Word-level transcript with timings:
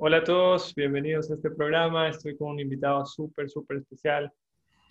Hola 0.00 0.18
a 0.18 0.24
todos, 0.24 0.76
bienvenidos 0.76 1.28
a 1.28 1.34
este 1.34 1.50
programa. 1.50 2.08
Estoy 2.08 2.36
con 2.36 2.52
un 2.52 2.60
invitado 2.60 3.04
súper, 3.04 3.50
súper 3.50 3.78
especial. 3.78 4.32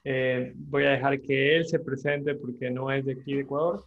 Eh, 0.03 0.51
voy 0.53 0.83
a 0.83 0.89
dejar 0.89 1.21
que 1.21 1.55
él 1.55 1.65
se 1.65 1.79
presente 1.79 2.35
porque 2.35 2.69
no 2.69 2.91
es 2.91 3.05
de 3.05 3.13
aquí 3.13 3.35
de 3.35 3.41
Ecuador. 3.43 3.85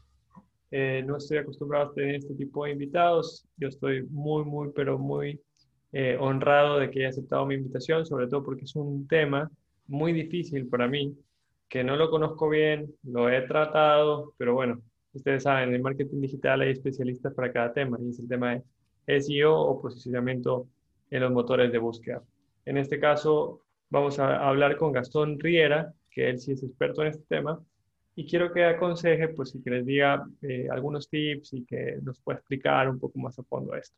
Eh, 0.71 1.05
no 1.07 1.19
estoy 1.19 1.37
acostumbrado 1.37 1.91
a 1.91 1.93
tener 1.93 2.15
este 2.15 2.35
tipo 2.37 2.65
de 2.65 2.71
invitados. 2.71 3.47
Yo 3.59 3.69
estoy 3.69 4.05
muy, 4.05 4.47
muy, 4.47 4.71
pero 4.75 4.99
muy 4.99 5.39
eh, 5.93 6.17
honrado 6.19 6.79
de 6.79 6.91
que 6.91 7.01
haya 7.01 7.11
aceptado 7.11 7.45
mi 7.45 7.57
invitación, 7.57 8.07
sobre 8.07 8.27
todo 8.27 8.43
porque 8.43 8.65
es 8.65 8.75
un 8.75 9.07
tema 9.07 9.51
muy 9.89 10.15
difícil 10.15 10.69
para 10.69 10.89
mí, 10.89 11.15
que 11.69 11.85
no 11.85 11.97
lo 11.97 12.09
conozco 12.09 12.49
bien, 12.49 12.95
lo 13.03 13.29
he 13.29 13.43
tratado, 13.43 14.33
pero 14.39 14.55
bueno, 14.55 14.81
ustedes 15.13 15.43
saben, 15.43 15.69
en 15.69 15.75
el 15.75 15.83
marketing 15.83 16.23
digital 16.23 16.63
hay 16.63 16.71
especialistas 16.71 17.35
para 17.35 17.53
cada 17.53 17.75
tema 17.75 17.99
y 18.01 18.09
es 18.09 18.19
el 18.21 18.27
tema 18.27 18.55
de 19.07 19.21
SEO 19.21 19.55
o 19.55 19.83
posicionamiento 19.83 20.67
en 21.11 21.21
los 21.21 21.33
motores 21.33 21.73
de 21.73 21.79
búsqueda. 21.79 22.23
En 22.65 22.79
este 22.79 23.01
caso, 23.01 23.63
vamos 23.89 24.19
a 24.19 24.49
hablar 24.49 24.77
con 24.77 24.93
Gastón 24.93 25.39
Riera, 25.39 25.93
que 26.11 26.29
él 26.31 26.39
sí 26.39 26.53
es 26.53 26.63
experto 26.63 27.03
en 27.03 27.09
este 27.09 27.25
tema, 27.29 27.61
y 28.15 28.27
quiero 28.27 28.53
que 28.53 28.65
aconseje, 28.65 29.29
pues, 29.29 29.55
y 29.55 29.63
que 29.63 29.71
les 29.71 29.87
diga 29.87 30.25
eh, 30.43 30.69
algunos 30.71 31.09
tips 31.09 31.55
y 31.55 31.65
que 31.65 31.99
nos 32.03 32.21
pueda 32.21 32.39
explicar 32.39 32.89
un 32.89 32.99
poco 32.99 33.19
más 33.19 33.39
a 33.39 33.43
fondo 33.43 33.75
esto. 33.75 33.97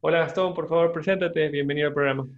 Hola 0.00 0.18
Gastón, 0.18 0.54
por 0.54 0.68
favor, 0.68 0.92
preséntate, 0.92 1.48
bienvenido 1.48 1.88
al 1.88 1.94
programa. 1.94 2.28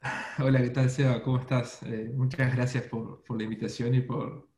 Hola, 0.38 0.60
¿qué 0.62 0.70
tal, 0.70 0.90
Seba? 0.90 1.22
¿Cómo 1.22 1.38
estás? 1.38 1.82
Eh, 1.84 2.10
muchas 2.14 2.54
gracias 2.54 2.84
por, 2.84 3.22
por, 3.22 3.36
la 3.36 3.44
invitación 3.44 3.94
y 3.94 4.00
por, 4.00 4.48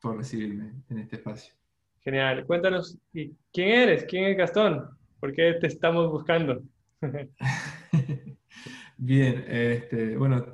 por 0.00 0.16
recibirme 0.16 0.72
en 0.90 0.98
este 0.98 1.16
espacio. 1.16 1.54
Genial. 2.00 2.44
Cuéntanos, 2.46 2.98
¿quién 3.12 3.68
eres? 3.68 4.04
¿Quién 4.04 4.24
es 4.24 4.36
Gastón? 4.36 4.86
¿Por 5.18 5.32
qué 5.32 5.54
te 5.60 5.68
estamos 5.68 6.10
buscando? 6.10 6.62
Bien, 8.96 9.44
este, 9.48 10.16
bueno, 10.16 10.46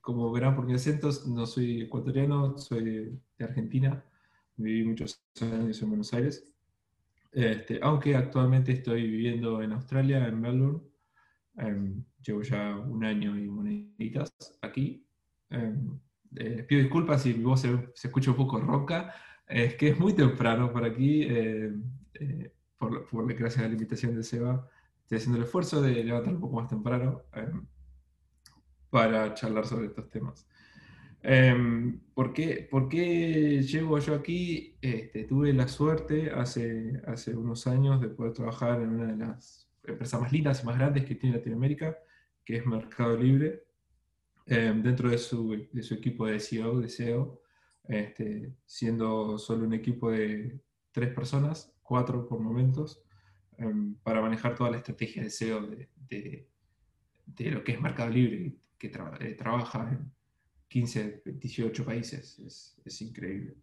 como 0.00 0.32
verán 0.32 0.56
por 0.56 0.66
mi 0.66 0.74
acento, 0.74 1.10
no 1.28 1.46
soy 1.46 1.82
ecuatoriano, 1.82 2.56
soy 2.56 3.20
de 3.38 3.44
Argentina, 3.44 4.02
viví 4.56 4.84
muchos 4.84 5.22
años 5.40 5.80
en 5.82 5.88
Buenos 5.88 6.14
Aires, 6.14 6.50
este, 7.32 7.78
aunque 7.82 8.16
actualmente 8.16 8.72
estoy 8.72 9.08
viviendo 9.08 9.62
en 9.62 9.72
Australia, 9.72 10.26
en 10.26 10.40
Melbourne, 10.40 10.80
em, 11.58 12.02
llevo 12.24 12.42
ya 12.42 12.76
un 12.76 13.04
año 13.04 13.38
y 13.38 13.48
moneditas 13.48 14.32
aquí. 14.62 15.04
Em, 15.50 15.98
eh, 16.36 16.64
pido 16.66 16.80
disculpas 16.82 17.22
si 17.22 17.34
mi 17.34 17.44
voz 17.44 17.60
se, 17.60 17.92
escucha 18.02 18.30
un 18.30 18.36
poco 18.36 18.60
ronca, 18.60 19.14
es 19.46 19.74
que 19.74 19.88
es 19.88 19.98
muy 19.98 20.14
temprano 20.14 20.72
por 20.72 20.84
aquí, 20.84 21.22
em, 21.24 21.82
eh, 22.14 22.52
por, 22.78 23.06
por, 23.06 23.32
gracias 23.34 23.64
a 23.64 23.68
la 23.68 23.74
invitación 23.74 24.14
de 24.16 24.22
Seba 24.22 24.68
estoy 25.10 25.18
haciendo 25.18 25.38
el 25.38 25.44
esfuerzo 25.44 25.82
de 25.82 26.04
levantar 26.04 26.34
un 26.34 26.40
poco 26.40 26.60
más 26.60 26.68
temprano 26.68 27.24
em, 27.32 27.66
para 28.90 29.34
charlar 29.34 29.66
sobre 29.66 29.86
estos 29.86 30.08
temas. 30.08 30.46
Em, 31.20 31.98
¿por, 32.14 32.32
qué, 32.32 32.68
¿por, 32.70 32.88
qué, 32.88 33.60
llego 33.60 33.98
yo 33.98 34.14
aquí? 34.14 34.76
Este, 34.80 35.24
tuve 35.24 35.52
la 35.52 35.66
suerte 35.66 36.30
hace, 36.30 37.02
hace 37.08 37.34
unos 37.34 37.66
años 37.66 38.00
de 38.00 38.08
poder 38.08 38.34
trabajar 38.34 38.80
en 38.82 38.90
una 38.90 39.06
de 39.06 39.16
las 39.16 39.68
empresas 39.82 40.20
más 40.20 40.30
lindas 40.30 40.62
y 40.62 40.66
más 40.66 40.78
grandes 40.78 41.04
que 41.04 41.16
tiene 41.16 41.38
Latinoamérica, 41.38 41.98
que 42.44 42.58
es 42.58 42.66
Mercado 42.66 43.16
Libre, 43.16 43.64
em, 44.46 44.80
dentro 44.80 45.10
de 45.10 45.18
su, 45.18 45.66
de 45.72 45.82
su, 45.82 45.94
equipo 45.94 46.26
de 46.26 46.38
SEO, 46.38 46.78
de 46.78 46.88
SEO 46.88 47.42
este, 47.88 48.54
siendo 48.64 49.38
solo 49.38 49.66
un 49.66 49.74
equipo 49.74 50.12
de 50.12 50.60
tres 50.92 51.12
personas, 51.12 51.74
cuatro 51.82 52.28
por 52.28 52.38
momentos, 52.38 53.02
Em, 53.60 53.94
para 54.02 54.22
manejar 54.22 54.54
toda 54.54 54.70
la 54.70 54.78
estrategia 54.78 55.22
de 55.22 55.28
SEO 55.28 55.66
de, 55.66 56.48
de, 57.26 57.50
lo 57.50 57.62
que 57.62 57.72
es 57.72 57.80
Mercado 57.80 58.08
Libre, 58.08 58.56
que 58.78 58.86
eh, 59.20 59.34
trabaja 59.34 59.90
en 59.92 60.10
15, 60.68 61.22
18 61.26 61.84
países. 61.84 62.38
Es, 62.38 62.80
es, 62.82 63.02
increíble. 63.02 63.54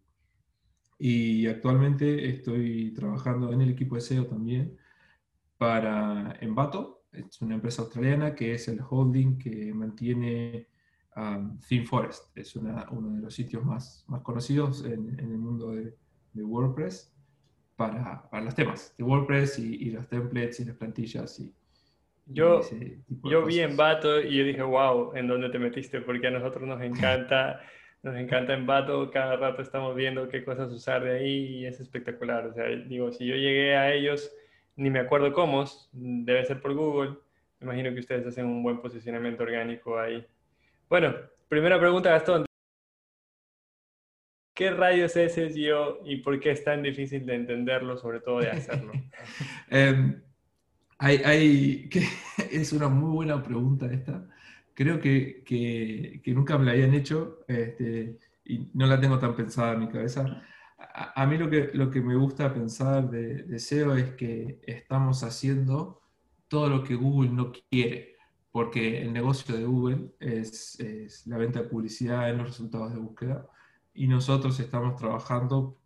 Y 1.00 1.48
actualmente 1.48 2.28
estoy 2.28 2.92
trabajando 2.94 3.52
en 3.52 3.60
el 3.60 3.70
equipo 3.70 3.96
de 3.96 4.02
SEO 4.02 4.26
también 4.26 4.76
para 5.56 6.36
Envato, 6.40 7.06
es 7.10 7.40
una 7.42 7.56
empresa 7.56 7.82
australiana 7.82 8.36
que 8.36 8.54
es 8.54 8.68
el 8.68 8.80
holding 8.88 9.36
que 9.36 9.74
mantiene 9.74 10.68
um, 11.16 11.58
ThemeForest, 11.58 12.38
es 12.38 12.54
una, 12.54 12.88
uno 12.90 13.16
de 13.16 13.22
los 13.22 13.34
sitios 13.34 13.64
más, 13.64 14.04
más 14.06 14.22
conocidos 14.22 14.84
en, 14.84 15.18
en 15.18 15.32
el 15.32 15.38
mundo 15.38 15.72
de, 15.72 15.96
de 16.34 16.44
WordPress 16.44 17.17
para, 17.78 18.28
para 18.28 18.44
los 18.44 18.56
temas 18.56 18.92
de 18.98 19.04
WordPress 19.04 19.60
y, 19.60 19.76
y, 19.76 19.90
los 19.92 20.08
templates 20.08 20.58
y 20.58 20.64
las 20.64 20.76
plantillas. 20.76 21.38
Y, 21.38 21.54
yo 22.26 22.60
yo 23.24 23.46
vi 23.46 23.60
en 23.60 23.76
Bato 23.76 24.20
y 24.20 24.36
yo 24.36 24.44
dije, 24.44 24.62
wow, 24.62 25.14
¿en 25.14 25.28
dónde 25.28 25.48
te 25.48 25.60
metiste? 25.60 26.00
Porque 26.00 26.26
a 26.26 26.32
nosotros 26.32 26.66
nos 26.66 26.82
encanta, 26.82 27.62
nos 28.02 28.16
encanta 28.16 28.52
en 28.52 28.66
Bato, 28.66 29.10
cada 29.12 29.36
rato 29.36 29.62
estamos 29.62 29.94
viendo 29.94 30.28
qué 30.28 30.44
cosas 30.44 30.72
usar 30.72 31.04
de 31.04 31.18
ahí 31.18 31.46
y 31.60 31.66
es 31.66 31.78
espectacular. 31.78 32.46
O 32.48 32.52
sea, 32.52 32.66
digo, 32.66 33.12
si 33.12 33.24
yo 33.26 33.36
llegué 33.36 33.76
a 33.76 33.94
ellos, 33.94 34.30
ni 34.74 34.90
me 34.90 34.98
acuerdo 34.98 35.32
cómo, 35.32 35.64
debe 35.92 36.44
ser 36.44 36.60
por 36.60 36.74
Google. 36.74 37.12
Me 37.60 37.66
imagino 37.66 37.94
que 37.94 38.00
ustedes 38.00 38.26
hacen 38.26 38.46
un 38.46 38.62
buen 38.62 38.80
posicionamiento 38.82 39.44
orgánico 39.44 39.98
ahí. 39.98 40.26
Bueno, 40.88 41.14
primera 41.48 41.78
pregunta, 41.78 42.10
Gastón. 42.10 42.47
¿Qué 44.58 44.72
rayos 44.72 45.14
es 45.14 45.34
SEO 45.34 46.00
y 46.04 46.16
por 46.16 46.40
qué 46.40 46.50
es 46.50 46.64
tan 46.64 46.82
difícil 46.82 47.24
de 47.24 47.36
entenderlo, 47.36 47.96
sobre 47.96 48.18
todo 48.18 48.40
de 48.40 48.50
hacerlo? 48.50 48.90
Hay, 50.98 51.88
es 52.50 52.72
una 52.72 52.88
muy 52.88 53.12
buena 53.12 53.40
pregunta 53.40 53.86
esta. 53.86 54.28
Creo 54.74 54.98
que, 54.98 55.44
que, 55.44 56.34
nunca 56.34 56.58
me 56.58 56.64
la 56.64 56.72
habían 56.72 56.92
hecho 56.92 57.44
este, 57.46 58.18
y 58.44 58.68
no 58.74 58.88
la 58.88 59.00
tengo 59.00 59.20
tan 59.20 59.36
pensada 59.36 59.74
en 59.74 59.78
mi 59.78 59.88
cabeza. 59.90 60.42
A, 60.76 61.24
mí 61.24 61.38
lo 61.38 61.48
que, 61.48 61.70
lo 61.74 61.88
que 61.88 62.00
me 62.00 62.16
gusta 62.16 62.52
pensar 62.52 63.08
de, 63.08 63.60
SEO 63.60 63.94
es 63.94 64.10
que 64.14 64.58
estamos 64.66 65.22
haciendo 65.22 66.02
todo 66.48 66.68
lo 66.68 66.82
que 66.82 66.96
Google 66.96 67.30
no 67.30 67.52
quiere, 67.52 68.16
porque 68.50 69.02
el 69.02 69.12
negocio 69.12 69.56
de 69.56 69.64
Google 69.64 70.10
es, 70.18 70.80
es 70.80 71.28
la 71.28 71.38
venta 71.38 71.62
de 71.62 71.68
publicidad 71.68 72.28
en 72.28 72.38
los 72.38 72.48
resultados 72.48 72.92
de 72.92 72.98
búsqueda 72.98 73.48
y 73.98 74.06
nosotros 74.06 74.58
estamos 74.60 74.94
trabajando 74.94 75.76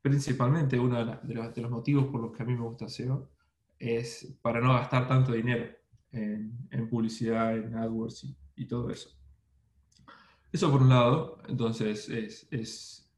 principalmente, 0.00 0.78
uno 0.78 1.04
de, 1.04 1.34
los, 1.34 1.70
motivos 1.70 2.06
por 2.06 2.20
los 2.20 2.30
que 2.30 2.44
a 2.44 2.46
mí 2.46 2.54
me 2.54 2.62
gusta 2.62 2.88
SEO 2.88 3.28
es 3.76 4.38
para 4.40 4.60
no 4.60 4.72
gastar 4.74 5.08
tanto 5.08 5.32
dinero 5.32 5.66
en, 6.12 6.88
publicidad, 6.88 7.56
en 7.56 7.74
AdWords 7.74 8.36
y, 8.54 8.66
todo 8.66 8.88
eso. 8.90 9.10
Eso 10.52 10.70
por 10.70 10.80
un 10.80 10.90
lado, 10.90 11.38
entonces 11.48 12.08
es, 12.08 12.46
es, 12.52 13.10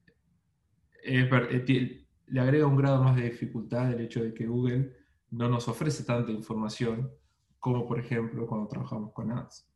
eh, 1.05 2.07
le 2.29 2.41
agrega 2.41 2.67
un 2.67 2.77
grado 2.77 3.03
más 3.03 3.17
de 3.17 3.29
dificultad 3.29 3.93
el 3.93 4.01
hecho 4.01 4.25
de 4.25 4.33
que 4.33 4.47
Google 4.47 4.97
no 5.31 5.51
nos 5.51 5.69
ofrece 5.69 6.05
tanta 6.05 6.33
información 6.33 7.11
como 7.59 7.87
por 7.87 8.01
ejemplo 8.01 8.47
cuando 8.47 8.67
trabajamos 8.67 9.13
con 9.13 9.31
ads. 9.31 9.69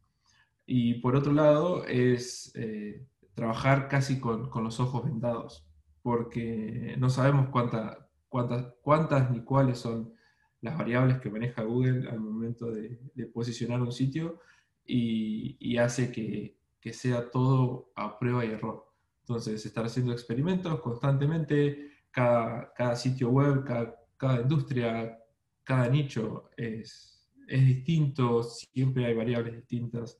Y 0.64 0.94
por 0.94 1.14
otro 1.14 1.32
lado 1.32 1.84
es 1.84 2.52
eh, 2.54 3.06
trabajar 3.34 3.88
casi 3.88 4.20
con, 4.20 4.50
con, 4.50 4.64
los 4.64 4.80
ojos 4.80 5.04
vendados, 5.04 5.66
porque 6.02 6.94
no 6.98 7.10
sabemos 7.10 7.48
cuánta, 7.48 8.08
cuántas, 8.28 8.74
cuántas 8.82 9.30
ni 9.30 9.40
cuáles 9.42 9.78
son 9.78 10.12
las 10.60 10.76
variables 10.78 11.20
que 11.20 11.30
maneja 11.30 11.62
Google 11.62 12.08
al 12.08 12.20
momento 12.20 12.70
de, 12.70 12.98
posicionar 13.32 13.80
un 13.80 13.92
sitio 13.92 14.40
y, 14.84 15.76
hace 15.76 16.12
que, 16.12 16.56
que, 16.80 16.92
sea 16.92 17.30
todo 17.30 17.92
a 17.96 18.18
prueba 18.18 18.44
y 18.44 18.50
error. 18.50 18.88
Entonces, 19.20 19.64
estar 19.64 19.84
haciendo 19.84 20.12
experimentos 20.12 20.80
constantemente, 20.80 21.90
cada, 22.10 22.72
cada 22.74 22.96
sitio 22.96 23.30
web, 23.30 23.64
cada, 23.64 23.96
cada, 24.16 24.42
industria, 24.42 25.18
cada 25.64 25.88
nicho 25.88 26.50
es, 26.56 27.28
es 27.48 27.66
distinto, 27.66 28.42
siempre 28.42 29.06
hay 29.06 29.14
variables 29.14 29.54
distintas 29.56 30.18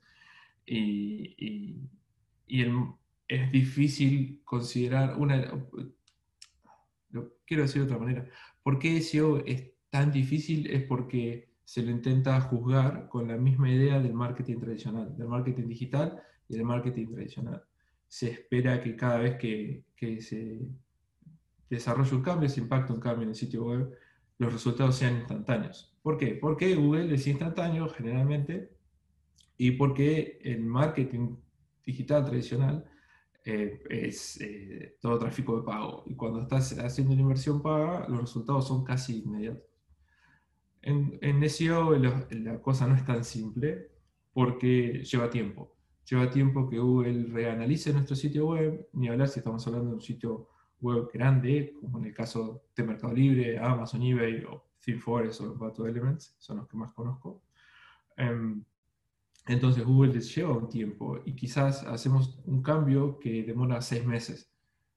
y, 0.65 1.89
y 2.47 2.63
el, 2.63 2.73
es 3.33 3.51
difícil 3.51 4.43
considerar 4.45 5.17
una... 5.17 5.67
Lo 7.09 7.33
quiero 7.47 7.63
decir 7.63 7.81
de 7.81 7.87
otra 7.87 7.99
manera. 7.99 8.29
¿Por 8.63 8.79
qué 8.79 9.01
SEO 9.01 9.39
es 9.47 9.73
tan 9.89 10.13
difícil? 10.13 10.71
Es 10.71 10.83
porque 10.83 11.51
se 11.65 11.83
lo 11.83 11.91
intenta 11.91 12.39
juzgar 12.43 13.09
con 13.09 13.29
la 13.29 13.39
misma 13.39 13.71
idea 13.71 14.01
del 14.01 14.13
marketing 14.13 14.59
tradicional, 14.59 15.17
del 15.17 15.29
marketing 15.29 15.67
digital 15.67 16.23
y 16.47 16.57
del 16.57 16.65
marketing 16.65 17.07
tradicional. 17.07 17.65
Se 18.07 18.31
espera 18.31 18.83
que 18.83 18.95
cada 18.97 19.17
vez 19.17 19.37
que, 19.37 19.85
que 19.97 20.21
se 20.21 20.61
desarrolle 21.71 22.15
un 22.15 22.23
cambio, 22.23 22.51
se 22.51 22.61
impacta 22.61 22.93
un 22.93 23.01
cambio 23.01 23.23
en 23.23 23.31
el 23.31 23.35
sitio 23.35 23.65
web, 23.65 23.99
los 24.37 24.53
resultados 24.53 24.97
sean 24.97 25.17
instantáneos. 25.17 25.97
¿Por 26.03 26.19
qué? 26.19 26.35
Porque 26.35 26.75
Google 26.75 27.15
es 27.15 27.27
instantáneo 27.27 27.89
generalmente 27.89 28.73
y 29.57 29.71
porque 29.71 30.39
el 30.43 30.61
marketing 30.61 31.37
digital 31.83 32.27
tradicional 32.27 32.92
eh, 33.45 33.83
es 33.91 34.41
eh, 34.41 34.99
todo 35.01 35.19
tráfico 35.19 35.57
de 35.57 35.63
pago. 35.63 36.05
Y 36.07 36.15
cuando 36.15 36.43
estás 36.43 36.79
haciendo 36.79 37.13
una 37.13 37.23
inversión 37.23 37.61
paga, 37.63 38.07
los 38.09 38.21
resultados 38.21 38.69
son 38.69 38.85
casi 38.85 39.23
inmediatos. 39.23 39.65
En, 40.83 41.19
en 41.21 41.49
SEO 41.49 41.97
la 41.97 42.61
cosa 42.61 42.87
no 42.87 42.95
es 42.95 43.05
tan 43.05 43.25
simple 43.25 43.91
porque 44.33 45.03
lleva 45.05 45.31
tiempo. 45.31 45.77
Lleva 46.09 46.31
tiempo 46.31 46.69
que 46.69 46.79
Google 46.79 47.29
reanalice 47.33 47.93
nuestro 47.93 48.17
sitio 48.17 48.49
web, 48.49 48.89
ni 48.93 49.09
hablar 49.09 49.29
si 49.29 49.39
estamos 49.39 49.65
hablando 49.67 49.91
de 49.91 49.95
un 49.97 50.03
sitio 50.03 50.49
web 50.81 51.09
grande, 51.13 51.75
como 51.81 51.99
en 51.99 52.07
el 52.07 52.15
caso 52.15 52.65
de 52.77 52.83
Mercado 52.83 53.15
Libre, 53.15 53.59
Amazon, 53.59 54.03
eBay 54.03 54.45
o 54.45 54.65
ThemeForest 54.85 55.41
o 55.43 55.55
Battle 55.55 55.89
Elements, 55.89 56.35
son 56.39 56.59
los 56.59 56.69
que 56.69 56.77
más 56.77 56.93
conozco. 56.93 57.43
Em, 58.17 58.65
entonces 59.47 59.85
Google 59.85 60.15
les 60.15 60.35
lleva 60.35 60.57
un 60.57 60.69
tiempo 60.69 61.21
y 61.25 61.35
quizás 61.35 61.83
hacemos 61.85 62.39
un 62.45 62.63
cambio 62.63 63.19
que 63.19 63.43
demora 63.43 63.81
seis 63.81 64.05
meses 64.05 64.53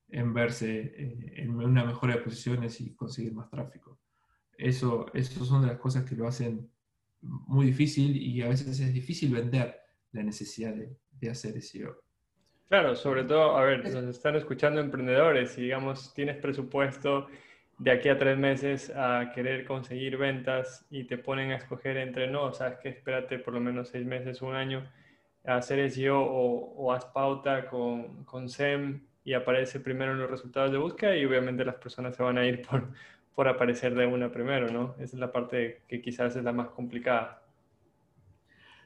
en 0.09 0.33
verse 0.33 0.93
eh, 0.95 1.33
en 1.37 1.55
una 1.55 1.83
mejora 1.83 2.15
de 2.15 2.21
posiciones 2.21 2.79
y 2.79 2.93
conseguir 2.95 3.33
más 3.33 3.49
tráfico. 3.49 3.99
Eso, 4.57 5.07
eso 5.13 5.43
son 5.45 5.63
de 5.63 5.67
las 5.69 5.79
cosas 5.79 6.03
que 6.03 6.15
lo 6.15 6.27
hacen 6.27 6.69
muy 7.21 7.65
difícil 7.65 8.15
y 8.15 8.41
a 8.41 8.49
veces 8.49 8.79
es 8.79 8.93
difícil 8.93 9.33
vender 9.33 9.79
la 10.11 10.23
necesidad 10.23 10.73
de, 10.73 10.95
de 11.11 11.29
hacer 11.29 11.59
SEO. 11.61 11.99
Claro, 12.67 12.95
sobre 12.95 13.23
todo, 13.23 13.57
a 13.57 13.63
ver, 13.63 13.83
nos 13.83 14.03
están 14.15 14.35
escuchando 14.35 14.81
emprendedores 14.81 15.57
y 15.57 15.63
digamos, 15.63 16.13
tienes 16.13 16.37
presupuesto 16.37 17.27
de 17.77 17.91
aquí 17.91 18.09
a 18.09 18.17
tres 18.17 18.37
meses 18.37 18.91
a 18.95 19.31
querer 19.33 19.65
conseguir 19.65 20.17
ventas 20.17 20.85
y 20.89 21.05
te 21.05 21.17
ponen 21.17 21.51
a 21.51 21.57
escoger 21.57 21.97
entre 21.97 22.27
no, 22.27 22.53
sabes 22.53 22.79
que 22.79 22.89
espérate 22.89 23.39
por 23.39 23.53
lo 23.53 23.59
menos 23.59 23.89
seis 23.89 24.05
meses, 24.05 24.41
un 24.41 24.55
año, 24.55 24.89
a 25.45 25.57
hacer 25.57 25.79
SEO 25.79 26.19
o, 26.19 26.73
o 26.75 26.93
haz 26.93 27.05
pauta 27.05 27.67
con, 27.67 28.23
con 28.25 28.49
SEM 28.49 29.01
y 29.23 29.33
aparece 29.33 29.79
primero 29.79 30.13
en 30.13 30.19
los 30.19 30.29
resultados 30.29 30.71
de 30.71 30.77
búsqueda 30.77 31.15
y 31.17 31.25
obviamente 31.25 31.65
las 31.65 31.75
personas 31.75 32.15
se 32.15 32.23
van 32.23 32.37
a 32.37 32.45
ir 32.45 32.61
por, 32.61 32.91
por 33.33 33.47
aparecer 33.47 33.93
de 33.95 34.05
una 34.05 34.31
primero, 34.31 34.71
¿no? 34.71 34.95
Esa 34.95 35.15
es 35.15 35.19
la 35.19 35.31
parte 35.31 35.81
que 35.87 36.01
quizás 36.01 36.35
es 36.35 36.43
la 36.43 36.53
más 36.53 36.69
complicada. 36.69 37.41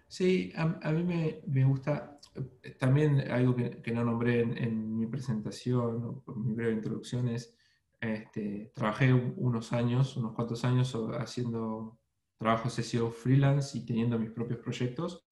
Sí, 0.08 0.52
a, 0.56 0.92
mí 0.92 1.04
me, 1.04 1.42
me, 1.46 1.64
gusta 1.66 2.20
eh, 2.64 2.72
también 2.80 3.30
algo 3.30 3.56
que, 3.56 3.92
no 3.92 4.04
nombré 4.04 4.42
en, 4.42 4.98
mi 4.98 5.06
presentación 5.06 6.24
o 6.26 6.34
en 6.34 6.46
mi 6.48 6.54
breve 6.56 6.74
introducción 6.74 7.28
es, 7.28 7.56
este, 8.00 8.72
trabajé 8.74 9.14
unos 9.14 9.74
años, 9.74 10.16
unos 10.18 10.34
cuantos 10.34 10.64
años 10.64 10.96
haciendo 11.20 12.00
trabajos 12.38 12.74
SEO 12.74 13.12
freelance 13.12 13.78
y 13.78 13.86
teniendo 13.86 14.18
mis 14.18 14.32
propios 14.32 14.60
proyectos. 14.60 15.26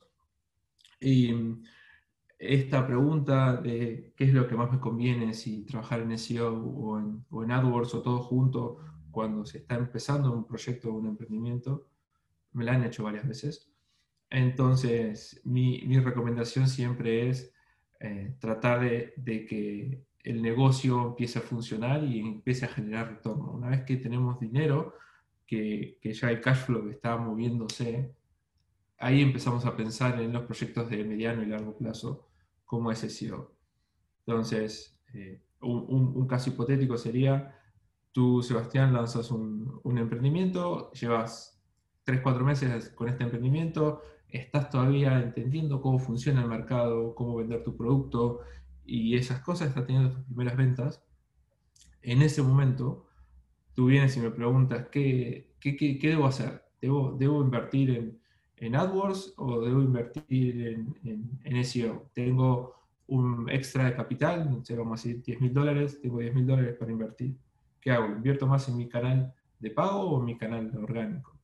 Y 1.00 1.34
esta 2.38 2.86
pregunta 2.86 3.56
de 3.56 4.14
qué 4.16 4.26
es 4.26 4.34
lo 4.34 4.48
que 4.48 4.56
más 4.56 4.72
me 4.72 4.80
conviene, 4.80 5.34
si 5.34 5.66
trabajar 5.66 6.02
en 6.02 6.18
SEO 6.18 6.54
o 6.56 7.00
en, 7.00 7.26
o 7.30 7.44
en 7.44 7.52
AdWords 7.52 7.96
o 7.96 8.02
todo 8.02 8.20
junto, 8.20 8.78
cuando 9.12 9.46
se 9.46 9.60
está 9.60 9.76
empezando 9.76 10.32
un 10.32 10.46
proyecto 10.46 10.90
o 10.90 10.98
un 10.98 11.08
emprendimiento, 11.08 11.88
me 12.52 12.64
la 12.64 12.74
han 12.74 12.84
hecho 12.84 13.04
varias 13.04 13.28
veces. 13.28 13.72
Entonces, 14.30 15.42
mi, 15.46 15.82
mi 15.88 16.00
recomendación 16.00 16.68
siempre 16.68 17.30
es 17.30 17.54
eh, 18.00 18.36
tratar 18.40 18.82
de, 18.82 19.14
de, 19.18 19.46
que 19.46 20.06
el 20.24 20.42
negocio 20.42 21.10
empiece 21.10 21.40
a 21.40 21.42
funcionar 21.42 22.04
y 22.04 22.20
empiece 22.20 22.66
a 22.66 22.70
generar 22.70 23.10
retorno. 23.10 23.52
Una 23.52 23.70
vez 23.70 23.84
que 23.84 23.98
tenemos 23.98 24.40
dinero, 24.40 24.96
que, 25.46 25.98
que 26.02 26.14
ya 26.14 26.30
el 26.30 26.42
cash 26.42 26.66
flow 26.66 26.90
está 26.90 27.18
moviéndose, 27.18 28.14
ahí 29.00 29.22
empezamos 29.22 29.66
a 29.66 29.76
pensar 29.76 30.20
en 30.20 30.34
los 30.34 30.44
proyectos 30.44 30.90
de 30.90 31.04
mediano 31.04 31.44
y 31.44 31.48
largo 31.48 31.78
plazo 31.78 32.28
como 32.66 32.92
ese 32.92 33.10
SEO. 33.10 33.54
Entonces, 34.26 35.00
eh, 35.14 35.42
un, 35.62 36.14
un, 36.16 36.28
caso 36.28 36.50
hipotético 36.50 36.98
sería 36.98 37.54
Tú, 38.12 38.42
Sebastián, 38.42 38.94
lanzas 38.94 39.30
un, 39.30 39.80
un 39.84 39.98
emprendimiento, 40.00 40.92
llevas 40.92 41.62
3, 42.04 42.22
4 42.22 42.44
meses 42.44 42.90
con 42.90 43.10
este 43.10 43.24
emprendimiento, 43.24 44.02
estás 44.28 44.72
todavía 44.72 45.22
entendiendo 45.22 45.82
cómo 45.82 46.00
funciona 46.00 46.42
el 46.42 46.48
mercado, 46.48 47.14
cómo 47.14 47.36
vender 47.36 47.64
tu 47.64 47.78
producto 47.78 48.40
y 48.88 49.16
esas 49.16 49.42
cosas, 49.42 49.70
estás 49.70 49.86
teniendo 49.86 50.12
tus 50.12 50.24
primeras 50.24 50.58
ventas. 50.58 51.04
En 52.02 52.22
ese 52.22 52.42
momento, 52.42 53.08
tú 53.74 53.88
vienes 53.88 54.16
y 54.18 54.22
me 54.22 54.32
preguntas, 54.32 54.88
¿qué, 54.92 55.54
qué, 55.60 55.76
qué, 55.76 56.00
debo 56.02 56.26
hacer? 56.26 56.64
¿Debo, 56.82 57.16
¿Debo, 57.20 57.42
invertir 57.42 57.90
en, 57.92 58.20
en, 58.56 58.76
AdWords 58.76 59.34
o 59.38 59.62
debo 59.62 59.82
invertir 59.82 60.68
en, 60.68 60.96
en, 61.04 61.40
en, 61.44 61.66
SEO? 61.66 62.10
Tengo 62.14 62.76
un 63.08 63.50
extra 63.50 63.86
de 63.86 63.96
capital, 63.96 64.50
no 64.50 64.64
sé, 64.64 64.76
vamos 64.76 65.00
a 65.00 65.08
decir 65.08 65.24
10 65.24 65.42
mil 65.42 65.54
dólares, 65.54 66.00
tengo 66.02 66.20
10 66.20 66.34
mil 66.34 66.48
dólares 66.48 66.76
para 66.80 66.92
invertir. 66.92 67.36
¿qué 67.88 67.92
hago? 67.92 68.08
¿Invierto 68.08 68.48
más 68.48 68.68
en 68.68 68.76
mi 68.76 68.90
canal 68.90 69.34
de 69.60 69.72
pago 69.72 70.02
o 70.02 70.20
en 70.20 70.26
mi 70.26 70.38
canal 70.38 70.72
orgánico? 70.78 71.38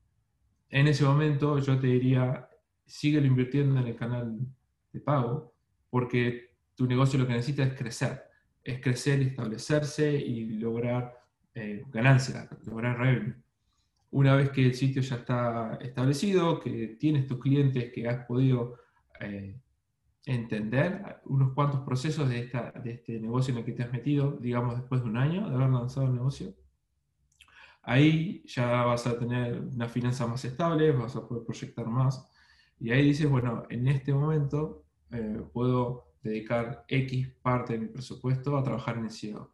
En 0.70 0.88
ese 0.88 1.06
momento 1.06 1.58
yo 1.60 1.80
te 1.80 1.88
diría, 1.88 2.50
síguelo 2.86 3.28
invirtiendo 3.28 3.80
en 3.80 3.88
el 3.88 3.96
canal 3.96 4.40
de 4.92 5.00
pago, 5.00 5.54
porque 5.90 6.53
tu 6.76 6.88
negocio 6.88 7.20
lo 7.20 7.28
que 7.28 7.34
necesita 7.34 7.64
es 7.64 7.74
crecer, 7.74 8.24
es 8.64 8.82
crecer, 8.82 9.22
establecerse 9.22 10.12
y 10.14 10.58
lograr 10.58 11.18
eh, 11.54 11.84
ganancias, 11.92 12.48
lograr 12.66 12.98
revenue. 12.98 13.36
Una 14.12 14.36
vez 14.36 14.52
que 14.52 14.66
el 14.66 14.76
sitio 14.76 15.02
ya 15.02 15.18
está 15.18 15.78
establecido, 15.82 16.60
que 16.60 16.98
tienes 17.00 17.28
tus 17.28 17.40
clientes, 17.40 17.92
que 17.92 18.08
has 18.08 18.26
podido 18.26 18.78
eh, 19.20 19.60
entender 20.26 21.20
unos 21.26 21.54
cuantos 21.54 21.82
procesos 21.82 22.30
de, 22.30 22.40
esta, 22.40 22.72
de 22.72 22.92
este 22.92 23.20
negocio 23.20 23.52
en 23.52 23.60
el 23.60 23.66
que 23.66 23.74
te 23.74 23.84
has 23.84 23.92
metido, 23.92 24.38
digamos, 24.40 24.78
después 24.78 25.04
de 25.04 25.10
un 25.10 25.18
año 25.18 25.50
de 25.50 25.56
haber 25.56 25.70
lanzado 25.70 26.08
el 26.08 26.14
negocio. 26.14 26.54
Ahí 27.82 28.44
ya 28.46 28.84
vas 28.84 29.06
a 29.08 29.20
tener 29.20 29.60
una 29.60 29.90
finanza 29.90 30.26
más 30.26 30.46
estable, 30.46 30.92
vas 30.92 31.16
a 31.16 31.28
poder 31.28 31.44
proyectar 31.44 31.86
más. 31.86 32.32
Y 32.80 32.92
ahí 32.92 33.04
dices, 33.04 33.30
bueno, 33.30 33.64
en 33.70 33.88
este 33.88 34.14
momento 34.14 34.86
eh, 35.12 35.42
puedo 35.52 36.13
dedicar 36.24 36.86
X 36.88 37.28
parte 37.42 37.74
de 37.74 37.80
mi 37.80 37.88
presupuesto 37.88 38.58
a 38.58 38.64
trabajar 38.64 38.98
en 38.98 39.06
el 39.06 39.12
SEO, 39.12 39.52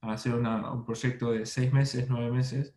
a 0.00 0.12
hacer 0.12 0.34
un 0.34 0.84
proyecto 0.84 1.30
de 1.30 1.46
seis 1.46 1.72
meses, 1.72 2.06
nueve 2.08 2.30
meses, 2.30 2.74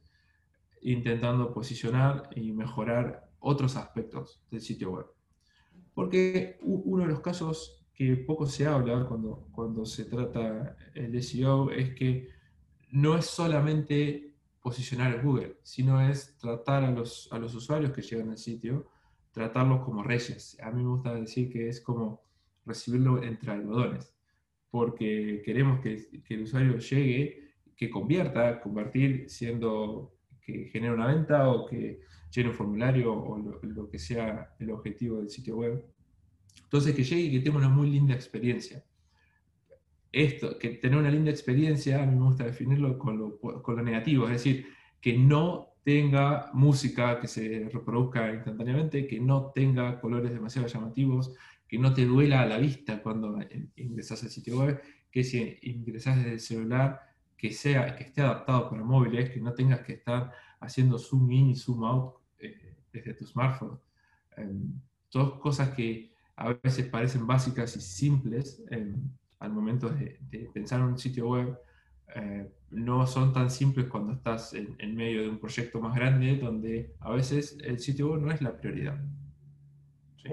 intentando 0.82 1.54
posicionar 1.54 2.30
y 2.36 2.52
mejorar 2.52 3.30
otros 3.40 3.76
aspectos 3.78 4.44
del 4.52 4.62
sitio 4.62 4.92
web. 4.92 5.06
Porque 5.94 6.58
uno 6.62 7.04
de 7.04 7.10
los 7.10 7.22
casos 7.22 7.86
que 7.94 8.16
poco 8.16 8.46
se 8.46 8.66
habla 8.66 9.06
cuando, 9.06 9.48
cuando 9.52 9.86
se 9.86 10.06
trata 10.06 10.78
el 10.94 11.22
SEO 11.22 11.72
es 11.72 11.94
que 11.96 12.30
no 12.92 13.18
es 13.18 13.26
solamente 13.26 14.34
posicionar 14.62 15.16
en 15.16 15.22
Google, 15.22 15.58
sino 15.64 16.02
es 16.02 16.38
tratar 16.38 16.84
a 16.84 16.92
los, 16.92 17.28
a 17.32 17.40
los 17.40 17.56
usuarios 17.56 17.92
que 17.92 18.02
llegan 18.02 18.30
al 18.30 18.38
sitio, 18.38 18.88
tratarlos 19.32 19.84
como 19.84 20.04
reyes. 20.04 20.58
A 20.62 20.72
mí 20.72 20.84
me 20.84 20.90
gusta 20.90 21.14
decir 21.14 21.50
que 21.50 21.70
es 21.70 21.82
como 21.82 22.29
recibirlo 22.69 23.21
entre 23.21 23.52
algodones, 23.52 24.16
porque 24.69 25.42
queremos 25.44 25.81
que, 25.81 26.09
el 26.30 26.44
usuario 26.44 26.78
llegue, 26.78 27.56
que 27.76 27.90
convierta, 27.90 28.61
convertir 28.61 29.30
siendo 29.30 30.16
que 30.42 30.66
genere 30.66 30.94
una 30.94 31.07
venta 31.07 31.49
o 31.49 31.66
que 31.66 32.02
llene 32.31 32.49
un 32.49 32.56
formulario 32.56 33.14
o 33.14 33.38
lo, 33.38 33.59
lo, 33.61 33.90
que 33.90 33.99
sea 33.99 34.56
el 34.59 34.71
objetivo 34.71 35.18
del 35.18 35.30
sitio 35.30 35.57
web. 35.57 35.85
Entonces, 36.64 36.95
que 36.95 37.04
llegue 37.04 37.21
y 37.23 37.31
que 37.31 37.40
tenga 37.40 37.57
una 37.57 37.69
muy 37.69 37.90
linda 37.90 38.14
experiencia. 38.14 38.83
Esto, 40.11 40.57
que 40.57 40.69
tener 40.69 40.97
una 40.97 41.11
linda 41.11 41.31
experiencia, 41.31 42.02
a 42.02 42.06
mí 42.06 42.16
me 42.16 42.26
gusta 42.26 42.45
definirlo 42.45 42.97
con 42.97 43.18
lo, 43.18 43.40
con 43.40 43.76
lo 43.76 43.83
negativo, 43.83 44.26
es 44.26 44.31
decir, 44.31 44.68
que 45.02 45.18
no 45.18 45.69
tenga 45.83 46.52
música 46.54 47.19
que 47.19 47.28
se 47.28 47.69
reproduzca 47.71 48.33
instantáneamente, 48.33 49.07
que 49.07 49.19
no 49.19 49.52
tenga 49.54 49.99
colores 49.99 50.31
demasiado 50.31 50.68
llamativos, 50.68 51.35
que 51.69 51.78
no 51.78 51.94
te 51.94 52.06
duela 52.06 52.42
a 52.42 52.45
la 52.45 52.57
vista 52.57 53.02
cuando 53.02 53.40
ingresas 53.76 54.23
al 54.23 54.30
sitio 54.30 54.59
web, 54.59 54.81
que 55.11 55.23
si 55.23 55.57
ingresas 55.61 56.18
desde 56.18 56.33
el 56.33 56.40
celular, 56.40 56.99
que, 57.38 57.54
sea, 57.54 57.95
que 57.95 58.04
esté 58.04 58.21
adaptado 58.21 58.69
para 58.69 58.83
móviles, 58.83 59.30
que 59.30 59.40
no 59.40 59.54
tengas 59.54 59.81
que 59.81 59.94
estar 59.94 60.31
haciendo 60.59 60.97
zoom 60.97 61.31
in 61.31 61.49
y 61.52 61.56
zoom 61.56 61.83
out 61.85 62.16
eh, 62.40 62.76
desde 62.92 63.14
tu 63.14 63.26
smartphone. 63.26 63.80
Eh, 64.35 64.52
todas 65.09 65.40
cosas 65.40 65.69
que 65.69 66.11
a 66.35 66.54
veces 66.54 66.88
parecen 66.88 67.28
básicas 67.28 67.76
y 67.76 67.81
simples 67.81 68.61
eh, 68.71 68.95
al 69.40 69.52
momento 69.52 69.90
de, 69.90 70.19
de, 70.30 70.49
pensar 70.54 70.80
en 70.80 70.88
un 70.88 70.97
sitio 70.97 71.30
web, 71.30 71.57
eh, 72.16 72.49
no 72.71 73.06
son 73.06 73.33
tan 73.33 73.49
simples 73.49 73.88
cuando 73.88 74.14
estás 74.14 74.54
en, 74.54 74.76
en, 74.80 74.95
medio 74.95 75.21
de 75.21 75.30
un 75.30 75.40
proyecto 75.40 75.80
más 75.80 75.95
grande 75.95 76.38
donde 76.38 76.95
a 76.99 77.11
veces 77.11 77.57
el 77.64 77.80
sitio 77.80 78.11
web 78.11 78.21
no 78.21 78.31
es 78.31 78.42
la 78.42 78.57
prioridad. 78.57 78.99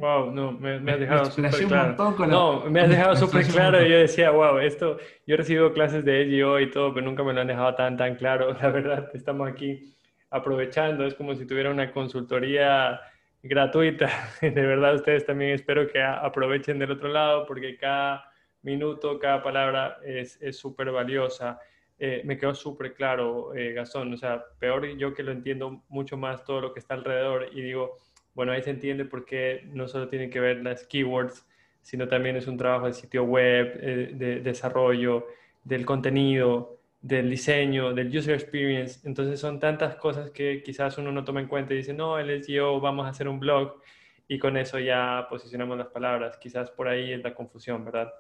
Wow, 0.00 0.30
no, 0.32 0.52
me, 0.52 0.78
me 0.80 0.92
has 0.92 1.00
dejado 1.00 1.24
súper 1.26 1.66
claro. 1.66 2.26
No, 2.26 2.64
me 2.70 2.80
has 2.80 2.88
dejado 2.88 3.16
súper 3.26 3.46
claro 3.46 3.82
y 3.84 3.88
yo 3.90 3.98
decía, 3.98 4.30
wow, 4.30 4.58
esto, 4.58 4.98
yo 5.26 5.36
recibo 5.36 5.72
clases 5.72 6.04
de 6.04 6.24
SEO 6.24 6.60
y 6.60 6.70
todo, 6.70 6.92
pero 6.92 7.06
nunca 7.06 7.22
me 7.22 7.32
lo 7.32 7.40
han 7.40 7.46
dejado 7.46 7.74
tan, 7.74 7.96
tan 7.96 8.14
claro. 8.16 8.52
La 8.60 8.68
verdad, 8.68 9.10
estamos 9.14 9.48
aquí 9.48 9.94
aprovechando, 10.30 11.06
es 11.06 11.14
como 11.14 11.34
si 11.34 11.46
tuviera 11.46 11.70
una 11.70 11.92
consultoría 11.92 13.00
gratuita. 13.42 14.10
De 14.40 14.50
verdad, 14.50 14.96
ustedes 14.96 15.24
también 15.24 15.52
espero 15.52 15.88
que 15.88 16.02
aprovechen 16.02 16.78
del 16.78 16.90
otro 16.92 17.08
lado 17.08 17.46
porque 17.46 17.76
cada 17.78 18.30
minuto, 18.62 19.18
cada 19.18 19.42
palabra 19.42 19.98
es 20.04 20.38
súper 20.58 20.90
valiosa. 20.90 21.58
eh, 21.98 22.22
me 22.24 22.36
quedó 22.36 22.54
súper 22.54 22.92
claro, 22.94 23.54
eh, 23.54 23.72
Gastón. 23.72 24.12
O 24.12 24.16
sea, 24.16 24.44
peor 24.58 24.86
yo 24.98 25.14
que 25.14 25.22
lo 25.22 25.32
entiendo 25.32 25.82
mucho 25.88 26.16
más 26.16 26.44
todo 26.44 26.60
lo 26.60 26.72
que 26.74 26.80
está 26.80 26.94
alrededor 26.94 27.48
y 27.52 27.62
digo, 27.62 27.96
bueno, 28.36 28.52
ahí 28.52 28.62
se 28.62 28.70
entiende 28.70 29.06
por 29.06 29.24
qué 29.24 29.66
no 29.72 29.88
solo 29.88 30.08
tienen 30.08 30.28
que 30.28 30.40
ver 30.40 30.62
las 30.62 30.86
keywords, 30.86 31.46
sino 31.80 32.06
también 32.06 32.36
es 32.36 32.46
un 32.46 32.58
trabajo 32.58 32.86
de 32.86 32.92
sitio 32.92 33.24
web, 33.24 33.78
eh, 33.80 34.10
de 34.12 34.40
desarrollo, 34.40 35.26
del 35.64 35.86
contenido, 35.86 36.78
del 37.00 37.30
diseño, 37.30 37.94
del 37.94 38.14
user 38.14 38.34
experience. 38.34 39.00
Entonces 39.08 39.40
son 39.40 39.58
tantas 39.58 39.96
cosas 39.96 40.30
que 40.30 40.62
quizás 40.62 40.98
uno 40.98 41.10
no 41.12 41.24
toma 41.24 41.40
en 41.40 41.48
cuenta 41.48 41.72
y 41.72 41.78
dice, 41.78 41.94
no, 41.94 42.18
el 42.18 42.44
SEO, 42.44 42.78
vamos 42.78 43.06
a 43.06 43.08
hacer 43.08 43.26
un 43.26 43.40
blog 43.40 43.80
y 44.28 44.38
con 44.38 44.58
eso 44.58 44.78
ya 44.78 45.26
posicionamos 45.30 45.78
las 45.78 45.88
palabras. 45.88 46.36
Quizás 46.36 46.70
por 46.70 46.88
ahí 46.88 47.12
es 47.14 47.22
la 47.24 47.34
confusión, 47.34 47.86
¿verdad? 47.86 48.12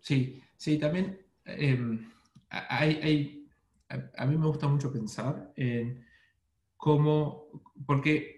Sí, 0.00 0.42
sí, 0.56 0.78
también 0.78 1.20
em, 1.44 2.10
hay, 2.50 3.46
a, 4.16 4.26
mí 4.26 4.36
me 4.36 4.46
gusta 4.48 4.66
mucho 4.66 4.92
pensar 4.92 5.52
en 5.54 6.04
cómo, 6.76 7.62
porque 7.86 8.37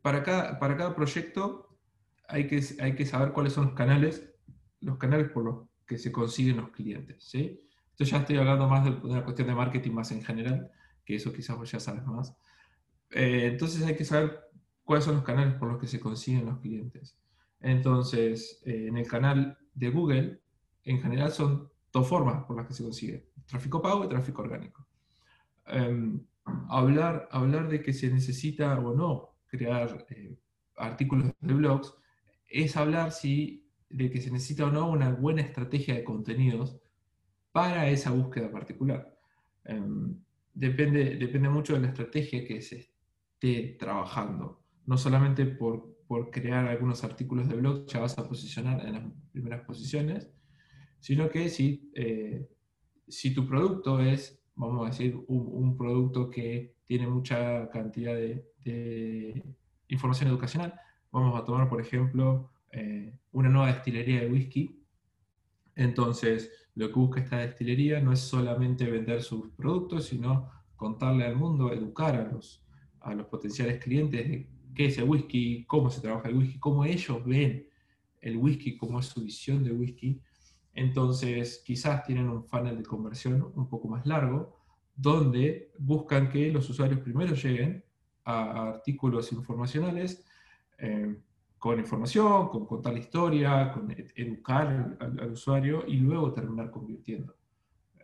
para 0.00 0.22
cada, 0.22 0.58
para 0.58 0.76
cada 0.76 0.94
proyecto 0.94 1.78
hay 2.28 2.46
que, 2.46 2.62
hay 2.80 2.94
que 2.94 3.06
saber 3.06 3.32
cuáles 3.32 3.52
son 3.52 3.66
los 3.66 3.74
canales, 3.74 4.30
los 4.80 4.96
canales 4.98 5.30
por 5.30 5.44
los 5.44 5.68
que 5.86 5.98
se 5.98 6.10
consiguen 6.10 6.56
los 6.56 6.70
clientes, 6.70 7.24
¿sí? 7.24 7.60
Ya 7.98 8.18
estoy 8.18 8.36
hablando 8.36 8.68
más 8.68 8.84
de, 8.84 8.90
una 8.90 9.22
cuestión 9.22 9.48
de 9.48 9.54
marketing 9.54 9.92
más 9.92 10.10
en 10.10 10.22
general, 10.22 10.70
que 11.04 11.16
eso 11.16 11.32
quizás 11.32 11.56
vos 11.56 11.70
ya 11.70 11.78
sabes 11.78 12.04
más. 12.04 12.34
Eh, 13.10 13.48
entonces 13.52 13.82
hay 13.82 13.94
que 13.94 14.04
saber 14.04 14.40
cuáles 14.82 15.04
son 15.04 15.16
los 15.16 15.24
canales 15.24 15.54
por 15.54 15.68
los 15.68 15.78
que 15.78 15.86
se 15.86 16.00
consiguen 16.00 16.46
los 16.46 16.58
clientes. 16.58 17.16
Entonces, 17.60 18.60
eh, 18.64 18.86
en 18.88 18.96
el 18.96 19.06
canal 19.06 19.56
de 19.74 19.90
Google, 19.90 20.40
en 20.84 21.00
general 21.00 21.30
son 21.30 21.70
dos 21.92 22.08
formas 22.08 22.44
por 22.44 22.56
las 22.56 22.66
que 22.66 22.74
se 22.74 22.82
consigue, 22.82 23.28
tráfico 23.46 23.80
pago 23.80 24.04
y 24.04 24.08
tráfico 24.08 24.42
orgánico. 24.42 24.86
Em, 25.66 26.20
hablar, 26.68 27.28
hablar 27.30 27.68
de 27.68 27.82
que 27.82 27.92
se 27.92 28.10
necesita 28.10 28.76
o 28.78 28.94
no 28.94 29.31
crear 29.52 30.04
eh, 30.10 30.36
artículos 30.76 31.30
de 31.40 31.54
blogs 31.54 31.94
es 32.48 32.76
hablar 32.76 33.12
si, 33.12 33.68
de 33.88 34.10
que 34.10 34.20
se 34.20 34.30
necesita 34.30 34.66
o 34.66 34.70
no 34.70 34.90
una 34.90 35.10
buena 35.12 35.42
estrategia 35.42 35.94
de 35.94 36.04
contenidos 36.04 36.80
para 37.52 37.88
esa 37.88 38.10
búsqueda 38.10 38.50
particular. 38.50 39.14
Em, 39.64 40.16
depende, 40.54 41.16
depende 41.16 41.48
mucho 41.48 41.74
de 41.74 41.80
la 41.80 41.88
estrategia 41.88 42.46
que 42.46 42.62
se 42.62 42.90
esté 43.34 43.76
trabajando. 43.78 44.64
No 44.86 44.96
solamente 44.96 45.46
por, 45.46 45.98
por 46.06 46.30
crear 46.30 46.66
algunos 46.66 47.04
artículos 47.04 47.48
de 47.48 47.56
blog 47.56 47.86
ya 47.86 48.00
vas 48.00 48.18
a 48.18 48.28
posicionar 48.28 48.84
en 48.86 48.92
las 48.94 49.04
primeras 49.32 49.64
posiciones, 49.64 50.30
sino 50.98 51.28
que 51.28 51.48
si, 51.48 51.90
eh, 51.94 52.48
si 53.08 53.34
tu 53.34 53.46
producto 53.46 54.00
es, 54.00 54.42
vamos 54.54 54.86
a 54.86 54.90
decir, 54.90 55.18
un, 55.26 55.76
producto 55.76 56.30
que 56.30 56.76
tiene 56.84 57.06
mucha 57.06 57.68
cantidad 57.70 58.14
de, 58.14 58.46
información 59.88 60.30
educacional, 60.30 60.74
vamos 61.10 61.40
a 61.40 61.44
tomar, 61.44 61.68
por 61.68 61.80
ejemplo, 61.80 62.50
eh, 62.70 63.18
una 63.32 63.48
nueva 63.48 63.72
destilería 63.72 64.20
de 64.20 64.30
whisky. 64.30 64.82
Entonces, 65.74 66.50
lo 66.74 66.88
que 66.88 66.94
busca 66.94 67.20
esta 67.20 67.38
destilería 67.38 68.00
no 68.00 68.12
es 68.12 68.20
solamente 68.20 68.90
vender 68.90 69.22
sus 69.22 69.50
productos, 69.50 70.06
sino 70.06 70.50
contarle 70.76 71.24
al 71.24 71.36
mundo, 71.36 71.72
educar 71.72 72.16
a 72.16 72.30
los, 72.30 72.64
a 73.00 73.14
los 73.14 73.26
potenciales 73.26 73.82
clientes 73.82 74.28
de 74.28 74.48
qué 74.74 74.86
es 74.86 74.98
el 74.98 75.04
whisky, 75.04 75.64
cómo 75.66 75.90
se 75.90 76.00
trabaja 76.00 76.28
el 76.28 76.36
whisky, 76.36 76.58
cómo 76.58 76.84
ellos 76.84 77.24
ven 77.24 77.66
el 78.20 78.36
whisky, 78.36 78.76
cómo 78.76 79.00
es 79.00 79.06
su 79.06 79.22
visión 79.22 79.62
de 79.62 79.72
whisky 79.72 80.20
entonces, 80.74 81.62
quizás 81.64 82.04
tienen 82.04 82.28
un 82.28 82.44
funnel 82.44 82.78
de 82.78 82.84
conversión 82.84 83.52
un 83.54 83.68
poco 83.68 83.88
más 83.88 84.06
largo, 84.06 84.58
donde 84.94 85.72
buscan 85.78 86.28
que 86.28 86.50
los 86.50 86.68
usuarios 86.68 87.00
primero 87.00 87.34
lleguen 87.34 87.84
a 88.24 88.68
artículos 88.68 89.32
informacionales 89.32 90.24
eh, 90.78 91.16
con 91.58 91.78
información, 91.78 92.48
con 92.48 92.66
contar 92.66 92.92
la 92.92 92.98
historia, 92.98 93.72
con 93.72 93.94
educar 94.16 94.96
al, 94.98 95.32
usuario 95.32 95.84
y 95.86 95.96
luego 95.96 96.32
terminar 96.32 96.70
convirtiendo. 96.70 97.36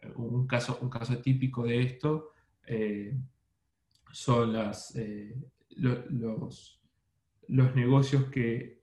Eh, 0.01 0.13
un, 0.17 0.47
caso, 0.47 0.79
un 0.81 0.91
caso 0.91 1.19
típico 1.19 1.65
de 1.65 1.83
esto 1.83 2.31
eh, 2.67 3.17
son 4.13 4.53
los, 4.53 4.95
los 7.49 7.75
negocios 7.75 8.25
que, 8.27 8.81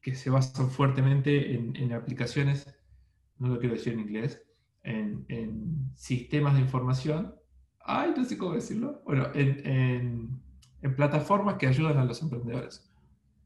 que 0.00 0.14
se 0.14 0.30
basan 0.30 0.70
fuertemente 0.70 1.54
en, 1.54 1.76
en 1.76 1.92
aplicaciones 1.92 2.80
no 3.40 3.48
lo 3.48 3.58
quiero 3.58 3.74
decir 3.74 3.94
en 3.94 4.00
inglés, 4.00 4.42
en, 4.82 5.90
sistemas 5.96 6.54
de 6.54 6.60
información. 6.60 7.34
Ay, 7.80 8.12
no 8.16 8.24
sé 8.24 8.38
cómo 8.38 8.52
decirlo. 8.54 9.02
Bueno, 9.04 9.28
en, 9.34 10.39
plataformas 10.88 11.56
que 11.56 11.66
ayudan 11.66 11.98
a 11.98 12.04
los 12.04 12.22
emprendedores. 12.22 12.90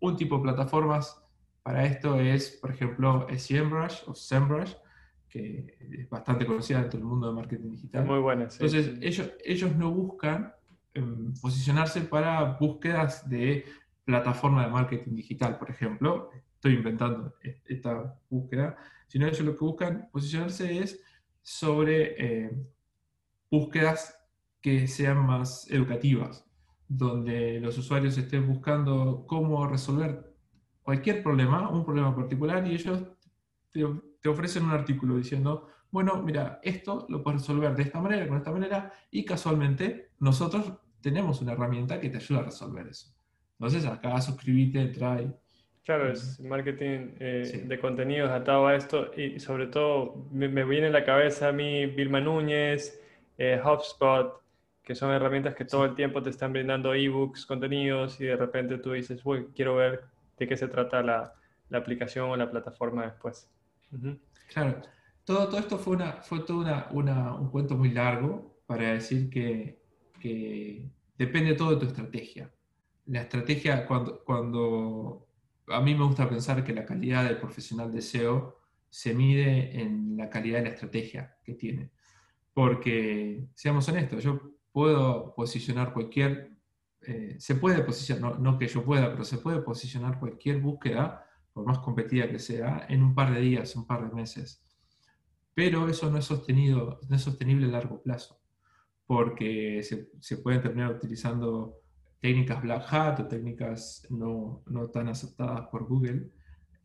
Un 0.00 0.16
tipo 0.16 0.36
de 0.36 0.42
plataformas 0.42 1.20
para 1.62 1.84
esto 1.84 2.18
es, 2.20 2.50
por 2.60 2.70
ejemplo, 2.70 3.26
SEMrush 3.36 4.02
o 4.06 4.14
SEMrush, 4.14 4.74
que 5.28 5.76
es 5.98 6.08
bastante 6.08 6.46
conocida 6.46 6.80
dentro 6.80 6.98
del 6.98 7.08
mundo 7.08 7.28
de 7.28 7.34
marketing 7.34 7.70
digital. 7.70 8.04
Muy 8.04 8.20
buena. 8.20 8.44
Entonces, 8.44 8.98
Ellos, 9.00 9.32
ellos 9.44 9.74
no 9.74 9.90
buscan 9.90 10.52
em, 10.92 11.34
posicionarse 11.40 12.02
para 12.02 12.56
búsquedas 12.60 13.28
de 13.28 13.64
plataforma 14.04 14.64
de 14.64 14.70
marketing 14.70 15.14
digital, 15.16 15.58
por 15.58 15.70
ejemplo. 15.70 16.30
Estoy 16.54 16.74
inventando 16.74 17.34
esta 17.66 18.16
búsqueda 18.30 18.76
sino 19.14 19.26
ellos 19.26 19.40
lo 19.40 19.56
que 19.56 19.64
buscan 19.64 20.08
posicionarse 20.10 20.78
es 20.78 21.00
sobre 21.42 22.14
eh, 22.18 22.50
búsquedas 23.50 24.18
que 24.60 24.88
sean 24.88 25.24
más 25.24 25.70
educativas, 25.70 26.44
donde 26.96 27.60
los 27.60 27.76
usuarios 27.78 28.16
estén 28.16 28.46
buscando 28.46 29.24
cómo 29.26 29.66
resolver 29.66 30.34
cualquier 30.82 31.22
problema, 31.22 31.68
un 31.70 31.84
problema 31.84 32.14
particular, 32.14 32.66
y 32.66 32.74
ellos 32.74 33.02
te, 33.72 34.28
ofrecen 34.28 34.64
un 34.64 34.70
artículo 34.70 35.16
diciendo, 35.16 35.68
bueno, 35.90 36.22
mira, 36.22 36.60
esto 36.62 37.06
lo 37.08 37.22
puedes 37.22 37.42
resolver 37.42 37.74
de 37.74 37.82
esta 37.82 38.00
manera, 38.00 38.26
con 38.28 38.36
esta 38.36 38.52
manera, 38.52 38.92
y 39.10 39.24
casualmente 39.24 40.10
nosotros 40.20 40.72
tenemos 41.00 41.40
una 41.40 41.52
herramienta 41.52 42.00
que 42.00 42.10
te 42.10 42.18
ayuda 42.18 42.40
a 42.40 42.44
resolver 42.44 42.86
eso. 42.86 43.14
Entonces 43.58 43.86
acá 43.86 44.20
suscríbete, 44.20 44.80
entra 44.80 45.22
y 45.22 45.32
Claro, 45.84 46.10
es 46.10 46.40
marketing 46.40 47.10
eh, 47.20 47.64
de 47.66 47.78
contenidos 47.78 48.30
atado 48.30 48.66
a 48.66 48.74
esto 48.74 49.10
y 49.14 49.38
sobre 49.38 49.66
todo 49.66 50.26
me, 50.32 50.48
viene 50.64 50.86
a 50.86 50.90
la 50.90 51.04
cabeza 51.04 51.48
a 51.48 51.52
mí 51.52 51.84
Vilma 51.84 52.22
Núñez, 52.22 52.98
eh, 53.36 53.60
HubSpot, 53.62 54.40
que 54.84 54.94
son 54.94 55.10
herramientas 55.10 55.54
que 55.54 55.64
todo 55.64 55.86
el 55.86 55.94
tiempo 55.94 56.22
te 56.22 56.30
están 56.30 56.52
brindando 56.52 56.92
ebooks, 56.92 57.46
contenidos 57.46 58.20
y 58.20 58.24
de 58.26 58.36
repente 58.36 58.78
tú 58.78 58.92
dices, 58.92 59.20
uy, 59.24 59.46
quiero 59.54 59.76
ver 59.76 60.04
de 60.38 60.46
qué 60.46 60.56
se 60.56 60.68
trata 60.68 61.02
la, 61.02 61.34
la 61.70 61.78
aplicación 61.78 62.30
o 62.30 62.36
la 62.36 62.50
plataforma 62.50 63.04
después. 63.04 63.50
Claro, 64.52 64.82
todo, 65.24 65.48
todo 65.48 65.58
esto 65.58 65.78
fue, 65.78 65.96
una, 65.96 66.12
fue 66.22 66.40
todo 66.40 66.58
una, 66.58 66.88
una, 66.90 67.34
un 67.34 67.50
cuento 67.50 67.76
muy 67.76 67.90
largo 67.90 68.60
para 68.66 68.92
decir 68.92 69.30
que, 69.30 69.80
que 70.20 70.90
depende 71.16 71.54
todo 71.54 71.70
de 71.70 71.76
tu 71.76 71.86
estrategia. 71.86 72.52
La 73.06 73.22
estrategia, 73.22 73.86
cuando, 73.86 74.22
cuando 74.22 75.28
a 75.68 75.80
mí 75.80 75.94
me 75.94 76.04
gusta 76.04 76.28
pensar 76.28 76.62
que 76.62 76.74
la 76.74 76.84
calidad 76.84 77.24
del 77.24 77.38
profesional 77.38 77.90
de 77.90 78.02
SEO 78.02 78.60
se 78.90 79.14
mide 79.14 79.80
en 79.80 80.16
la 80.16 80.28
calidad 80.28 80.58
de 80.58 80.64
la 80.64 80.74
estrategia 80.74 81.36
que 81.42 81.54
tiene. 81.54 81.90
Porque, 82.52 83.46
seamos 83.54 83.88
honestos, 83.88 84.22
yo 84.22 84.54
puedo 84.74 85.32
posicionar 85.36 85.92
cualquier, 85.92 86.50
eh, 87.02 87.36
se 87.38 87.54
puede 87.54 87.84
posicionar, 87.84 88.40
no, 88.40 88.58
que 88.58 88.66
yo 88.66 88.84
pueda, 88.84 89.12
pero 89.12 89.24
se 89.24 89.38
puede 89.38 89.62
posicionar 89.62 90.18
cualquier 90.18 90.60
búsqueda, 90.60 91.24
por 91.52 91.64
más 91.64 91.78
competida 91.78 92.28
que 92.28 92.40
sea, 92.40 92.84
en 92.88 93.04
un 93.04 93.14
par 93.14 93.32
de 93.32 93.40
días, 93.40 93.76
un 93.76 93.86
par 93.86 94.08
de 94.08 94.12
meses. 94.12 94.66
Pero 95.54 95.88
eso 95.88 96.10
no 96.10 96.18
es, 96.18 96.24
sostenido, 96.24 96.98
no 97.08 97.14
es 97.14 97.22
sostenible 97.22 97.66
a 97.66 97.70
largo 97.70 98.02
plazo, 98.02 98.40
porque 99.06 99.80
se, 99.84 100.10
se 100.18 100.38
pueden 100.38 100.60
terminar 100.60 100.90
utilizando 100.90 101.76
técnicas 102.20 102.60
black 102.60 102.92
hat 102.92 103.20
o 103.20 103.28
técnicas 103.28 104.08
no, 104.10 104.64
no 104.66 104.88
tan 104.88 105.06
aceptadas 105.06 105.68
por 105.68 105.86
Google. 105.86 106.32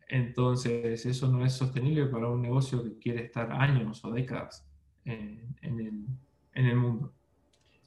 Entonces, 0.10 1.04
eso 1.08 1.28
no 1.28 1.44
es 1.44 1.54
sostenible 1.54 2.06
para 2.06 2.28
un 2.28 2.44
negocio 2.44 2.84
que 2.84 3.00
quiere 3.00 3.24
estar 3.24 3.52
años 3.52 4.06
o 4.06 4.12
décadas 4.12 4.70
en, 5.06 5.56
el, 5.64 6.06
en 6.54 6.66
el, 6.68 6.76
mundo. 6.76 7.16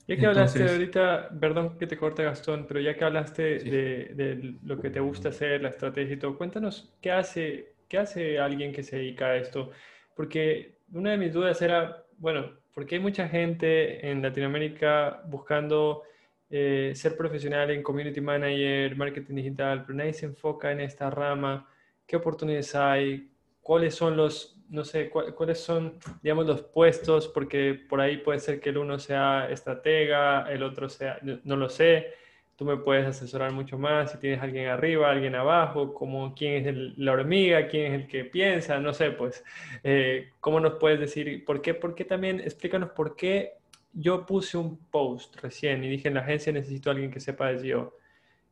Ya 0.09 0.17
que 0.17 0.27
hablaste 0.27 0.69
ahorita, 0.69 1.31
perdón 1.41 1.79
que 1.79 1.87
te 1.87 1.97
corte 1.97 2.25
Gastón, 2.25 2.67
pero 2.67 2.81
ya 2.81 2.97
que 2.97 3.05
hablaste 3.05 3.43
de, 3.61 4.13
de, 4.15 4.57
lo 4.65 4.81
que 4.81 4.91
te 4.91 5.01
gusta 5.01 5.29
hacer, 5.29 5.63
la 5.63 5.69
estrategia 5.69 6.15
y 6.15 6.19
todo, 6.19 6.37
cuéntanos 6.37 6.93
qué 7.01 7.13
hace, 7.13 7.75
qué 7.89 7.99
hace 7.99 8.39
alguien 8.39 8.73
que 8.73 8.83
se 8.83 8.97
dedica 8.97 9.27
a 9.27 9.37
esto. 9.37 9.71
Porque 10.15 10.79
una 10.93 11.13
de 11.13 11.19
mis 11.19 11.33
dudas 11.33 11.63
era, 11.63 12.05
bueno, 12.19 12.51
porque 12.75 12.97
hay 12.97 13.01
mucha 13.01 13.29
gente 13.29 14.11
en 14.11 14.23
Latinoamérica 14.23 15.23
buscando 15.27 16.03
eh, 16.51 16.93
ser 16.95 17.17
profesional 17.17 17.71
en 17.71 17.83
community 17.83 18.21
manager, 18.21 18.97
marketing 18.97 19.37
digital, 19.37 19.85
pero 19.85 19.97
nadie 19.97 20.13
se 20.13 20.27
enfoca 20.27 20.73
en 20.73 20.81
esta 20.81 21.11
rama. 21.11 21.69
¿Qué 22.07 22.17
oportunidades 22.17 22.75
hay? 22.75 23.31
¿Cuáles 23.61 23.95
son 23.95 24.17
los, 24.17 24.62
no 24.73 24.85
sé, 24.85 25.11
cuáles 25.11 25.61
son, 25.61 25.99
digamos, 26.23 26.47
los 26.47 26.63
puestos, 26.63 27.29
porque 27.29 27.75
por 27.75 28.01
ahí 28.01 28.17
puede 28.17 28.41
ser 28.41 28.59
que 28.59 28.71
el 28.71 28.79
uno 28.79 28.99
sea 28.99 29.49
estratega, 29.51 30.51
el 30.51 30.63
otro 30.63 30.89
sea, 30.89 31.19
no 31.45 31.57
lo 31.57 31.69
sé, 31.69 32.15
tú 32.57 32.65
me 32.65 32.79
puedes 32.79 33.07
asesorar 33.07 33.53
mucho 33.53 33.79
más 33.79 34.13
si 34.13 34.19
tienes 34.19 34.41
alguien 34.41 34.69
arriba, 34.69 35.11
alguien 35.11 35.35
abajo, 35.35 35.93
como 35.93 36.35
quién 36.35 36.67
es 36.67 36.99
la 36.99 37.13
hormiga, 37.13 37.69
quién 37.69 37.93
es 37.93 38.01
el 38.01 38.09
que 38.09 38.25
piensa, 38.25 38.81
no 38.81 38.95
sé, 38.95 39.11
pues, 39.11 39.45
eh, 39.85 40.31
¿cómo 40.41 40.59
nos 40.59 40.75
puedes 40.75 40.99
decir 40.99 41.45
por 41.45 41.61
qué? 41.61 41.75
¿Por 41.75 41.95
qué 41.95 42.07
también? 42.07 42.41
Explícanos 42.41 42.91
por 42.93 43.15
qué 43.15 43.59
yo 43.93 44.25
puse 44.25 44.57
un 44.57 44.79
post 44.91 45.37
recién 45.43 45.85
y 45.85 45.91
dije 45.91 46.09
en 46.09 46.15
la 46.15 46.21
agencia 46.21 46.51
necesito 46.51 46.89
a 46.89 46.93
alguien 46.95 47.11
que 47.11 47.21
sepa 47.21 47.49
de 47.49 47.59
SEO. 47.59 47.95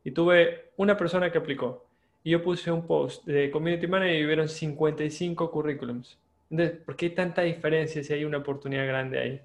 Y 0.04 0.10
tuve 0.10 0.72
una 0.76 0.96
persona 0.96 1.32
que 1.32 1.38
aplicó. 1.38 1.89
Y 2.22 2.30
yo 2.30 2.42
puse 2.42 2.70
un 2.70 2.86
post 2.86 3.24
de 3.24 3.50
Community 3.50 3.86
Manager 3.86 4.20
y 4.20 4.26
vieron 4.26 4.48
55 4.48 5.50
currículums. 5.50 6.18
Entonces, 6.50 6.78
¿por 6.78 6.96
qué 6.96 7.06
hay 7.06 7.14
tanta 7.14 7.42
diferencia 7.42 8.02
si 8.02 8.12
hay 8.12 8.24
una 8.24 8.38
oportunidad 8.38 8.86
grande 8.86 9.18
ahí? 9.18 9.40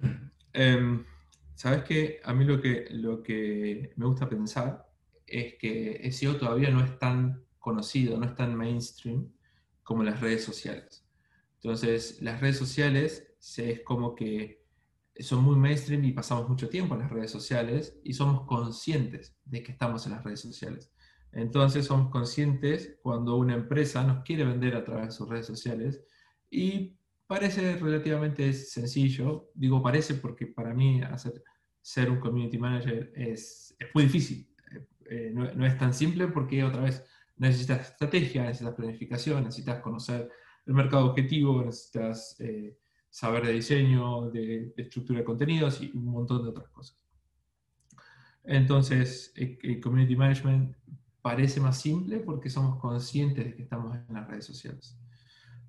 Em, 0.56 1.04
Sabes 1.54 1.84
que 1.84 2.20
a 2.24 2.34
mí 2.34 2.44
lo 2.44 2.60
que, 2.60 2.86
lo 2.90 3.22
que 3.22 3.92
me 3.96 4.06
gusta 4.06 4.28
pensar 4.28 4.90
es 5.26 5.54
que 5.54 6.10
SEO 6.10 6.36
todavía 6.36 6.70
no 6.70 6.84
es 6.84 6.98
tan 6.98 7.44
conocido, 7.58 8.18
no 8.18 8.26
es 8.26 8.34
tan 8.34 8.56
mainstream 8.56 9.32
como 9.82 10.02
las 10.02 10.20
redes 10.20 10.44
sociales. 10.44 11.06
Entonces, 11.56 12.20
las 12.22 12.40
redes 12.40 12.58
sociales 12.58 13.26
es 13.56 13.80
como 13.82 14.14
que 14.14 14.64
son 15.20 15.44
muy 15.44 15.56
mainstream 15.56 16.04
y 16.04 16.12
pasamos 16.12 16.48
mucho 16.48 16.68
tiempo 16.68 16.94
en 16.94 17.02
las 17.02 17.10
redes 17.10 17.30
sociales 17.30 17.96
y 18.02 18.14
somos 18.14 18.46
conscientes 18.46 19.36
de 19.44 19.62
que 19.62 19.72
estamos 19.72 20.04
en 20.06 20.12
las 20.12 20.24
redes 20.24 20.40
sociales. 20.40 20.90
Entonces 21.34 21.86
somos 21.86 22.10
conscientes 22.10 22.98
cuando 23.02 23.36
una 23.36 23.54
empresa 23.54 24.04
nos 24.04 24.22
quiere 24.22 24.44
vender 24.44 24.76
a 24.76 24.84
través 24.84 25.06
de 25.06 25.10
sus 25.12 25.28
redes 25.28 25.46
sociales 25.46 26.02
y 26.50 26.96
parece 27.26 27.76
relativamente 27.76 28.52
sencillo. 28.52 29.50
Digo 29.54 29.82
parece 29.82 30.14
porque 30.14 30.46
para 30.46 30.72
mí 30.72 31.02
hacer, 31.02 31.42
ser 31.82 32.10
un 32.10 32.20
community 32.20 32.58
manager 32.58 33.12
es, 33.14 33.74
es 33.78 33.88
muy 33.94 34.04
difícil. 34.04 34.48
Eh, 35.10 35.30
no, 35.34 35.52
no, 35.52 35.66
es 35.66 35.76
tan 35.76 35.92
simple 35.92 36.28
porque 36.28 36.64
otra 36.64 36.82
vez 36.82 37.04
necesitas 37.36 37.90
estrategia, 37.90 38.44
necesitas 38.44 38.74
planificación, 38.74 39.44
necesitas 39.44 39.80
conocer 39.80 40.30
el 40.66 40.74
mercado 40.74 41.06
objetivo, 41.06 41.62
necesitas... 41.64 42.40
Eh, 42.40 42.78
saber 43.14 43.46
de 43.46 43.52
diseño, 43.52 44.28
de, 44.32 44.74
estructura 44.76 45.20
de 45.20 45.24
contenidos 45.24 45.80
y 45.80 45.92
un 45.94 46.06
montón 46.06 46.42
de 46.42 46.48
otras 46.48 46.68
cosas. 46.70 46.98
Entonces, 48.42 49.32
el 49.36 49.80
community 49.80 50.16
management 50.16 50.74
parece 51.24 51.58
más 51.58 51.80
simple 51.80 52.18
porque 52.20 52.50
somos 52.50 52.78
conscientes 52.78 53.46
de 53.46 53.54
que 53.54 53.62
estamos 53.62 53.96
en 53.96 54.14
las 54.14 54.28
redes 54.28 54.44
sociales. 54.44 54.94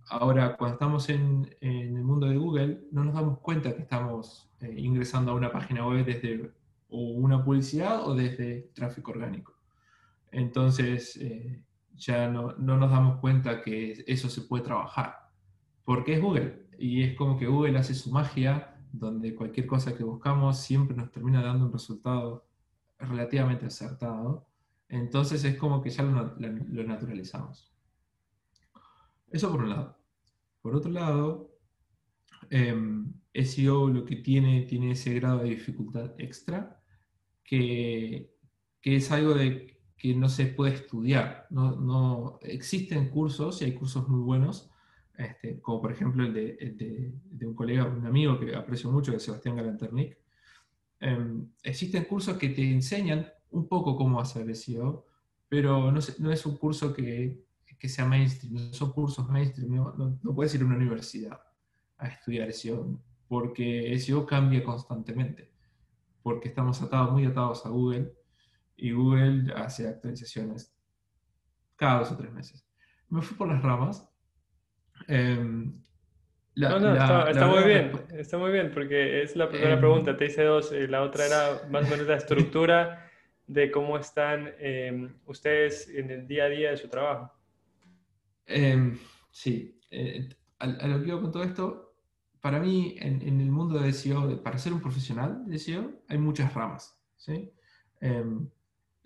Ahora, 0.09 0.57
cuando 0.57 0.73
estamos 0.73 1.07
en, 1.07 1.49
el 1.61 2.03
mundo 2.03 2.27
de 2.27 2.35
Google, 2.35 2.81
no 2.91 3.05
nos 3.05 3.13
damos 3.13 3.39
cuenta 3.39 3.73
que 3.73 3.83
estamos 3.83 4.49
eh, 4.59 4.75
ingresando 4.75 5.31
a 5.31 5.35
una 5.35 5.53
página 5.53 5.87
web 5.87 6.05
desde 6.05 6.51
una 6.89 7.41
publicidad 7.41 8.05
o 8.05 8.13
desde 8.13 8.69
tráfico 8.73 9.11
orgánico. 9.11 9.53
Entonces, 10.29 11.15
eh, 11.21 11.63
ya 11.93 12.27
no, 12.27 12.51
no, 12.57 12.75
nos 12.75 12.91
damos 12.91 13.21
cuenta 13.21 13.61
que 13.61 14.03
eso 14.07 14.27
se 14.27 14.41
puede 14.41 14.65
trabajar. 14.65 15.29
Porque 15.85 16.15
es 16.15 16.21
Google 16.21 16.67
y 16.77 17.01
es 17.01 17.15
como 17.15 17.37
que 17.37 17.47
Google 17.47 17.79
hace 17.79 17.93
su 17.93 18.11
magia, 18.11 18.75
donde 18.91 19.33
cualquier 19.33 19.67
cosa 19.67 19.95
que 19.95 20.03
buscamos 20.03 20.59
siempre 20.59 20.97
nos 20.97 21.11
termina 21.11 21.41
dando 21.41 21.67
un 21.67 21.71
resultado 21.71 22.45
relativamente 22.99 23.67
acertado. 23.67 24.45
Entonces 24.89 25.43
es 25.43 25.57
como 25.57 25.81
que 25.81 25.89
ya 25.89 26.03
lo, 26.03 26.83
naturalizamos. 26.83 27.73
Eso 29.29 29.51
por 29.51 29.63
un 29.63 29.69
lado. 29.69 29.97
Por 30.61 30.75
otro 30.75 30.91
lado, 30.91 31.57
eh, 32.49 32.75
SEO 33.43 33.89
lo 33.89 34.05
que 34.05 34.17
tiene, 34.17 34.63
tiene 34.63 34.91
ese 34.91 35.13
grado 35.15 35.39
de 35.39 35.49
dificultad 35.49 36.13
extra, 36.17 36.81
que, 37.43 38.33
que 38.81 38.95
es 38.95 39.11
algo 39.11 39.33
de, 39.33 39.75
que 39.97 40.15
no 40.15 40.29
se 40.29 40.45
puede 40.47 40.73
estudiar. 40.73 41.47
No, 41.49 41.75
no, 41.75 42.39
existen 42.41 43.09
cursos, 43.09 43.61
y 43.61 43.65
hay 43.65 43.73
cursos 43.73 44.07
muy 44.07 44.21
buenos, 44.21 44.69
este, 45.17 45.59
como 45.61 45.81
por 45.81 45.91
ejemplo 45.91 46.25
el 46.25 46.33
de, 46.33 47.11
de, 47.23 47.45
un 47.45 47.55
colega, 47.55 47.85
un 47.85 48.05
amigo 48.05 48.39
que 48.39 48.55
aprecio 48.55 48.91
mucho, 48.91 49.11
de 49.11 49.19
Sebastián 49.19 49.55
Galanternick. 49.55 50.17
Em, 50.99 51.49
existen 51.63 52.05
cursos 52.05 52.37
que 52.37 52.49
te 52.49 52.69
enseñan 52.69 53.27
un 53.55 53.67
poco 53.67 53.95
cómo 53.95 54.19
hacer 54.19 54.53
SEO, 54.55 55.05
pero 55.47 55.91
no, 55.91 55.99
no 56.19 56.31
es 56.31 56.45
un 56.45 56.57
curso 56.57 56.93
que, 56.93 57.43
que, 57.79 57.89
sea 57.89 58.05
mainstream, 58.05 58.53
no 58.53 58.73
son 58.73 58.91
cursos 58.91 59.27
mainstream, 59.29 59.75
no, 59.75 60.19
no, 60.21 60.35
puedes 60.35 60.53
ir 60.55 60.61
a 60.61 60.65
una 60.65 60.75
universidad 60.75 61.39
a 61.97 62.07
estudiar 62.07 62.51
SEO, 62.51 62.99
porque 63.27 63.97
SEO 63.99 64.25
cambia 64.25 64.63
constantemente, 64.63 65.51
porque 66.23 66.49
estamos 66.49 66.81
atados, 66.81 67.11
muy 67.11 67.25
atados 67.25 67.65
a 67.65 67.69
Google, 67.69 68.13
y 68.77 68.91
Google 68.91 69.53
hace 69.55 69.87
actualizaciones 69.87 70.75
cada 71.75 71.99
dos 71.99 72.11
o 72.11 72.17
tres 72.17 72.31
meses. 72.33 72.65
Me 73.09 73.21
fui 73.21 73.37
por 73.37 73.47
las 73.47 73.61
ramas, 73.61 74.09
Em, 75.07 75.73
no, 76.55 76.79
no, 76.79 76.93
está, 77.27 77.47
muy 77.47 77.63
bien, 77.63 77.91
está 78.17 78.37
muy 78.37 78.51
bien, 78.51 78.71
porque 78.73 79.21
es 79.21 79.35
la 79.35 79.49
primera 79.49 79.73
em, 79.73 79.79
pregunta, 79.79 80.15
te 80.15 80.25
hice 80.25 80.43
dos, 80.43 80.71
y 80.71 80.87
la 80.87 81.03
otra 81.03 81.25
era 81.25 81.61
más 81.69 81.85
o 81.85 81.91
menos 81.91 82.07
la 82.07 82.15
estructura 82.17 83.04
de 83.47 83.71
cómo 83.71 83.97
están 83.97 84.53
em, 84.59 85.13
ustedes 85.25 85.89
en 85.89 86.09
el 86.09 86.27
día 86.27 86.45
a 86.45 86.49
día 86.49 86.71
de 86.71 86.77
su 86.77 86.87
trabajo. 86.87 87.31
sí, 89.31 89.79
eh, 89.91 90.29
a, 90.59 90.87
lo 90.87 90.99
que 90.99 91.05
digo 91.05 91.21
con 91.21 91.31
todo 91.31 91.43
esto, 91.43 91.95
para 92.41 92.59
mí 92.59 92.95
en, 92.99 93.21
el 93.21 93.51
mundo 93.51 93.79
de 93.79 93.91
SEO, 93.91 94.41
para 94.43 94.57
ser 94.57 94.73
un 94.73 94.81
profesional 94.81 95.45
de 95.45 95.57
SEO, 95.57 96.03
hay 96.07 96.17
muchas 96.17 96.53
ramas. 96.53 96.99
¿sí? 97.17 97.51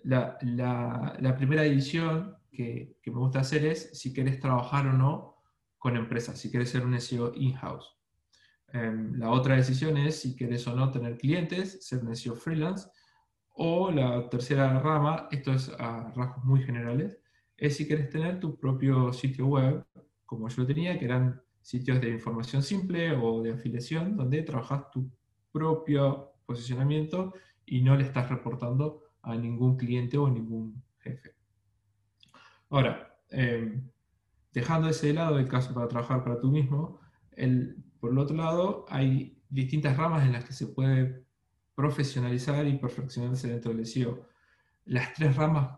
La, 0.02 0.38
la, 0.42 1.16
la, 1.20 1.36
primera 1.36 1.62
división 1.62 2.36
que, 2.50 2.96
que 3.02 3.10
me 3.10 3.18
gusta 3.18 3.40
hacer 3.40 3.64
es 3.66 3.90
si 3.98 4.12
querés 4.12 4.40
trabajar 4.40 4.86
o 4.86 4.92
no 4.92 5.36
con 5.78 5.96
empresas, 5.96 6.38
si 6.38 6.50
quieres 6.50 6.70
ser 6.70 6.84
un 6.84 6.98
SEO 7.00 7.32
in-house. 7.34 8.00
Em, 8.72 9.18
la 9.18 9.30
otra 9.30 9.56
decisión 9.56 9.96
es 9.96 10.20
si 10.20 10.36
quieres 10.36 10.66
o 10.66 10.76
no 10.76 10.90
tener 10.90 11.16
clientes, 11.18 11.84
ser 11.84 12.04
un 12.04 12.14
SEO 12.14 12.36
freelance. 12.36 12.88
O 13.52 13.90
la 13.90 14.28
tercera 14.28 14.78
rama, 14.80 15.28
esto 15.30 15.52
es 15.52 15.68
a 15.78 16.12
rasgos 16.12 16.44
muy 16.44 16.62
generales, 16.62 17.18
es 17.56 17.76
si 17.76 17.86
quieres 17.86 18.08
tener 18.08 18.40
tu 18.40 18.58
propio 18.58 19.12
sitio 19.12 19.46
web, 19.46 19.84
como 20.24 20.48
yo 20.48 20.62
lo 20.62 20.66
tenía, 20.66 20.98
que 20.98 21.04
eran 21.04 21.42
sitios 21.60 22.00
de 22.00 22.10
información 22.10 22.62
simple 22.62 23.14
o 23.14 23.42
de 23.42 23.52
afiliación, 23.52 24.16
donde 24.16 24.42
trabajas 24.42 24.90
tu 24.90 25.10
propio 25.52 26.32
posicionamiento 26.46 27.34
y 27.66 27.82
no 27.82 27.96
le 27.96 28.04
estás 28.04 28.28
reportando 28.28 29.02
a 29.22 29.36
ningún 29.36 29.76
cliente 29.76 30.16
o 30.16 30.28
ningún 30.28 30.82
jefe. 30.98 31.34
Ahora, 32.70 33.18
eh, 33.30 33.80
dejando 34.52 34.88
ese 34.88 35.12
lado 35.12 35.38
el 35.38 35.48
caso 35.48 35.74
para 35.74 35.88
trabajar 35.88 36.24
para 36.24 36.40
tú 36.40 36.50
mismo, 36.50 37.00
el, 37.32 37.76
por 38.00 38.12
el 38.12 38.18
otro 38.18 38.36
lado 38.36 38.86
hay 38.88 39.38
distintas 39.48 39.96
ramas 39.96 40.24
en 40.24 40.32
las 40.32 40.44
que 40.44 40.52
se 40.52 40.68
puede 40.68 41.24
profesionalizar 41.80 42.66
y 42.66 42.76
perfeccionarse 42.76 43.48
dentro 43.48 43.72
del 43.72 43.86
SEO. 43.86 44.28
Las 44.84 45.14
tres 45.14 45.34
ramas 45.34 45.76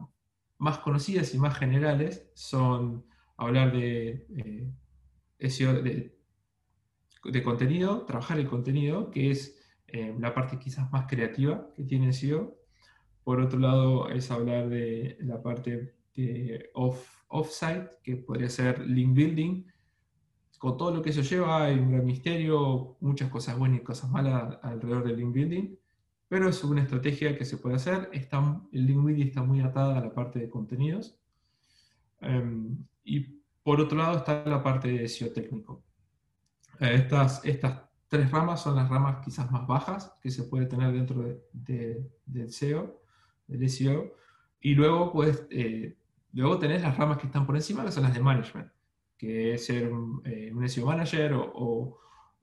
más 0.58 0.78
conocidas 0.78 1.32
y 1.32 1.38
más 1.38 1.56
generales 1.56 2.28
son 2.34 3.06
hablar 3.36 3.72
de 3.72 4.26
eh, 5.38 5.48
SEO 5.48 5.80
de, 5.80 6.12
contenido, 7.44 8.04
trabajar 8.04 8.40
el 8.40 8.48
contenido, 8.48 9.10
que 9.12 9.30
es 9.30 9.56
eh, 9.86 10.12
la 10.18 10.34
parte 10.34 10.58
quizás 10.58 10.90
más 10.90 11.06
creativa 11.06 11.68
que 11.76 11.84
tiene 11.84 12.12
SEO. 12.12 12.56
Por 13.22 13.40
otro 13.40 13.60
lado 13.60 14.08
es 14.08 14.28
hablar 14.32 14.68
de 14.68 15.16
la 15.20 15.40
parte 15.40 15.94
de 16.16 16.70
off 16.74 17.22
offsite, 17.28 17.90
que 18.02 18.16
podría 18.16 18.48
ser 18.48 18.80
link 18.80 19.14
building. 19.14 19.64
Con 20.58 20.76
todo 20.76 20.90
lo 20.90 21.00
que 21.00 21.10
eso 21.10 21.22
lleva, 21.22 21.64
hay 21.64 21.78
un 21.78 21.92
gran 21.92 22.04
misterio, 22.04 22.96
muchas 23.00 23.30
cosas 23.30 23.56
buenas 23.56 23.80
y 23.80 23.84
cosas 23.84 24.10
malas 24.10 24.58
alrededor 24.62 25.04
del 25.04 25.16
link 25.16 25.32
building, 25.32 25.76
pero 26.32 26.48
es 26.48 26.64
una 26.64 26.80
estrategia 26.80 27.36
que 27.36 27.44
se 27.44 27.58
puede 27.58 27.76
hacer. 27.76 28.08
Está, 28.10 28.38
el 28.72 28.86
link 28.86 29.04
building 29.04 29.26
está 29.26 29.42
muy 29.42 29.60
atada 29.60 29.98
a 29.98 30.00
la 30.00 30.14
parte 30.14 30.38
de 30.38 30.48
contenidos. 30.48 31.14
Em, 32.22 32.78
y 33.04 33.20
por 33.62 33.82
otro 33.82 33.98
lado 33.98 34.16
está 34.16 34.42
la 34.46 34.62
parte 34.62 34.88
de 34.88 35.06
SEO 35.08 35.30
técnico. 35.30 35.84
Eh, 36.80 36.94
estas, 36.94 37.44
estas 37.44 37.82
tres 38.08 38.30
ramas 38.30 38.62
son 38.62 38.76
las 38.76 38.88
ramas 38.88 39.22
quizás 39.22 39.50
más 39.50 39.66
bajas 39.66 40.10
que 40.22 40.30
se 40.30 40.44
puede 40.44 40.64
tener 40.64 40.90
dentro 40.94 41.22
de, 41.52 42.10
del 42.24 42.50
SEO, 42.50 43.02
del 43.46 43.68
SEO. 43.68 44.16
Y 44.62 44.74
luego, 44.74 45.12
pues, 45.12 45.46
eh, 45.50 45.98
Luego 46.32 46.58
tenés 46.58 46.80
las 46.80 46.96
ramas 46.96 47.18
que 47.18 47.26
están 47.26 47.44
por 47.44 47.56
encima, 47.56 47.84
que 47.84 47.92
son 47.92 48.04
las 48.04 48.14
de 48.14 48.20
management, 48.20 48.72
que 49.18 49.52
es 49.52 49.66
ser 49.66 49.92
un, 49.92 50.22
eh, 50.24 50.50
SEO 50.66 50.86
manager 50.86 51.34
o, 51.34 51.98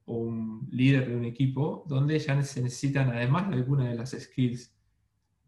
un 0.09 0.67
líder 0.71 1.07
de 1.07 1.15
un 1.15 1.25
equipo, 1.25 1.83
donde 1.87 2.17
ya 2.17 2.41
se 2.41 2.61
necesitan, 2.61 3.09
además 3.09 3.49
de 3.49 3.55
algunas 3.55 3.89
de 3.89 3.95
las 3.95 4.11
skills 4.11 4.73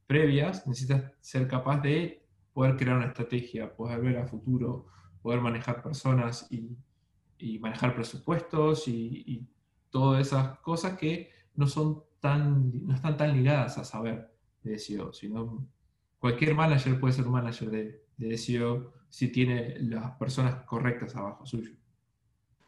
previas, 0.06 0.68
necesitas 0.68 1.12
ser 1.20 1.48
capaz 1.48 1.82
de 1.82 2.24
poder 2.54 2.78
crear 2.78 2.98
una 2.98 3.08
estrategia, 3.08 3.74
poder 3.76 4.02
ver 4.02 4.18
a 4.18 4.28
futuro, 4.28 4.86
poder 5.22 5.42
manejar 5.42 5.82
personas 5.82 6.48
y, 6.52 6.78
manejar 7.60 7.96
presupuestos 7.96 8.88
y, 8.88 9.48
todas 9.90 10.28
esas 10.28 10.60
cosas 10.60 10.98
que 10.98 11.32
no, 11.56 11.68
son 11.68 12.04
tan, 12.22 12.86
no 12.88 12.94
están 12.94 13.18
tan 13.18 13.36
ligadas 13.36 13.78
a 13.78 13.84
saber 13.84 14.32
de 14.64 14.80
SEO, 14.80 15.12
sino 15.12 15.68
cualquier 16.18 16.56
manager 16.56 16.98
puede 16.98 17.14
ser 17.14 17.26
un 17.26 17.34
manager 17.34 17.70
de, 17.70 18.06
de 18.16 18.38
SEO 18.38 18.94
si 19.10 19.28
tiene 19.30 19.78
las 19.80 20.12
personas 20.12 20.64
correctas 20.64 21.14
abajo 21.16 21.46
suyo. 21.46 21.72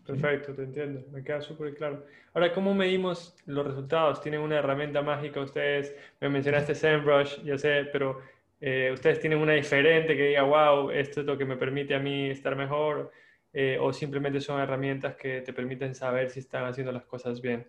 Perfecto, 0.06 0.54
te 0.54 0.64
entiendo, 0.64 1.02
me 1.12 1.24
queda 1.24 1.42
súper 1.42 1.74
claro. 1.76 2.06
Ahora, 2.34 2.52
¿cómo 2.52 2.74
medimos 2.74 3.36
los 3.46 3.66
resultados? 3.66 4.22
¿Tienen 4.22 4.42
una 4.42 4.58
herramienta 4.60 5.02
mágica 5.02 5.40
ustedes? 5.40 5.96
Me 6.20 6.30
mencionaste 6.30 6.76
SEMrush, 6.76 7.42
ya 7.44 7.58
sé, 7.58 7.86
pero 7.92 8.20
eh, 8.60 8.92
ustedes 8.94 9.20
tienen 9.20 9.40
una 9.40 9.54
diferente 9.54 10.18
que 10.18 10.28
diga, 10.28 10.44
wow, 10.44 10.90
esto 10.90 11.22
es 11.22 11.26
lo 11.26 11.38
que 11.38 11.46
me 11.46 11.56
permite 11.56 11.96
a 11.96 12.00
mí 12.00 12.30
estar 12.30 12.56
mejor, 12.56 13.12
eh, 13.54 13.78
o 13.80 13.94
simplemente 13.94 14.42
son 14.42 14.60
herramientas 14.60 15.16
que 15.16 15.42
te 15.42 15.54
permiten 15.54 15.96
saber 15.96 16.30
si 16.30 16.40
están 16.40 16.66
haciendo 16.66 16.92
las 16.92 17.06
cosas 17.06 17.42
bien. 17.42 17.66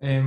Eh, 0.00 0.22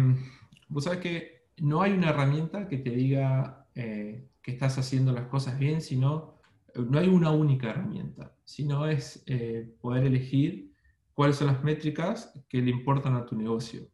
Vos 0.67 0.85
sabés 0.85 0.99
que 0.99 1.45
no 1.57 1.81
hay 1.81 1.93
una 1.93 2.09
herramienta 2.09 2.67
que 2.67 2.77
te 2.77 2.89
diga 2.89 3.67
eh, 3.75 4.25
que 4.41 4.51
estás 4.51 4.77
haciendo 4.77 5.11
las 5.11 5.27
cosas 5.27 5.57
bien, 5.59 5.81
sino 5.81 6.34
no 6.75 6.99
hay 6.99 7.07
una 7.07 7.31
única 7.31 7.69
herramienta, 7.69 8.35
sino 8.43 8.87
es 8.87 9.23
eh, 9.27 9.73
poder 9.79 10.05
elegir 10.05 10.71
cuáles 11.13 11.37
son 11.37 11.47
las 11.47 11.63
métricas 11.63 12.33
que 12.49 12.61
le 12.61 12.71
importan 12.71 13.15
a 13.15 13.25
tu 13.25 13.35
negocio. 13.35 13.87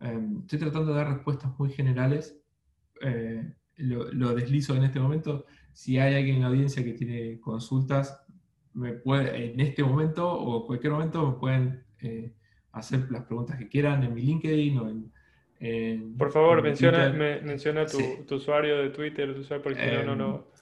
Em, 0.00 0.40
estoy 0.40 0.58
tratando 0.58 0.92
de 0.92 0.98
dar 0.98 1.12
respuestas 1.14 1.56
muy 1.58 1.70
generales, 1.70 2.40
eh, 3.00 3.54
lo, 3.76 4.34
deslizo 4.34 4.74
en 4.74 4.84
este 4.84 4.98
momento. 4.98 5.46
Si 5.72 5.98
hay 5.98 6.14
alguien 6.14 6.36
en 6.36 6.42
la 6.42 6.48
audiencia 6.48 6.84
que 6.84 6.92
tiene 6.92 7.38
consultas, 7.40 8.24
me 8.74 8.92
puede, 8.94 9.52
en 9.52 9.60
este 9.60 9.84
momento 9.84 10.30
o 10.32 10.60
en 10.60 10.66
cualquier 10.66 10.92
momento 10.92 11.30
me 11.30 11.38
pueden 11.38 11.84
eh, 12.00 12.32
hacer 12.72 13.10
las 13.10 13.24
preguntas 13.24 13.56
que 13.56 13.68
quieran 13.68 14.02
en 14.02 14.14
mi 14.14 14.22
LinkedIn 14.22 14.78
o 14.78 14.88
en... 14.88 15.12
Por 16.16 16.30
favor, 16.30 16.62
menciona, 16.62 17.08
menciona 17.42 17.84
tu, 17.86 18.34
usuario 18.34 18.78
de 18.78 18.90
Twitter, 18.90 19.34
tu 19.34 19.40
usuario, 19.40 19.64
porque 19.64 20.02
no, 20.04 20.14
no, 20.14 20.16
no 20.16 20.34
em, 20.36 20.57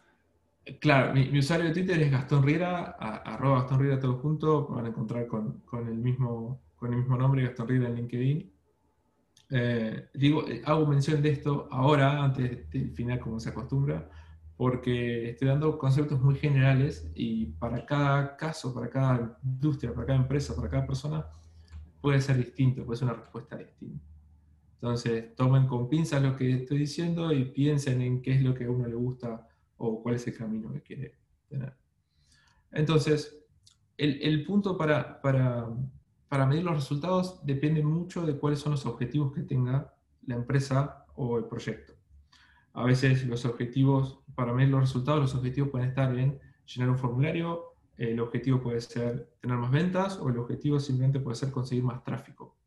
Claro, 0.81 1.15
mi, 1.15 1.39
usuario 1.39 1.67
de 1.67 1.73
Twitter 1.73 2.01
es 2.03 2.11
Gastón 2.11 2.43
Riera, 2.43 2.97
arroba 2.99 3.61
Gastón 3.61 3.79
Riera 3.79 4.01
todo 4.01 4.19
junto, 4.19 4.67
van 4.67 4.87
a 4.87 4.89
encontrar 4.89 5.29
con, 5.29 5.63
el, 5.87 5.99
mismo, 5.99 6.61
con 6.75 6.93
el 6.93 6.99
mismo 6.99 7.17
nombre, 7.17 7.45
Gastón 7.45 7.69
Riera 7.69 7.89
en 7.89 7.95
LinkedIn. 7.95 8.53
Eh, 9.51 10.09
digo, 10.15 10.45
eh, 10.49 10.63
hago 10.65 10.85
mención 10.87 11.23
de 11.23 11.31
esto 11.31 11.69
ahora, 11.71 12.25
antes 12.25 12.69
del 12.71 12.91
final, 12.91 13.21
como 13.21 13.39
se 13.39 13.51
acostumbra, 13.51 14.11
porque 14.57 15.31
estoy 15.31 15.47
dando 15.47 15.79
conceptos 15.79 16.21
muy 16.21 16.35
generales 16.35 17.09
y 17.15 17.47
para 17.47 17.87
cada 17.87 18.37
caso, 18.37 18.75
para 18.75 18.91
cada 18.91 19.39
industria, 19.45 19.95
para 19.95 20.07
cada 20.07 20.19
empresa, 20.19 20.57
para 20.57 20.69
cada 20.69 20.85
persona, 20.85 21.27
puede 22.01 22.21
ser 22.21 22.39
distinto, 22.39 22.85
puede 22.85 22.99
ser 22.99 23.09
una 23.09 23.19
respuesta 23.19 23.57
distinta. 23.57 24.05
Entonces, 24.75 25.33
tomen 25.37 25.69
con 25.69 25.89
pinzas 25.89 26.23
lo 26.23 26.35
que 26.35 26.51
estoy 26.51 26.79
diciendo 26.79 27.33
y 27.33 27.45
piensen 27.45 28.03
en 28.03 28.21
qué 28.21 28.33
es 28.35 28.43
lo 28.43 28.53
que 28.53 28.65
a 28.65 28.71
uno 28.71 28.89
le 28.89 28.97
gusta 28.97 29.47
o 29.79 30.03
cuál 30.03 30.17
es 30.17 30.27
el 30.27 30.37
camino 30.37 30.73
que 30.73 30.83
quiere 30.83 31.19
tener. 31.49 31.77
Entonces, 32.71 33.37
el, 33.97 34.45
punto 34.45 34.77
para, 34.77 35.21
para, 35.23 36.47
medir 36.47 36.65
los 36.65 36.75
resultados 36.75 37.45
depende 37.45 37.83
mucho 37.83 38.27
de 38.27 38.37
cuáles 38.37 38.59
son 38.59 38.73
los 38.73 38.85
objetivos 38.85 39.33
que 39.33 39.43
tenga 39.43 39.95
la 40.27 40.35
empresa 40.35 41.07
o 41.15 41.39
el 41.39 41.45
proyecto. 41.45 41.95
A 42.75 42.85
veces 42.85 43.27
los 43.27 43.47
objetivos, 43.47 44.21
para 44.35 44.53
medir 44.53 44.71
los 44.71 44.81
resultados, 44.81 45.21
los 45.21 45.35
objetivos 45.35 45.71
pueden 45.71 45.89
estar 45.89 46.17
en 46.19 46.39
llenar 46.67 46.91
un 46.91 46.99
formulario, 46.99 47.77
el 47.97 48.21
objetivo 48.21 48.61
puede 48.61 48.83
ser 48.83 49.33
tener 49.41 49.57
más 49.57 49.71
ventas 49.71 50.19
o 50.19 50.29
el 50.29 50.39
objetivo 50.39 50.79
simplemente 50.79 51.21
puede 51.21 51.37
ser 51.37 51.51
conseguir 51.51 51.85
más 51.85 52.05
tráfico, 52.05 52.59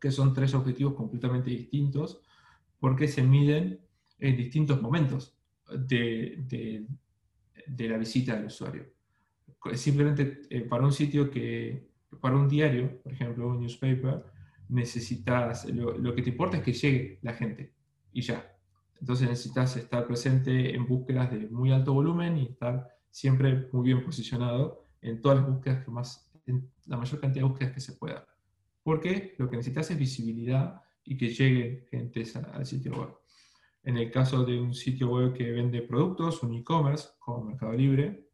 que 0.00 0.12
son 0.12 0.32
tres 0.32 0.54
objetivos 0.54 0.94
completamente 0.94 1.50
distintos 1.50 2.22
porque 2.78 3.08
se 3.08 3.24
miden 3.24 3.80
en 4.20 4.36
distintos 4.36 4.80
momentos 4.80 5.33
de, 5.70 6.86
de, 7.66 7.88
la 7.88 7.98
visita 7.98 8.36
del 8.36 8.46
usuario. 8.46 8.86
Simplemente 9.74 10.42
eh, 10.50 10.62
para 10.62 10.84
un 10.84 10.92
sitio 10.92 11.30
que, 11.30 11.88
para 12.20 12.36
un 12.36 12.48
diario, 12.48 13.02
por 13.02 13.12
ejemplo, 13.12 13.48
un 13.48 13.60
newspaper, 13.60 14.24
necesitas, 14.68 15.64
lo, 15.66 16.14
que 16.14 16.22
te 16.22 16.30
importa 16.30 16.58
es 16.58 16.62
que 16.62 16.72
llegue 16.72 17.18
la 17.22 17.34
gente 17.34 17.72
y 18.12 18.22
ya. 18.22 18.50
Entonces 19.00 19.28
necesitas 19.28 19.76
estar 19.76 20.06
presente 20.06 20.74
en 20.74 20.86
búsquedas 20.86 21.30
de 21.30 21.48
muy 21.48 21.72
alto 21.72 21.92
volumen 21.92 22.38
y 22.38 22.46
estar 22.46 22.88
siempre 23.10 23.68
muy 23.72 23.84
bien 23.84 24.04
posicionado 24.04 24.86
en 25.02 25.20
todas 25.20 25.38
las 25.38 25.48
búsquedas 25.48 25.84
que 25.84 25.90
más, 25.90 26.30
en 26.46 26.70
la 26.86 26.96
mayor 26.96 27.20
cantidad 27.20 27.44
de 27.44 27.48
búsquedas 27.48 27.74
que 27.74 27.80
se 27.80 27.92
pueda. 27.92 28.26
Porque 28.82 29.34
lo 29.38 29.48
que 29.48 29.56
necesitas 29.56 29.90
es 29.90 29.98
visibilidad 29.98 30.80
y 31.04 31.16
que 31.16 31.28
llegue 31.28 31.86
gente 31.90 32.24
al 32.52 32.66
sitio 32.66 32.92
web. 32.92 33.23
En 33.84 33.98
el 33.98 34.10
caso 34.10 34.44
de 34.44 34.58
un 34.58 34.72
sitio 34.72 35.10
web 35.10 35.34
que 35.34 35.52
vende 35.52 35.82
productos, 35.82 36.42
un 36.42 36.54
e-commerce 36.54 37.10
como 37.18 37.44
Mercado 37.44 37.74
Libre, 37.74 38.30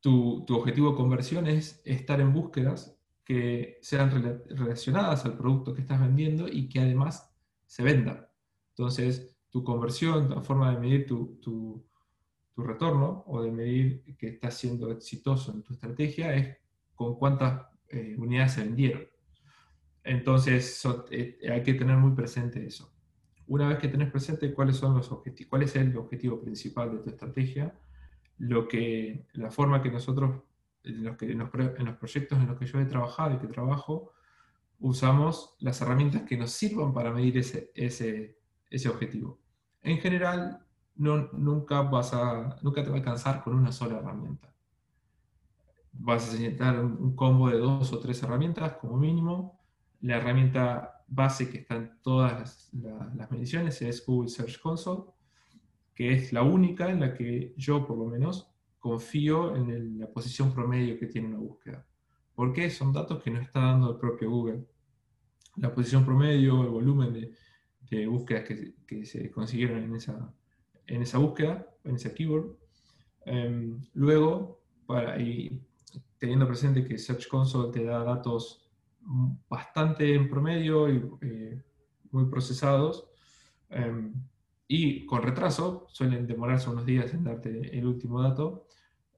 tu, 0.00 0.44
objetivo 0.48 0.90
de 0.90 0.96
conversión 0.96 1.46
es 1.46 1.82
estar 1.84 2.20
en 2.20 2.32
búsquedas 2.32 2.98
que 3.22 3.78
sean 3.82 4.10
relacionadas 4.48 5.26
al 5.26 5.36
producto 5.36 5.74
que 5.74 5.82
estás 5.82 6.00
vendiendo 6.00 6.48
y 6.48 6.68
que 6.70 6.80
además 6.80 7.32
se 7.66 7.82
vendan. 7.82 8.26
Entonces, 8.70 9.36
tu 9.50 9.62
conversión, 9.62 10.30
la 10.30 10.40
forma 10.40 10.72
de 10.72 10.80
medir 10.80 11.06
tu, 11.06 11.86
retorno 12.56 13.24
o 13.26 13.42
de 13.42 13.50
medir 13.50 14.16
que 14.16 14.28
estás 14.28 14.56
siendo 14.56 14.90
exitoso 14.90 15.52
en 15.52 15.62
tu 15.62 15.74
estrategia 15.74 16.34
es 16.34 16.56
con 16.94 17.16
cuántas 17.16 17.66
eh, 17.88 18.14
unidades 18.18 18.52
se 18.52 18.64
vendieron. 18.64 19.06
Entonces, 20.02 20.82
eh, 21.10 21.38
hay 21.50 21.62
que 21.62 21.74
tener 21.74 21.96
muy 21.96 22.14
presente 22.14 22.64
eso 22.64 22.91
una 23.52 23.68
vez 23.68 23.78
que 23.78 23.88
tenés 23.88 24.10
presente 24.10 24.54
cuáles 24.54 24.76
son 24.76 24.96
los 24.96 25.12
objetivos, 25.12 25.50
cuál 25.50 25.62
es 25.62 25.76
el 25.76 25.94
objetivo 25.98 26.40
principal 26.40 26.90
de 26.90 26.98
tu 27.00 27.10
estrategia, 27.10 27.78
lo 28.38 28.66
que, 28.66 29.26
la 29.34 29.50
forma 29.50 29.82
que 29.82 29.90
nosotros, 29.90 30.42
en 30.84 31.04
los, 31.04 31.18
que, 31.18 31.30
en 31.30 31.38
los, 31.38 31.50
proyectos 31.98 32.38
en 32.38 32.46
los 32.46 32.58
que 32.58 32.64
yo 32.64 32.80
he 32.80 32.86
trabajado 32.86 33.34
y 33.34 33.38
que 33.38 33.48
trabajo, 33.48 34.12
usamos 34.78 35.54
las 35.60 35.78
herramientas 35.82 36.22
que 36.22 36.38
nos 36.38 36.50
sirvan 36.50 36.94
para 36.94 37.12
medir 37.12 37.36
ese, 37.36 37.70
ese, 37.74 38.38
ese 38.70 38.88
objetivo. 38.88 39.38
En 39.82 39.98
general, 39.98 40.64
no, 40.96 41.28
nunca, 41.32 41.82
vas 41.82 42.14
a, 42.14 42.56
nunca 42.62 42.82
te 42.82 42.88
va 42.88 42.96
a 42.96 42.98
alcanzar 43.00 43.44
con 43.44 43.54
una 43.54 43.70
sola 43.70 43.98
herramienta. 43.98 44.50
Vas 45.92 46.30
a 46.30 46.32
necesitar 46.32 46.82
un 46.82 47.14
combo 47.14 47.50
de 47.50 47.58
dos 47.58 47.92
o 47.92 47.98
tres 47.98 48.22
herramientas 48.22 48.78
como 48.80 48.96
mínimo. 48.96 49.60
La 50.00 50.16
herramienta 50.16 50.91
base 51.14 51.50
que 51.50 51.58
está 51.58 51.76
en 51.76 51.92
todas 52.02 52.70
las, 52.72 53.30
mediciones 53.30 53.82
es 53.82 54.04
Google 54.04 54.30
Search 54.30 54.60
Console, 54.60 55.04
que 55.94 56.12
es 56.12 56.32
la 56.32 56.42
única 56.42 56.90
en 56.90 57.00
la 57.00 57.14
que 57.14 57.54
yo, 57.56 57.86
por 57.86 57.98
lo 57.98 58.06
menos, 58.06 58.50
confío 58.78 59.54
en 59.54 59.98
la 59.98 60.10
posición 60.10 60.52
promedio 60.52 60.98
que 60.98 61.06
tiene 61.06 61.28
una 61.28 61.38
búsqueda. 61.38 61.86
porque 62.34 62.70
Son 62.70 62.92
datos 62.92 63.22
que 63.22 63.30
no 63.30 63.40
está 63.40 63.60
dando 63.60 63.90
el 63.90 63.98
propio 63.98 64.30
Google. 64.30 64.64
La 65.56 65.72
posición 65.72 66.04
promedio, 66.04 66.62
el 66.62 66.70
volumen 66.70 67.12
de, 67.12 68.06
búsquedas 68.06 68.44
que, 68.44 69.04
se 69.04 69.30
consiguieron 69.30 69.82
en 69.84 69.94
esa, 69.94 70.34
en 70.86 71.02
esa 71.02 71.18
búsqueda, 71.18 71.66
en 71.84 71.96
ese 71.96 72.14
keyword. 72.14 72.56
Em, 73.26 73.78
luego, 73.92 74.62
para, 74.86 75.20
y 75.20 75.60
teniendo 76.18 76.46
presente 76.46 76.84
que 76.84 76.96
Search 76.96 77.28
Console 77.28 77.70
te 77.70 77.84
da 77.84 78.02
datos 78.02 78.61
bastante 79.48 80.14
en 80.14 80.28
promedio 80.28 80.88
y 80.88 81.02
eh, 81.20 81.62
muy 82.10 82.26
procesados. 82.26 83.08
Em, 83.70 84.12
y 84.68 85.04
con 85.06 85.22
retraso, 85.22 85.86
suelen 85.88 86.26
demorarse 86.26 86.70
unos 86.70 86.86
días 86.86 87.12
en 87.12 87.24
darte 87.24 87.76
el 87.76 87.86
último 87.86 88.22
dato. 88.22 88.66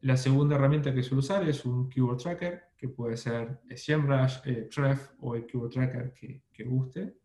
La 0.01 0.17
segunda 0.17 0.57
herramienta 0.57 0.93
que 0.93 1.03
suelo 1.03 1.21
usar 1.21 1.49
es 1.49 1.65
un 1.65 1.89
Keyword 1.89 2.19
Tracker, 2.19 2.63
que 2.77 2.89
puede 2.89 3.17
ser 3.17 3.61
SEMrush, 3.75 4.39
eh, 4.45 4.69
Tref 4.73 5.13
o 5.21 5.35
el 5.35 5.47
Keyword 5.47 5.71
Tracker 5.71 6.13
que, 6.13 6.65
guste, 6.65 7.17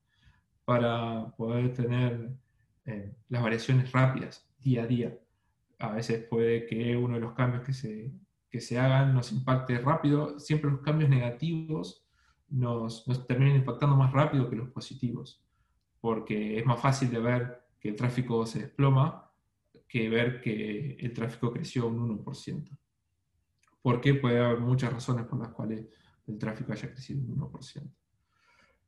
para 0.64 1.34
poder 1.36 1.74
tener 1.74 2.30
eh, 2.86 3.14
las 3.30 3.42
variaciones 3.42 3.92
rápidas, 3.92 4.48
día 4.60 4.84
a 4.84 4.88
día. 4.88 5.18
A 5.80 5.92
veces 5.94 6.24
puede 6.26 6.66
que 6.66 6.96
uno 6.96 7.16
de 7.16 7.22
los 7.22 7.34
cambios 7.34 7.64
que 7.64 7.74
se, 7.74 8.14
que 8.50 8.62
se 8.62 8.78
hagan 8.78 9.14
nos 9.14 9.32
impacte 9.32 9.80
rápido. 9.80 10.40
Siempre 10.40 10.70
los 10.70 10.82
cambios 10.82 11.10
negativos 11.10 12.06
nos, 12.52 13.08
nos 13.08 13.26
terminan 13.28 13.58
impactando 13.58 13.96
más 13.96 14.12
rápido 14.12 14.50
que 14.50 14.56
los 14.56 14.70
positivos, 14.70 15.44
porque 16.02 16.58
es 16.60 16.66
más 16.66 16.80
fácil 16.80 17.10
de 17.12 17.20
ver 17.20 17.62
que 17.80 17.90
el 17.90 17.96
tráfico 17.96 18.46
se 18.46 18.60
desploma 18.60 19.30
que 19.88 20.08
ver 20.08 20.40
que 20.40 20.98
el 21.00 21.14
tráfico 21.14 21.52
creció 21.52 21.88
un 21.88 22.24
1%. 22.24 22.78
Porque 23.82 24.14
puede 24.14 24.40
haber 24.40 24.60
muchas 24.60 24.94
razones 24.94 25.26
por 25.26 25.40
las 25.40 25.50
cuales 25.50 25.88
el 26.28 26.38
tráfico 26.38 26.72
haya 26.72 26.92
crecido 26.92 27.22
un 27.22 27.40
1%. 27.40 27.92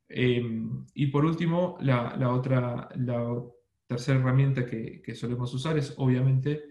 Em, 0.08 0.86
y 0.94 1.06
por 1.08 1.24
último, 1.24 1.76
la, 1.80 2.16
la, 2.16 2.32
otra, 2.32 2.88
la 2.96 3.42
tercera 3.86 4.20
herramienta 4.20 4.64
que, 4.64 5.02
que, 5.02 5.14
solemos 5.14 5.52
usar 5.54 5.76
es 5.78 5.94
obviamente 5.96 6.62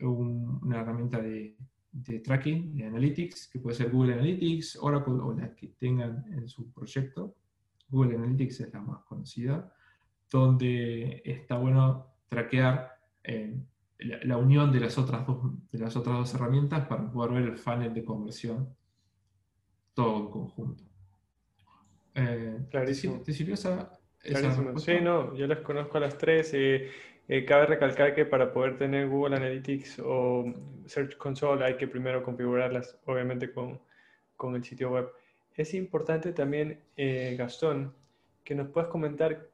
una 0.00 0.80
herramienta 0.80 1.20
de, 1.20 1.56
de 1.92 2.20
tracking, 2.20 2.76
de 2.76 2.86
analytics, 2.86 3.48
que 3.48 3.58
puede 3.58 3.76
ser 3.76 3.90
Google 3.90 4.14
Analytics, 4.14 4.78
Oracle 4.80 5.14
o 5.14 5.32
la 5.32 5.54
que 5.54 5.68
tengan 5.68 6.24
en 6.32 6.48
su 6.48 6.70
proyecto. 6.70 7.34
Google 7.88 8.16
Analytics 8.16 8.60
es 8.60 8.72
la 8.72 8.80
más 8.80 9.02
conocida, 9.04 9.72
donde 10.30 11.22
está 11.24 11.56
bueno 11.56 12.06
traquear 12.28 12.98
eh, 13.24 13.56
la, 13.98 14.36
unión 14.36 14.70
de 14.70 14.80
las, 14.80 14.98
otras 14.98 15.26
dos, 15.26 15.38
de 15.70 15.78
las 15.78 15.96
otras 15.96 16.16
dos 16.16 16.34
herramientas 16.34 16.86
para 16.86 17.10
poder 17.10 17.32
ver 17.32 17.42
el 17.44 17.56
funnel 17.56 17.94
de 17.94 18.04
conversión 18.04 18.68
todo 19.94 20.18
en 20.18 20.30
conjunto. 20.30 20.84
Eh, 22.14 22.66
Clarísimo. 22.70 23.20
¿Te 23.22 23.32
sirvió 23.32 23.54
esa, 23.54 23.90
Sí, 24.76 24.92
no, 25.02 25.34
yo 25.34 25.46
las 25.46 25.60
conozco 25.60 25.96
a 25.96 26.00
las 26.00 26.18
tres. 26.18 26.50
Eh, 26.54 26.90
eh, 27.28 27.44
cabe 27.44 27.66
recalcar 27.66 28.14
que 28.14 28.24
para 28.24 28.52
poder 28.52 28.78
tener 28.78 29.06
Google 29.06 29.36
Analytics 29.36 30.00
o 30.02 30.46
Search 30.86 31.16
Console 31.18 31.64
hay 31.64 31.76
que 31.76 31.86
primero 31.86 32.22
configurarlas, 32.22 32.98
obviamente, 33.04 33.52
con, 33.52 33.78
con 34.36 34.54
el 34.56 34.64
sitio 34.64 34.90
web. 34.90 35.10
Es 35.54 35.74
importante 35.74 36.32
también, 36.32 36.80
eh, 36.96 37.36
Gastón, 37.38 37.94
que 38.44 38.54
nos 38.54 38.68
puedas 38.68 38.88
comentar 38.88 39.46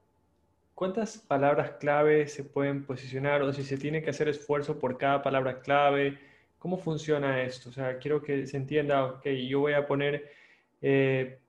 cuántas 0.75 1.19
palabras 1.19 1.73
clave 1.81 2.29
se 2.29 2.45
pueden 2.45 2.85
posicionar 2.85 3.43
o 3.43 3.53
si 3.53 3.65
se 3.65 3.77
tiene 3.77 4.03
que 4.03 4.11
hacer 4.11 4.29
esfuerzo 4.29 4.79
por 4.79 4.97
cada 4.97 5.23
palabra 5.23 5.61
clave. 5.61 6.19
¿Cómo 6.61 6.79
funciona 6.79 7.43
esto? 7.43 7.71
O 7.71 7.73
sea, 7.73 7.99
quiero 7.99 8.23
que 8.23 8.47
se 8.47 8.57
entienda, 8.57 9.05
ok, 9.05 9.27
yo 9.49 9.61
voy 9.61 9.73
a 9.73 9.87
poner, 9.87 10.31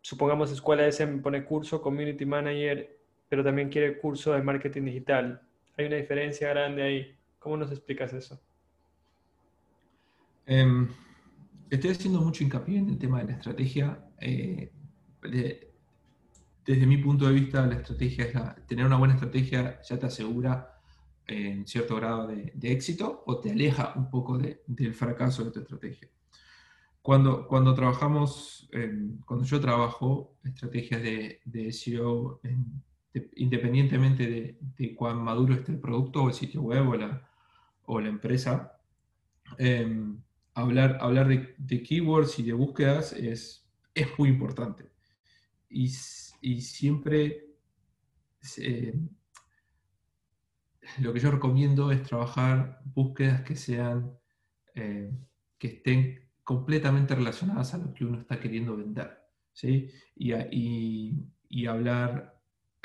supongamos 0.01 0.51
escuela 0.51 0.87
S 0.87 1.05
pone 1.07 1.45
curso, 1.45 1.81
community 1.81 2.25
manager, 2.25 2.97
pero 3.29 3.43
también 3.43 3.69
quiere 3.69 3.97
curso 3.97 4.33
de 4.33 4.41
marketing 4.41 4.83
digital. 4.85 5.41
Hay 5.77 5.85
una 5.87 5.97
diferencia 5.97 6.49
grande 6.49 6.83
ahí. 6.83 7.15
¿Cómo 7.39 7.57
nos 7.57 7.71
explicas 7.71 8.13
eso? 8.13 8.39
Em, 10.45 10.87
estoy 11.69 11.91
haciendo 11.91 12.21
mucho 12.21 12.43
hincapié 12.43 12.77
en 12.77 12.89
el 12.89 12.97
tema 12.97 13.19
de 13.19 13.31
la 13.31 13.33
estrategia. 13.33 13.99
Eh, 14.19 14.71
desde 15.21 16.85
mi 16.85 16.97
punto 16.97 17.27
de 17.27 17.33
vista, 17.33 17.65
la 17.65 17.75
estrategia 17.75 18.25
es 18.25 18.65
tener 18.67 18.85
una 18.85 18.97
buena 18.97 19.15
estrategia 19.15 19.81
ya 19.81 19.99
te 19.99 20.05
asegura 20.05 20.79
en 21.27 21.67
cierto 21.67 21.95
grado 21.95 22.27
de, 22.27 22.53
éxito 22.61 23.23
o 23.25 23.39
te 23.39 23.51
aleja 23.51 23.93
un 23.95 24.09
poco 24.09 24.37
del 24.37 24.93
fracaso 24.93 25.43
de 25.43 25.51
tu 25.51 25.59
estrategia. 25.59 26.09
Cuando, 27.01 27.47
cuando 27.47 27.73
trabajamos, 27.73 28.69
cuando 29.25 29.45
yo 29.45 29.59
trabajo 29.59 30.37
estrategias 30.43 31.01
de, 31.01 31.41
de 31.45 31.71
SEO 31.71 32.39
en, 32.43 32.83
independientemente 33.35 34.57
de, 34.77 34.95
cuán 34.95 35.23
maduro 35.23 35.53
esté 35.53 35.71
el 35.73 35.79
producto 35.79 36.23
o 36.23 36.27
el 36.29 36.33
sitio 36.33 36.61
web 36.61 36.87
o 36.89 36.95
la, 36.95 37.29
o 37.85 37.99
la 37.99 38.09
empresa, 38.09 38.79
em, 39.57 40.21
hablar, 40.53 40.97
hablar 41.01 41.27
de, 41.27 41.83
keywords 41.83 42.39
y 42.39 42.43
de 42.43 42.53
búsquedas 42.53 43.13
es, 43.13 43.67
es 43.93 44.07
muy 44.17 44.29
importante. 44.29 44.91
Y, 45.69 45.91
y 46.41 46.61
siempre 46.61 47.55
em, 48.57 49.09
lo 50.99 51.13
que 51.13 51.19
yo 51.19 51.31
recomiendo 51.31 51.91
es 51.91 52.03
trabajar 52.03 52.81
búsquedas 52.85 53.41
que 53.41 53.55
sean, 53.55 54.11
em, 54.73 55.25
que 55.57 55.67
estén 55.67 56.29
completamente 56.43 57.15
relacionadas 57.15 57.73
a 57.73 57.77
lo 57.77 57.93
que 57.93 58.05
uno 58.05 58.19
está 58.19 58.39
queriendo 58.39 58.77
vender. 58.77 59.17
¿sí? 59.53 59.89
Y, 60.15 60.33
y, 60.33 61.27
y 61.49 61.65
hablar 61.65 62.34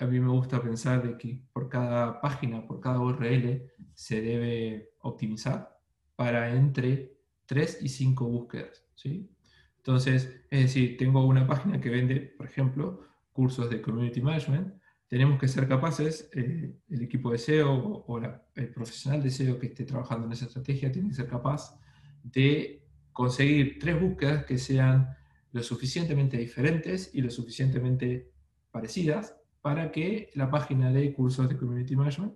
a 0.01 0.07
mí 0.07 0.19
me 0.19 0.31
gusta 0.31 0.63
pensar 0.63 1.03
de 1.03 1.19
que 1.19 1.43
por 1.53 1.69
cada 1.69 2.21
página, 2.23 2.67
por 2.67 2.81
cada 2.81 2.99
URL, 3.01 3.71
se 3.95 4.23
debe 4.23 4.95
optimizar 5.01 5.79
para 6.17 6.55
entre 6.55 7.19
3 7.45 7.79
y 7.83 7.89
5 7.91 8.25
búsquedas. 8.25 8.83
¿sí? 8.95 9.31
Entonces, 9.77 10.43
es 10.51 10.61
decir, 10.63 10.97
tengo 10.97 11.27
una 11.27 11.47
página 11.47 11.81
que 11.81 11.91
vende, 11.91 12.17
por 12.21 12.47
ejemplo, 12.47 13.07
cursos 13.33 13.69
de 13.69 13.83
Community 13.83 14.23
Management. 14.23 14.75
Tenemos 15.07 15.39
que 15.39 15.49
ser 15.49 15.69
capaces, 15.69 16.31
eh, 16.35 16.75
el 16.89 17.03
equipo 17.03 17.31
de 17.31 17.39
SEO 17.39 17.71
o, 18.07 18.21
el 18.55 18.73
profesional 18.73 19.23
de 19.23 19.31
SEO 19.31 19.59
que 19.59 19.67
esté 19.67 19.85
trabajando 19.85 20.27
en 20.27 20.33
esa 20.33 20.47
estrategia 20.47 20.91
tiene 20.91 21.09
que 21.09 21.15
ser 21.15 21.29
capaz 21.29 21.79
de 22.23 22.87
conseguir 23.13 23.79
tres 23.79 24.01
búsquedas 24.01 24.47
que 24.47 24.57
sean 24.57 25.15
lo 25.53 25.63
suficientemente 25.63 26.39
diferentes 26.39 27.11
y 27.13 27.21
lo 27.21 27.31
suficientemente 27.31 28.31
parecidas 28.71 29.40
para 29.63 29.93
que 29.93 30.31
la 30.35 30.51
página 30.51 30.93
de 30.93 31.13
cursos 31.13 31.49
de 31.49 31.57
Community 31.57 31.97
Management 31.97 32.35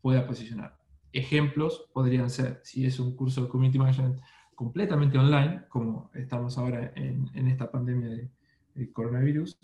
pueda 0.00 0.26
posicionar. 0.26 0.78
Ejemplos 1.12 1.88
podrían 1.92 2.30
ser, 2.30 2.60
si 2.64 2.86
es 2.86 2.98
un 2.98 3.16
curso 3.16 3.42
de 3.42 3.48
Community 3.48 3.78
Management 3.78 4.20
completamente 4.54 5.18
online, 5.18 5.62
como 5.68 6.10
estamos 6.14 6.56
ahora 6.58 6.92
en, 6.94 7.48
esta 7.48 7.70
pandemia 7.70 8.08
de, 8.74 8.92
coronavirus, 8.92 9.58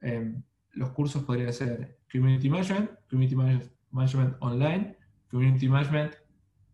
em, 0.00 0.42
los 0.72 0.90
cursos 0.90 1.22
podrían 1.24 1.52
ser 1.52 1.98
Community 2.10 2.48
Management, 2.48 2.90
Community 3.08 3.36
Management 3.90 4.36
Online, 4.40 4.96
Community 5.30 5.68
Management 5.68 6.14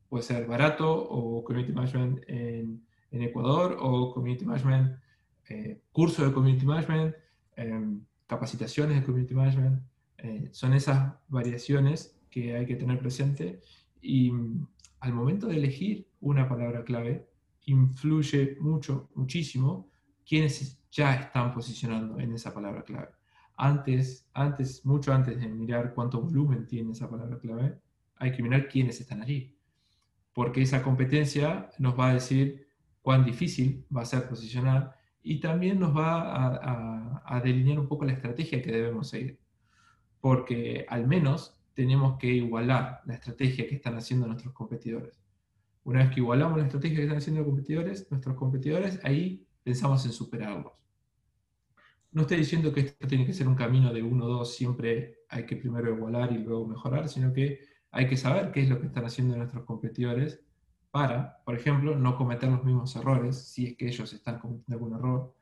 puede 0.08 0.24
ser 0.24 0.46
barato 0.46 0.92
o 0.92 1.42
Community 1.44 1.72
Management 1.72 2.20
en, 2.26 2.82
Ecuador 3.12 3.76
o 3.80 4.12
Community 4.12 4.44
Management, 4.44 4.96
eh, 5.48 5.82
curso 5.92 6.24
de 6.24 6.32
Community 6.32 6.64
Management, 6.64 7.14
em, 7.56 8.00
capacitaciones 8.30 8.94
de 8.96 9.04
Community 9.04 9.34
Management, 9.34 9.82
eh, 10.18 10.48
son 10.52 10.72
esas 10.72 11.14
variaciones 11.26 12.16
que 12.30 12.54
hay 12.54 12.64
que 12.64 12.76
tener 12.76 13.00
presente 13.00 13.60
y 14.00 14.30
mm, 14.30 14.68
al 15.00 15.12
momento 15.12 15.48
de 15.48 15.56
elegir 15.56 16.06
una 16.20 16.48
palabra 16.48 16.84
clave, 16.84 17.26
influye 17.64 18.56
mucho, 18.60 19.10
muchísimo, 19.16 19.90
quienes 20.24 20.78
ya 20.92 21.14
están 21.14 21.52
posicionando 21.52 22.20
en 22.20 22.32
esa 22.32 22.54
palabra 22.54 22.84
clave. 22.84 23.08
Antes, 23.56 24.28
antes, 24.32 24.86
mucho 24.86 25.12
antes 25.12 25.40
de 25.40 25.48
mirar 25.48 25.92
cuánto 25.92 26.20
volumen 26.20 26.66
tiene 26.66 26.92
esa 26.92 27.10
palabra 27.10 27.36
clave, 27.36 27.80
hay 28.16 28.30
que 28.30 28.42
mirar 28.44 28.68
quiénes 28.68 29.00
están 29.00 29.22
allí. 29.22 29.56
Porque 30.32 30.62
esa 30.62 30.84
competencia 30.84 31.68
nos 31.80 31.98
va 31.98 32.10
a 32.10 32.14
decir 32.14 32.68
cuán 33.02 33.24
difícil 33.24 33.84
va 33.94 34.02
a 34.02 34.04
ser 34.12 34.28
posicionar 34.28 34.99
y 35.22 35.40
también 35.40 35.78
nos 35.78 35.96
va 35.96 37.20
a, 37.24 37.40
delinear 37.40 37.78
un 37.78 37.88
poco 37.88 38.04
la 38.04 38.12
estrategia 38.12 38.62
que 38.62 38.72
debemos 38.72 39.09
seguir. 39.09 39.38
Porque 40.20 40.87
al 40.88 41.06
menos 41.06 41.56
tenemos 41.74 42.18
que 42.18 42.28
igualar 42.28 43.02
la 43.06 43.14
estrategia 43.14 43.66
que 43.66 43.76
están 43.76 43.96
haciendo 43.96 44.26
nuestros 44.26 44.52
competidores. 44.52 45.20
Una 45.85 46.00
vez 46.00 46.11
que 46.11 46.20
igualamos 46.20 46.59
la 46.59 46.64
estrategia 46.64 46.96
que 46.96 47.04
están 47.04 47.18
haciendo 47.18 47.40
los 47.40 47.48
competidores, 47.48 48.11
nuestros 48.11 48.37
competidores, 48.37 49.00
ahí 49.04 49.46
pensamos 49.62 50.04
en 50.04 50.12
superarlos. 50.12 50.72
No 52.12 52.22
estoy 52.22 52.38
diciendo 52.38 52.72
que 52.72 52.80
esto 52.80 53.06
tiene 53.06 53.24
que 53.24 53.33
ser 53.33 53.46
un 53.46 53.54
camino 53.54 53.92
de 53.92 54.02
uno 54.02 54.24
o 54.26 54.28
dos, 54.28 54.54
siempre 54.54 55.20
hay 55.28 55.46
que 55.46 55.56
primero 55.56 55.94
igualar 55.94 56.33
y 56.33 56.38
luego 56.38 56.66
mejorar, 56.66 57.09
sino 57.09 57.33
que 57.33 57.61
hay 57.92 58.09
que 58.09 58.16
saber 58.16 58.50
qué 58.52 58.62
es 58.62 58.68
lo 58.68 58.80
que 58.80 58.88
están 58.88 59.04
haciendo 59.04 59.37
nuestros 59.37 59.64
competidores 59.64 60.42
para, 60.90 61.38
por 61.44 61.55
ejemplo, 61.55 61.94
no 61.94 62.16
cometer 62.16 62.48
los 62.48 62.64
mismos 62.64 62.94
errores 62.96 63.37
si 63.37 63.66
es 63.66 63.76
que 63.76 63.88
ellos 63.88 64.12
están 64.12 64.38
cometiendo 64.38 64.74
algún 64.74 64.94
error, 64.94 65.35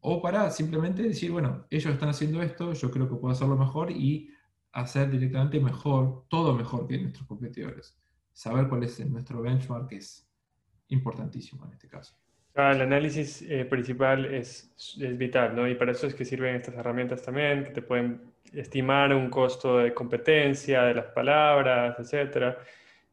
o 0.00 0.22
para 0.22 0.50
simplemente 0.50 1.02
decir, 1.02 1.30
bueno, 1.30 1.66
ellos 1.70 1.92
están 1.92 2.10
haciendo 2.10 2.42
esto, 2.42 2.72
yo 2.72 2.90
creo 2.90 3.08
que 3.08 3.16
puedo 3.16 3.32
hacerlo 3.32 3.56
mejor 3.56 3.90
y 3.90 4.30
hacer 4.72 5.10
directamente 5.10 5.58
mejor, 5.60 6.24
todo 6.28 6.54
mejor 6.54 6.86
que 6.86 6.98
nuestros 6.98 7.26
competidores. 7.26 7.98
Saber 8.32 8.68
cuál 8.68 8.84
es 8.84 9.04
nuestro 9.06 9.42
benchmark 9.42 9.90
es 9.92 10.28
importantísimo 10.88 11.64
en 11.66 11.72
este 11.72 11.88
caso. 11.88 12.14
el 12.54 12.80
análisis 12.80 13.42
eh, 13.42 13.64
principal 13.64 14.26
es, 14.26 14.72
es, 15.00 15.18
vital, 15.18 15.56
¿no? 15.56 15.68
Y 15.68 15.74
para 15.74 15.92
eso 15.92 16.06
es 16.06 16.14
que 16.14 16.24
sirven 16.24 16.54
estas 16.54 16.74
herramientas 16.76 17.22
también, 17.22 17.64
que 17.64 17.70
te 17.70 17.82
pueden 17.82 18.20
estimar 18.52 19.12
un 19.12 19.30
costo 19.30 19.78
de 19.78 19.92
competencia, 19.92 20.82
de 20.82 20.94
las 20.94 21.06
palabras, 21.06 21.96
etcétera 21.98 22.56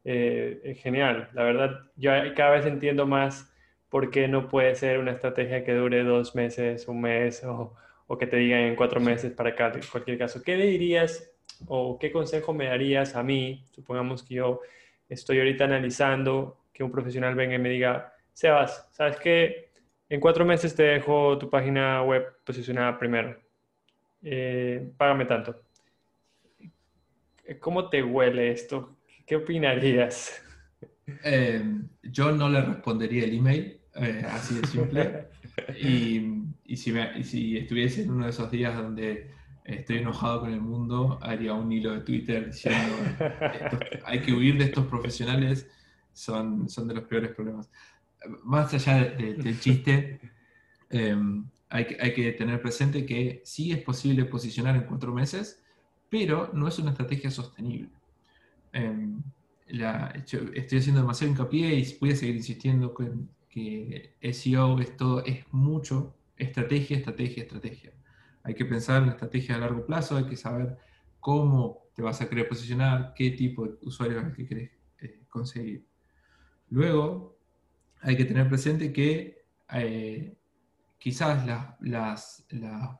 eh, 0.08 0.78
genial. 0.80 1.28
La 1.34 1.42
verdad, 1.42 1.80
yo 1.96 2.12
cada 2.36 2.52
vez 2.52 2.66
entiendo 2.66 3.06
más 3.06 3.52
por 3.88 4.10
qué 4.10 4.28
no 4.28 4.48
puede 4.48 4.74
ser 4.76 4.98
una 4.98 5.12
estrategia 5.12 5.64
que 5.64 5.74
dure 5.74 6.04
dos 6.04 6.34
meses, 6.36 6.86
un 6.86 7.00
mes 7.00 7.42
o, 7.44 7.74
o 8.06 8.16
que 8.16 8.26
te 8.28 8.36
digan 8.36 8.60
en 8.60 8.76
cuatro 8.76 9.00
meses 9.00 9.32
para 9.32 9.54
cada, 9.54 9.80
cualquier 9.90 10.16
caso. 10.16 10.42
¿Qué 10.42 10.56
le 10.56 10.66
dirías 10.66 11.32
o 11.66 11.98
qué 11.98 12.12
consejo 12.12 12.54
me 12.54 12.66
darías 12.66 13.16
a 13.16 13.22
mí? 13.22 13.64
Supongamos 13.72 14.22
que 14.22 14.34
yo 14.34 14.60
estoy 15.08 15.38
ahorita 15.38 15.64
analizando 15.64 16.58
que 16.72 16.84
un 16.84 16.92
profesional 16.92 17.34
venga 17.34 17.56
y 17.56 17.58
me 17.58 17.70
diga, 17.70 18.12
Sebas, 18.32 18.88
¿sabes 18.92 19.16
qué? 19.16 19.70
En 20.08 20.20
cuatro 20.20 20.44
meses 20.44 20.74
te 20.74 20.84
dejo 20.84 21.36
tu 21.36 21.50
página 21.50 22.02
web 22.02 22.24
posicionada 22.44 22.96
primero. 22.96 23.36
Eh, 24.22 24.92
págame 24.96 25.24
tanto. 25.24 25.62
¿Cómo 27.60 27.88
te 27.88 28.02
huele 28.02 28.50
esto? 28.50 28.95
¿Qué 29.26 29.34
opinarías? 29.34 30.40
Eh, 31.24 31.62
yo 32.02 32.30
no 32.30 32.48
le 32.48 32.62
respondería 32.62 33.24
el 33.24 33.34
email, 33.34 33.80
eh, 33.96 34.24
así 34.28 34.54
de 34.54 34.66
simple. 34.68 35.28
y, 35.80 36.76
si 36.76 37.56
estuviese 37.56 38.02
en 38.02 38.10
uno 38.10 38.24
de 38.24 38.30
esos 38.30 38.50
días 38.50 38.76
donde 38.76 39.30
estoy 39.64 39.98
enojado 39.98 40.40
con 40.40 40.52
el 40.52 40.60
mundo, 40.60 41.18
haría 41.22 41.54
un 41.54 41.70
hilo 41.72 41.92
de 41.92 42.00
Twitter 42.00 42.46
diciendo 42.46 42.94
hay 44.04 44.20
que 44.20 44.32
huir 44.32 44.58
de 44.58 44.64
estos 44.64 44.86
profesionales, 44.86 45.68
son, 46.12 46.68
son 46.68 46.86
de 46.86 46.94
los 46.94 47.04
peores 47.04 47.30
problemas. 47.34 47.68
más 48.44 48.72
allá 48.74 49.04
del 49.04 49.60
chiste, 49.60 50.20
em, 50.90 51.44
hay, 51.68 51.84
que, 51.84 52.32
tener 52.32 52.62
presente 52.62 53.04
que 53.04 53.42
sí 53.44 53.72
es 53.72 53.78
posible 53.82 54.24
posicionar 54.24 54.76
en 54.76 54.82
cuatro 54.82 55.12
meses, 55.12 55.62
pero 56.08 56.50
no 56.52 56.68
es 56.68 56.78
una 56.78 56.90
estrategia 56.92 57.30
sostenible. 57.30 57.90
Em, 58.76 59.22
estoy 59.66 60.78
haciendo 60.78 61.00
demasiado 61.00 61.32
hincapié 61.32 61.74
y 61.74 61.96
voy 61.98 62.12
a 62.12 62.16
seguir 62.16 62.36
insistiendo 62.36 62.92
que, 62.94 63.10
que 63.48 64.32
SEO 64.32 64.78
es 64.80 64.96
todo, 64.98 65.24
es 65.24 65.44
mucho 65.50 66.14
estrategia, 66.36 66.98
estrategia, 66.98 67.44
estrategia. 67.44 67.92
Hay 68.42 68.54
que 68.54 68.66
pensar 68.66 68.98
en 68.98 69.06
la 69.06 69.12
estrategia 69.12 69.54
a 69.54 69.58
largo 69.58 69.86
plazo, 69.86 70.16
hay 70.16 70.26
que 70.26 70.36
saber 70.36 70.76
cómo 71.20 71.86
te 71.94 72.02
vas 72.02 72.20
a 72.20 72.28
querer 72.28 72.48
posicionar, 72.48 73.14
qué 73.14 73.30
tipo 73.30 73.66
de 73.66 73.78
usuario 73.80 74.20
es 74.20 74.26
el 74.26 74.32
que 74.34 74.46
querés 74.46 74.70
eh, 75.00 75.22
conseguir. 75.30 75.86
Luego, 76.68 77.38
hay 78.02 78.14
que 78.14 78.26
tener 78.26 78.46
presente 78.48 78.92
que 78.92 79.46
eh, 79.72 80.36
quizás 80.98 81.46
las, 81.80 82.46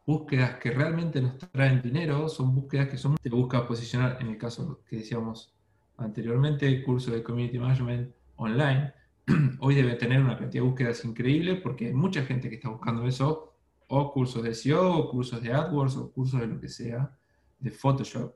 búsquedas 0.07 0.59
que 0.59 0.71
realmente 0.71 1.21
nos 1.21 1.37
traen 1.37 1.83
dinero 1.83 2.31
son 2.31 2.55
búsquedas 2.55 2.89
que 2.89 2.97
son, 2.97 3.17
te 3.17 3.29
busca 3.29 3.69
posicionar, 3.69 4.17
en 4.21 4.29
el 4.29 4.39
caso 4.39 4.81
que 4.89 4.97
decíamos 4.97 5.56
anteriormente, 5.99 6.83
curso 6.83 7.11
de 7.11 7.23
Community 7.23 7.59
Management 7.59 8.15
online, 8.37 8.93
hoy 9.61 9.75
debe 9.75 9.95
tener 9.95 10.21
una 10.21 10.37
cantidad 10.37 10.63
de 10.63 10.69
búsquedas 10.69 11.05
increíble 11.05 11.57
porque 11.57 11.87
hay 11.87 11.95
mucha 11.95 12.25
gente 12.25 12.49
que 12.49 12.57
está 12.57 12.69
buscando 12.69 13.07
eso 13.07 13.57
o 13.89 14.13
cursos 14.13 14.43
de 14.43 14.55
SEO, 14.55 14.97
o 14.99 15.11
cursos 15.11 15.43
de 15.43 15.53
AdWords, 15.53 15.97
o 15.97 16.13
cursos 16.13 16.41
de 16.41 16.47
lo 16.47 16.61
que 16.61 16.69
sea, 16.69 17.17
de 17.59 17.71
Photoshop. 17.71 18.35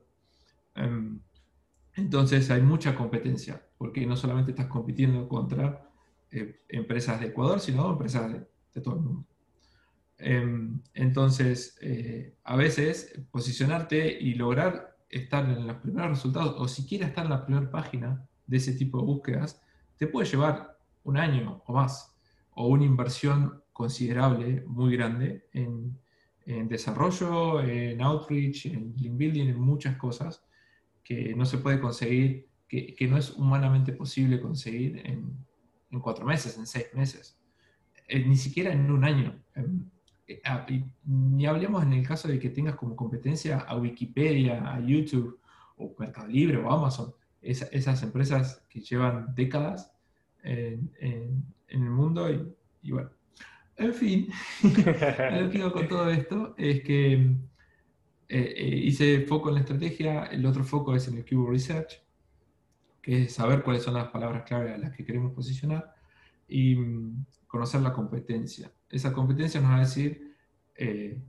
Em, 0.75 1.19
entonces 1.95 2.49
hay 2.51 2.61
mucha 2.61 2.95
competencia, 2.95 3.61
porque 3.77 4.05
no 4.05 4.15
solamente 4.15 4.51
estás 4.51 4.67
compitiendo 4.67 5.27
contra 5.27 5.89
eh, 6.31 6.61
empresas 6.69 7.19
de 7.19 7.27
Ecuador, 7.27 7.59
sino 7.59 7.91
empresas 7.91 8.31
de, 8.31 8.81
todo 8.81 8.95
el 8.95 9.01
mundo. 9.01 9.25
Em, 10.17 10.81
entonces, 10.93 11.77
eh, 11.81 12.35
a 12.43 12.55
veces 12.55 13.19
posicionarte 13.31 14.17
y 14.21 14.35
lograr 14.35 14.90
estar 15.11 15.47
en 15.49 15.67
los 15.67 15.77
primeros 15.77 16.11
resultados, 16.11 16.55
o 16.57 16.67
siquiera 16.67 17.07
estar 17.07 17.25
en 17.25 17.31
la 17.31 17.45
primera 17.45 17.69
página 17.69 18.25
de 18.47 18.57
ese 18.57 18.73
tipo 18.73 18.97
de 18.99 19.05
búsquedas, 19.05 19.61
te 19.97 20.07
puede 20.07 20.27
llevar 20.27 20.77
un 21.03 21.17
año 21.17 21.61
o 21.67 21.73
más, 21.73 22.15
o 22.51 22.67
una 22.67 22.85
inversión 22.85 23.61
considerable, 23.73 24.63
muy 24.67 24.95
grande, 24.95 25.47
en, 25.53 25.99
desarrollo, 26.67 27.61
en 27.61 28.01
outreach, 28.01 28.65
en 28.65 28.93
link 28.97 29.15
building, 29.15 29.49
en 29.49 29.59
muchas 29.59 29.95
cosas 29.95 30.43
que 31.03 31.33
no 31.35 31.45
se 31.45 31.59
puede 31.59 31.79
conseguir, 31.79 32.49
que, 32.67 33.07
no 33.09 33.17
es 33.17 33.31
humanamente 33.31 33.93
posible 33.93 34.41
conseguir 34.41 35.01
en, 35.05 35.45
cuatro 36.01 36.25
meses, 36.25 36.57
en 36.57 36.65
seis 36.65 36.87
meses, 36.93 37.37
eh, 38.07 38.25
ni 38.25 38.35
siquiera 38.35 38.73
en 38.73 38.89
un 38.91 39.03
año. 39.03 39.41
Eh, 40.31 40.41
ah, 40.45 40.65
ni 41.05 41.45
hablemos 41.45 41.83
en 41.83 41.93
el 41.93 42.07
caso 42.07 42.27
de 42.27 42.39
que 42.39 42.49
tengas 42.49 42.75
como 42.75 42.95
competencia 42.95 43.59
a 43.59 43.77
Wikipedia, 43.77 44.73
a 44.73 44.79
YouTube, 44.79 45.39
o 45.77 45.95
Mercado 45.97 46.27
Libre, 46.27 46.57
o 46.57 46.71
Amazon, 46.71 47.13
esas 47.41 48.03
empresas 48.03 48.63
que 48.69 48.81
llevan 48.81 49.33
décadas 49.33 49.91
en, 50.43 50.91
el 51.67 51.79
mundo 51.79 52.29
y 52.83 52.91
bueno, 52.91 53.09
en 53.77 53.93
fin, 53.93 54.27
lo 54.63 55.49
que 55.49 55.57
digo 55.57 55.71
con 55.71 55.87
todo 55.87 56.09
esto 56.11 56.53
es 56.57 56.81
que 56.83 57.13
eh, 57.13 57.35
eh, 58.29 58.81
hice 58.83 59.21
foco 59.21 59.49
en 59.49 59.55
la 59.55 59.61
estrategia, 59.61 60.25
el 60.25 60.45
otro 60.45 60.63
foco 60.63 60.95
es 60.95 61.07
en 61.07 61.17
el 61.17 61.25
Keyword 61.25 61.51
Research, 61.51 62.01
que 63.01 63.23
es 63.23 63.33
saber 63.33 63.63
cuáles 63.63 63.83
son 63.83 63.95
las 63.95 64.09
palabras 64.09 64.43
clave 64.43 64.73
a 64.73 64.77
las 64.77 64.95
que 64.95 65.03
queremos 65.03 65.33
posicionar 65.33 65.95
y 66.47 66.75
conocer 67.51 67.81
la 67.81 67.91
competencia. 67.91 68.71
Esa 68.89 69.11
competencia 69.11 69.59
nos 69.59 69.71
va 69.71 69.75
a 69.75 69.79
decir 69.81 70.37
eh, 70.73 71.21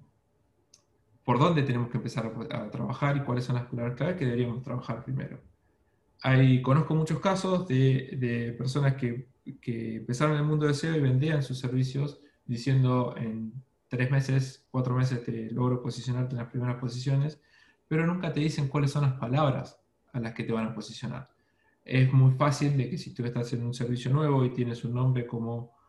por 1.24 1.40
dónde 1.40 1.64
tenemos 1.64 1.90
que 1.90 1.96
empezar 1.96 2.32
a, 2.52 2.70
trabajar 2.70 3.16
y 3.16 3.22
cuáles 3.22 3.44
son 3.44 3.56
las 3.56 3.66
palabras 3.66 3.96
clave 3.96 4.16
que 4.16 4.26
deberíamos 4.26 4.62
trabajar 4.62 5.04
primero. 5.04 5.40
Hay, 6.22 6.62
conozco 6.62 6.94
muchos 6.94 7.18
casos 7.18 7.66
de, 7.66 8.54
personas 8.56 8.94
que, 8.94 9.30
que 9.60 9.96
empezaron 9.96 10.34
en 10.34 10.42
el 10.42 10.46
mundo 10.46 10.66
de 10.66 10.74
SEO 10.74 10.96
y 10.96 11.00
vendían 11.00 11.42
sus 11.42 11.58
servicios 11.58 12.20
diciendo 12.46 13.16
en 13.16 13.52
tres 13.88 14.08
meses, 14.08 14.64
cuatro 14.70 14.94
meses 14.94 15.24
te 15.24 15.50
logro 15.50 15.82
posicionarte 15.82 16.34
en 16.34 16.38
las 16.38 16.50
primeras 16.50 16.76
posiciones, 16.76 17.40
pero 17.88 18.06
nunca 18.06 18.32
te 18.32 18.38
dicen 18.38 18.68
cuáles 18.68 18.92
son 18.92 19.02
las 19.02 19.14
palabras 19.14 19.76
a 20.12 20.20
las 20.20 20.34
que 20.34 20.44
te 20.44 20.52
van 20.52 20.68
a 20.68 20.74
posicionar. 20.74 21.28
Es 21.84 22.12
muy 22.12 22.32
fácil 22.34 22.76
de 22.76 22.88
que 22.88 22.96
si 22.96 23.12
tú 23.12 23.24
estás 23.24 23.52
en 23.54 23.64
un 23.66 23.74
servicio 23.74 24.12
nuevo 24.12 24.44
y 24.44 24.50
tienes 24.50 24.84
un 24.84 24.94
nombre 24.94 25.26
como 25.26 25.81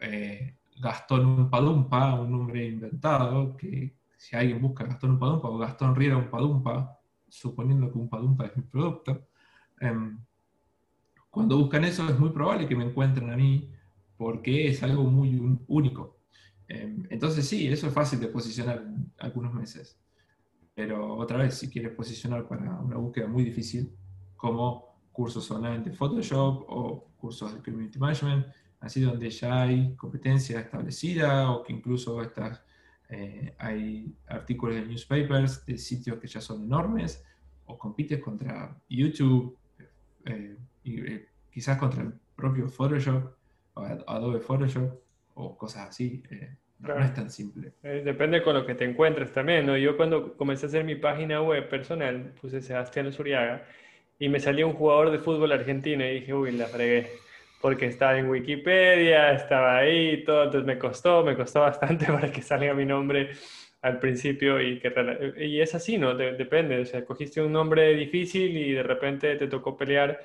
eh, 0.00 0.56
Gastón 0.80 1.26
Umpadumpa, 1.26 2.14
un 2.14 2.30
nombre 2.30 2.66
inventado, 2.66 3.56
que 3.56 3.96
si 4.16 4.36
alguien 4.36 4.60
busca 4.60 4.84
Gastón 4.84 5.12
Umpadumpa 5.12 5.48
o 5.48 5.58
Gastón 5.58 5.94
Riera 5.94 6.16
Umpadumpa, 6.16 6.98
suponiendo 7.28 7.90
que 7.90 7.98
Umpadumpa 7.98 8.46
es 8.46 8.56
mi 8.56 8.62
producto, 8.62 9.28
em, 9.80 10.18
cuando 11.30 11.58
buscan 11.58 11.84
eso 11.84 12.08
es 12.08 12.18
muy 12.18 12.30
probable 12.30 12.66
que 12.66 12.74
me 12.74 12.84
encuentren 12.84 13.30
a 13.30 13.36
mí 13.36 13.70
porque 14.16 14.68
es 14.68 14.82
algo 14.82 15.04
muy 15.04 15.38
único. 15.68 16.18
Em, 16.66 17.06
entonces 17.10 17.46
sí, 17.46 17.68
eso 17.68 17.86
es 17.86 17.92
fácil 17.92 18.20
de 18.20 18.28
posicionar 18.28 18.78
en 18.78 19.12
algunos 19.18 19.52
meses. 19.54 19.98
Pero 20.74 21.16
otra 21.16 21.38
vez, 21.38 21.54
si 21.54 21.68
quieres 21.68 21.92
posicionar 21.92 22.46
para 22.48 22.80
una 22.80 22.96
búsqueda 22.96 23.26
muy 23.26 23.44
difícil, 23.44 23.92
como 24.36 24.90
cursos 25.12 25.50
online 25.50 25.80
de 25.80 25.92
Photoshop 25.92 26.64
o 26.68 27.10
cursos 27.18 27.54
de 27.54 27.62
Community 27.62 27.98
Management, 27.98 28.46
así 28.80 29.00
donde 29.00 29.30
ya 29.30 29.62
hay 29.62 29.94
competencia 29.96 30.60
establecida 30.60 31.50
o 31.50 31.62
que 31.62 31.72
incluso 31.72 32.20
estas, 32.22 32.62
eh, 33.08 33.54
hay 33.58 34.14
artículos 34.26 34.76
de 34.76 34.86
newspapers 34.86 35.64
de 35.66 35.78
sitios 35.78 36.18
que 36.18 36.26
ya 36.26 36.40
son 36.40 36.64
enormes, 36.64 37.24
o 37.66 37.78
compites 37.78 38.20
contra 38.20 38.76
YouTube, 38.88 39.56
eh, 40.26 40.56
y 40.84 41.00
eh, 41.00 41.26
quizás 41.50 41.78
contra 41.78 42.02
el 42.02 42.12
propio 42.34 42.68
Photoshop, 42.68 43.32
Adobe 44.06 44.40
Photoshop 44.40 44.92
o 45.34 45.56
cosas 45.56 45.88
así. 45.88 46.22
Eh, 46.30 46.56
no, 46.80 46.98
es 46.98 47.12
tan 47.14 47.30
simple. 47.30 47.72
Depende 47.82 48.42
con 48.42 48.54
lo 48.54 48.64
que 48.64 48.74
te 48.74 48.84
encuentres 48.84 49.32
también, 49.32 49.66
¿no? 49.66 49.76
Yo 49.76 49.96
cuando 49.96 50.36
comencé 50.36 50.66
a 50.66 50.68
hacer 50.68 50.84
mi 50.84 50.96
página 50.96 51.42
web 51.42 51.68
personal, 51.68 52.32
puse 52.40 52.62
Sebastián 52.62 53.12
Zuriaga 53.12 53.66
y 54.18 54.28
me 54.28 54.40
salió 54.40 54.66
un 54.66 54.74
jugador 54.74 55.10
de 55.10 55.18
fútbol 55.18 55.52
argentino 55.52 56.04
y 56.04 56.20
dije, 56.20 56.32
uy, 56.32 56.52
la 56.52 56.66
fregué. 56.66 57.08
Porque 57.60 57.86
estaba 57.86 58.18
en 58.18 58.30
Wikipedia, 58.30 59.32
estaba 59.32 59.78
ahí, 59.78 60.24
todo, 60.24 60.44
entonces 60.44 60.66
me 60.66 60.78
costó, 60.78 61.22
me 61.24 61.36
costó 61.36 61.60
bastante 61.70 62.06
para 62.06 62.30
que 62.32 62.42
salga 62.42 62.72
mi 62.74 62.84
nombre 62.86 63.30
al 63.82 63.98
principio 63.98 64.60
y 64.60 64.78
que 64.78 64.92
y 65.38 65.60
es 65.60 65.74
así, 65.74 65.96
¿no? 65.96 66.14
depende, 66.14 66.80
o 66.80 66.84
sea, 66.84 67.04
cogiste 67.04 67.40
un 67.40 67.52
nombre 67.52 67.94
difícil 67.94 68.56
y 68.56 68.72
de 68.72 68.82
repente 68.82 69.36
te 69.36 69.46
tocó 69.46 69.76
pelear 69.76 70.20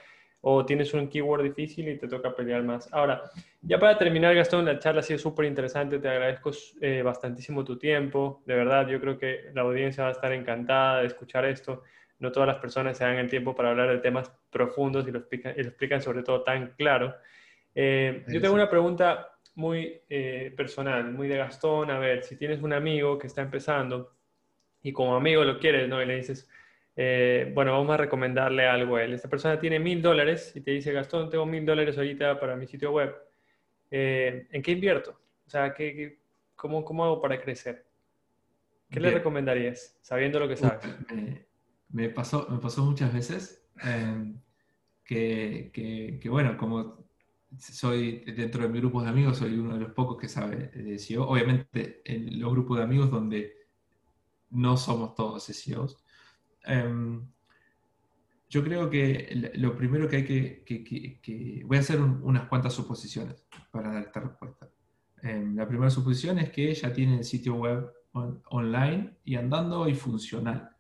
o 0.47 0.63
tienes 0.63 0.93
un 0.93 1.07
keyword 1.07 1.41
difícil 1.41 1.87
y 1.89 1.97
te 1.97 2.07
toca 2.07 2.35
pelear 2.35 2.61
más. 2.61 2.87
Ahora, 2.93 3.23
ya 3.63 3.79
para 3.79 3.97
terminar, 3.97 4.35
Gastón, 4.35 4.65
la 4.65 4.77
charla 4.77 4.99
ha 4.99 5.03
sido 5.03 5.17
súper 5.17 5.45
interesante, 5.45 5.97
te 5.97 6.07
agradezco 6.07 6.51
eh, 6.81 7.03
tu 7.65 7.79
tiempo, 7.79 8.43
de 8.45 8.53
verdad, 8.53 8.87
yo 8.87 9.01
creo 9.01 9.17
que 9.17 9.49
la 9.55 9.61
audiencia 9.61 10.03
va 10.03 10.09
a 10.09 10.13
estar 10.13 10.31
encantada 10.33 10.99
de 10.99 11.07
escuchar 11.07 11.45
esto. 11.45 11.81
No 12.19 12.31
todas 12.31 12.47
las 12.47 12.57
personas 12.57 12.97
se 12.97 13.03
dan 13.03 13.17
el 13.17 13.29
tiempo 13.29 13.55
para 13.55 13.71
hablar 13.71 13.89
de 13.89 13.97
temas 13.97 14.31
profundos 14.49 15.07
y 15.07 15.11
lo 15.11 15.19
explican, 15.19 15.53
y 15.57 15.63
lo 15.63 15.69
explican 15.69 16.01
sobre 16.01 16.23
todo 16.23 16.43
tan 16.43 16.73
claro. 16.77 17.15
Eh, 17.75 18.23
yo 18.29 18.39
tengo 18.39 18.55
una 18.55 18.69
pregunta 18.69 19.37
muy 19.55 20.01
eh, 20.09 20.53
personal, 20.55 21.11
muy 21.11 21.27
de 21.27 21.37
Gastón. 21.37 21.91
A 21.91 21.99
ver, 21.99 22.23
si 22.23 22.37
tienes 22.37 22.61
un 22.61 22.73
amigo 22.73 23.19
que 23.19 23.27
está 23.27 23.41
empezando 23.41 24.13
y 24.81 24.93
como 24.93 25.15
amigo 25.15 25.43
lo 25.43 25.59
quieres, 25.59 25.89
¿no? 25.89 26.01
Y 26.01 26.05
le 26.05 26.15
dices, 26.15 26.49
eh, 26.95 27.51
bueno, 27.53 27.73
vamos 27.73 27.91
a 27.91 27.97
recomendarle 27.97 28.65
algo 28.65 28.95
a 28.95 29.03
él. 29.03 29.13
Esta 29.13 29.29
persona 29.29 29.59
tiene 29.59 29.79
mil 29.79 30.01
dólares 30.01 30.53
y 30.55 30.61
te 30.61 30.71
dice, 30.71 30.93
Gastón, 30.93 31.29
tengo 31.29 31.45
mil 31.45 31.65
dólares 31.65 31.97
ahorita 31.97 32.39
para 32.39 32.55
mi 32.55 32.65
sitio 32.65 32.91
web. 32.91 33.13
¿En 33.91 34.61
qué 34.61 34.71
invierto? 34.71 35.19
O 35.45 35.49
sea, 35.49 35.73
¿qué, 35.73 36.17
cómo, 36.55 36.83
cómo, 36.83 37.05
hago 37.05 37.21
para 37.21 37.39
crecer? 37.39 37.85
¿Qué 38.89 38.99
le 38.99 39.11
recomendarías, 39.11 39.97
sabiendo 40.01 40.39
lo 40.39 40.47
que 40.47 40.57
sabes? 40.57 40.83
Me, 41.89 42.09
pasó, 42.09 42.47
me 42.49 42.59
pasó 42.59 42.83
muchas 42.85 43.13
veces 43.13 43.67
em, 43.81 44.39
que, 45.03 45.71
que, 46.21 46.29
bueno, 46.29 46.57
como 46.57 47.05
soy 47.57 48.19
dentro 48.25 48.63
de 48.63 48.69
mi 48.69 48.79
grupo 48.79 49.01
de 49.01 49.09
amigos, 49.09 49.37
soy 49.37 49.57
uno 49.57 49.75
de 49.75 49.81
los 49.81 49.91
pocos 49.93 50.17
que 50.17 50.27
sabe 50.27 50.67
de 50.69 50.99
SEO. 50.99 51.27
Obviamente, 51.27 52.01
en 52.03 52.39
los 52.39 52.51
grupos 52.51 52.77
de 52.77 52.83
amigos 52.83 53.11
donde 53.11 53.53
no 54.49 54.77
somos 54.77 55.15
todos 55.15 55.43
SEOs, 55.43 56.05
Em, 56.65 57.27
yo 58.49 58.63
creo 58.63 58.89
que 58.89 59.51
lo 59.55 59.75
primero 59.75 60.07
que 60.07 60.17
hay 60.17 60.25
que, 60.25 61.63
voy 61.65 61.77
a 61.77 61.79
hacer 61.79 61.99
unas 62.01 62.47
cuantas 62.47 62.73
suposiciones 62.73 63.43
para 63.71 63.91
dar 63.93 64.03
esta 64.03 64.19
respuesta. 64.21 64.69
Em, 65.21 65.55
la 65.55 65.67
primera 65.67 65.89
suposición 65.89 66.39
es 66.39 66.51
que 66.51 66.73
ya 66.73 66.93
tiene 66.93 67.17
el 67.17 67.23
sitio 67.23 67.55
web 67.55 67.91
online 68.49 69.17
y 69.25 69.35
andando 69.35 69.87
y 69.89 69.95
funcional. 69.95 70.74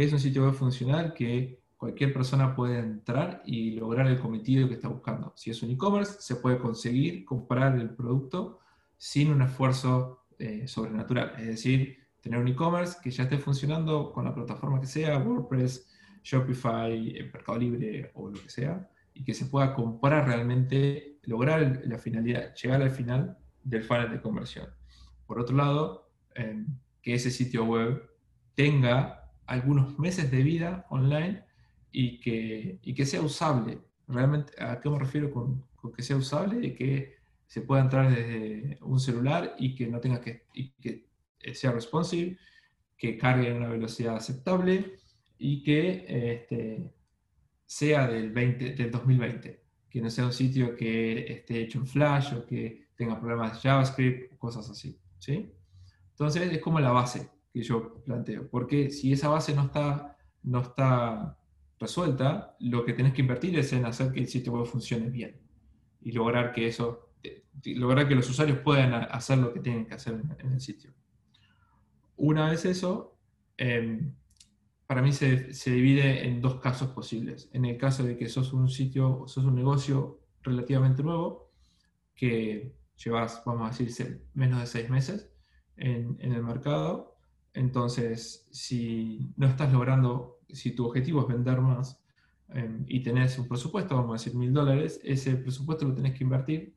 Que 0.00 0.06
es 0.06 0.14
un 0.14 0.18
sitio 0.18 0.46
web 0.46 0.54
funcional 0.54 1.12
que 1.12 1.60
cualquier 1.76 2.10
persona 2.14 2.56
puede 2.56 2.78
entrar 2.78 3.42
y 3.44 3.72
lograr 3.72 4.06
el 4.06 4.18
cometido 4.18 4.66
que 4.66 4.72
está 4.72 4.88
buscando. 4.88 5.34
si 5.36 5.50
es 5.50 5.62
un 5.62 5.68
e-commerce, 5.72 6.16
se 6.20 6.36
puede 6.36 6.56
conseguir 6.56 7.22
comprar 7.26 7.78
el 7.78 7.90
producto 7.90 8.60
sin 8.96 9.30
un 9.30 9.42
esfuerzo 9.42 10.24
eh, 10.38 10.66
sobrenatural. 10.66 11.34
Es 11.38 11.48
decir, 11.48 11.98
tener 12.22 12.38
un 12.40 12.48
e-commerce 12.48 12.96
que 13.02 13.10
ya 13.10 13.24
esté 13.24 13.36
funcionando 13.36 14.10
con 14.10 14.24
la 14.24 14.34
plataforma 14.34 14.80
que 14.80 14.86
sea, 14.86 15.18
WordPress, 15.18 15.86
Shopify, 16.22 17.18
eh, 17.18 17.30
Mercado 17.30 17.58
Libre 17.58 18.10
o 18.14 18.30
lo 18.30 18.40
que 18.42 18.48
sea, 18.48 18.88
y 19.12 19.22
que 19.22 19.34
se 19.34 19.44
pueda 19.44 19.74
comprar 19.74 20.26
realmente, 20.26 21.18
lograr 21.24 21.82
la 21.84 21.98
finalidad, 21.98 22.54
llegar 22.54 22.80
al 22.80 22.90
final 22.90 23.36
del 23.62 23.84
funnel 23.84 24.10
de 24.10 24.22
conversión. 24.22 24.66
Por 25.26 25.38
otro 25.38 25.54
lado, 25.54 26.10
em, 26.34 26.64
que 27.02 27.12
ese 27.12 27.30
sitio 27.30 27.66
web 27.66 28.02
tenga 28.54 29.19
algunos 29.50 29.98
meses 29.98 30.30
de 30.30 30.42
vida 30.44 30.86
online 30.90 31.42
y 31.90 32.20
que, 32.20 32.78
y 32.82 32.94
que 32.94 33.04
sea 33.04 33.20
usable. 33.20 33.80
Realmente, 34.06 34.52
¿a 34.62 34.80
qué 34.80 34.88
me 34.88 34.98
refiero 34.98 35.32
con, 35.32 35.64
con, 35.74 35.92
que 35.92 36.02
sea 36.02 36.16
usable? 36.16 36.64
Y 36.64 36.74
que 36.74 37.16
se 37.48 37.62
pueda 37.62 37.82
entrar 37.82 38.14
desde 38.14 38.78
un 38.80 39.00
celular 39.00 39.56
y 39.58 39.74
que 39.74 39.88
no 39.88 40.00
tenga 40.00 40.20
que, 40.20 40.44
y 40.54 40.70
que 40.74 41.08
sea 41.52 41.72
responsive, 41.72 42.38
que 42.96 43.18
cargue 43.18 43.50
a 43.50 43.56
una 43.56 43.68
velocidad 43.68 44.14
aceptable 44.14 44.98
y 45.36 45.64
que 45.64 46.04
este, 46.06 46.94
sea 47.66 48.06
del, 48.06 48.30
20, 48.30 48.74
del 48.74 48.90
2020, 48.92 49.64
que 49.90 50.00
no 50.00 50.10
sea 50.10 50.26
un 50.26 50.32
sitio 50.32 50.76
que 50.76 51.32
esté 51.32 51.62
hecho 51.62 51.80
en 51.80 51.88
Flash 51.88 52.34
o 52.34 52.46
que 52.46 52.86
tenga 52.94 53.18
problemas 53.18 53.54
de 53.54 53.68
JavaScript, 53.68 54.36
cosas 54.38 54.70
así. 54.70 54.96
¿sí? 55.18 55.52
Entonces 56.10 56.52
es 56.52 56.58
como 56.60 56.78
la 56.78 56.92
base 56.92 57.39
que 57.52 57.62
yo 57.62 58.02
planteo, 58.04 58.48
porque 58.48 58.90
si 58.90 59.12
esa 59.12 59.28
base 59.28 59.54
no 59.54 59.64
está, 59.64 60.16
no 60.42 60.60
está 60.60 61.36
resuelta, 61.78 62.56
lo 62.60 62.84
que 62.84 62.92
tenés 62.92 63.12
que 63.14 63.22
invertir 63.22 63.58
es 63.58 63.72
en 63.72 63.86
hacer 63.86 64.12
que 64.12 64.20
el 64.20 64.28
sitio 64.28 64.52
web 64.52 64.66
funcione 64.66 65.08
bien 65.08 65.40
y 66.02 66.12
lograr 66.12 66.52
que 66.52 66.66
eso, 66.66 67.10
lograr 67.64 68.06
que 68.06 68.14
los 68.14 68.28
usuarios 68.28 68.58
puedan 68.58 68.94
hacer 68.94 69.38
lo 69.38 69.52
que 69.52 69.60
tienen 69.60 69.86
que 69.86 69.94
hacer 69.94 70.20
en, 70.38 70.52
el 70.52 70.60
sitio. 70.60 70.92
Una 72.16 72.50
vez 72.50 72.64
eso, 72.66 73.18
em, 73.56 74.14
para 74.86 75.02
mí 75.02 75.12
se, 75.12 75.54
se, 75.54 75.70
divide 75.70 76.26
en 76.26 76.40
dos 76.40 76.60
casos 76.60 76.90
posibles. 76.90 77.48
En 77.52 77.64
el 77.64 77.76
caso 77.78 78.04
de 78.04 78.16
que 78.16 78.28
sos 78.28 78.52
un 78.52 78.68
sitio, 78.68 79.24
sos 79.26 79.44
un 79.44 79.54
negocio 79.54 80.20
relativamente 80.42 81.02
nuevo, 81.02 81.50
que 82.14 82.74
llevas, 82.96 83.42
vamos 83.46 83.80
a 83.80 83.82
decir, 83.82 84.26
menos 84.34 84.60
de 84.60 84.66
seis 84.66 84.90
meses 84.90 85.30
en, 85.76 86.18
en 86.20 86.32
el 86.32 86.42
mercado, 86.42 87.09
entonces 87.52 88.46
si 88.50 89.32
no 89.36 89.46
estás 89.46 89.72
logrando, 89.72 90.40
si 90.48 90.72
tu 90.72 90.86
objetivo 90.86 91.22
es 91.22 91.28
vender 91.28 91.60
más 91.60 92.02
eh, 92.54 92.84
y 92.86 93.02
tenés 93.02 93.38
un 93.38 93.48
presupuesto, 93.48 93.96
vamos 93.96 94.10
a 94.10 94.24
decir 94.24 94.38
mil 94.38 94.52
dólares, 94.52 95.00
ese 95.04 95.36
presupuesto 95.36 95.86
lo 95.86 95.94
tenés 95.94 96.16
que 96.16 96.24
invertir 96.24 96.74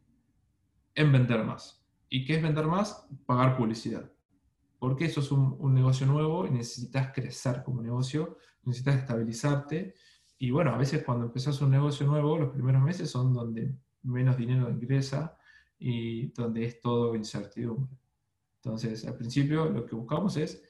en 0.96 1.12
vender 1.12 1.44
más. 1.44 1.84
¿Y 2.10 2.26
qué 2.26 2.36
es 2.36 2.44
vender 2.44 2.68
más? 2.68 3.08
Pagar 3.26 3.58
publicidad 3.58 4.14
porque 4.84 5.06
eso 5.06 5.22
es 5.22 5.32
un, 5.32 5.74
negocio 5.74 6.06
nuevo 6.06 6.46
y 6.46 6.52
necesitas 6.52 7.14
crecer 7.14 7.64
como 7.64 7.82
negocio, 7.82 8.38
necesitas 8.66 8.98
estabilizarte. 8.98 9.96
Y 10.38 10.52
bueno, 10.52 10.72
a 10.72 10.78
veces 10.78 11.06
cuando 11.06 11.24
empezás 11.24 11.62
un 11.62 11.72
negocio 11.72 12.06
nuevo, 12.06 12.38
los 12.38 12.50
primeros 12.50 12.82
meses 12.82 13.10
son 13.10 13.34
donde 13.34 13.74
menos 14.02 14.36
dinero 14.36 14.70
ingresa 14.70 15.38
y 15.80 16.34
donde 16.34 16.66
es 16.66 16.82
todo 16.82 17.16
incertidumbre. 17.16 17.96
Entonces, 18.64 19.06
al 19.06 19.16
principio 19.16 19.66
lo 19.66 19.86
que 19.86 19.96
buscamos 19.96 20.38
es 20.38 20.64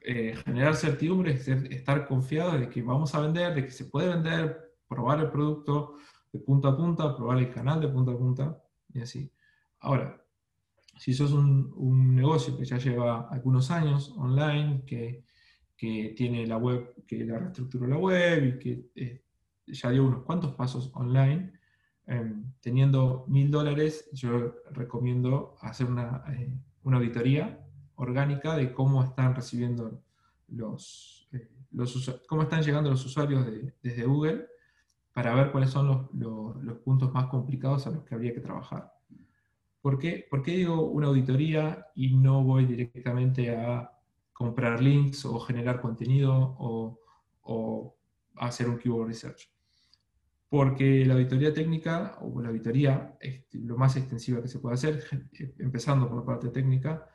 eh, 0.00 0.34
generar 0.44 0.74
certidumbre, 0.74 1.32
estar 1.32 2.08
confiado 2.08 2.58
de 2.58 2.68
que 2.68 2.82
vamos 2.82 3.14
a 3.14 3.20
vender, 3.20 3.54
de 3.54 3.64
que 3.64 3.70
se 3.70 3.84
puede 3.84 4.08
vender, 4.08 4.74
probar 4.88 5.20
el 5.20 5.30
producto 5.30 5.96
de 6.32 6.40
punta 6.40 6.68
a 6.68 6.76
punta, 6.76 7.16
probar 7.16 7.38
el 7.38 7.50
canal 7.50 7.80
de 7.80 7.88
punta 7.88 8.12
a 8.12 8.18
punta 8.18 8.62
y 8.92 9.00
así. 9.00 9.32
Ahora, 9.80 10.20
si 10.98 11.14
sos 11.14 11.32
un, 11.32 12.16
negocio 12.16 12.56
que 12.56 12.64
ya 12.64 12.78
lleva 12.78 13.28
algunos 13.28 13.70
años 13.70 14.12
online, 14.16 14.82
que, 14.84 15.24
tiene 15.76 16.44
la 16.48 16.56
web, 16.56 17.04
que 17.06 17.24
la 17.24 17.38
reestructuró 17.38 17.86
la 17.86 17.98
web 17.98 18.44
y 18.44 18.58
que 18.58 18.90
eh, 18.96 19.22
ya 19.66 19.90
dio 19.90 20.04
unos 20.04 20.24
cuantos 20.24 20.52
pasos 20.54 20.90
online, 20.94 21.52
em, 22.06 22.52
teniendo 22.60 23.24
mil 23.28 23.48
dólares, 23.48 24.08
yo 24.12 24.56
recomiendo 24.72 25.54
hacer 25.60 25.86
una, 25.86 26.24
eh, 26.32 26.52
auditoría 26.96 27.64
orgánica 27.96 28.56
de 28.56 28.72
cómo 28.72 29.02
están 29.02 29.34
recibiendo 29.34 30.02
los, 30.48 31.28
eh, 31.32 31.48
cómo 32.26 32.42
están 32.42 32.62
llegando 32.62 32.90
los 32.90 33.04
usuarios 33.04 33.46
desde 33.82 34.04
Google 34.04 34.46
para 35.12 35.34
ver 35.34 35.50
cuáles 35.50 35.70
son 35.70 36.08
los, 36.12 36.62
los 36.62 36.78
puntos 36.78 37.12
más 37.12 37.26
complicados 37.26 37.86
a 37.86 37.90
los 37.90 38.04
que 38.04 38.14
habría 38.14 38.32
que 38.32 38.40
trabajar. 38.40 38.92
¿Por 39.80 39.98
qué, 39.98 40.26
¿Por 40.28 40.42
qué 40.42 40.52
digo 40.52 40.82
una 40.82 41.08
auditoría 41.08 41.86
y 41.94 42.16
no 42.16 42.42
voy 42.42 42.66
directamente 42.66 43.54
a 43.54 43.90
comprar 44.32 44.80
links 44.82 45.24
o 45.24 45.38
generar 45.40 45.80
contenido 45.80 46.56
o, 46.58 47.00
o 47.42 47.96
hacer 48.36 48.68
un 48.68 48.78
keyword 48.78 49.08
research? 49.08 49.50
Porque 50.48 51.04
la 51.04 51.14
auditoría 51.14 51.52
técnica 51.52 52.16
o 52.20 52.40
la 52.40 52.48
auditoría, 52.48 53.16
este, 53.20 53.58
lo 53.58 53.76
más 53.76 53.96
extensiva 53.96 54.40
que 54.40 54.48
se 54.48 54.58
puede 54.58 54.74
hacer, 54.74 55.04
empezando 55.58 56.08
por 56.08 56.18
la 56.18 56.24
parte 56.24 56.48
técnica, 56.48 57.06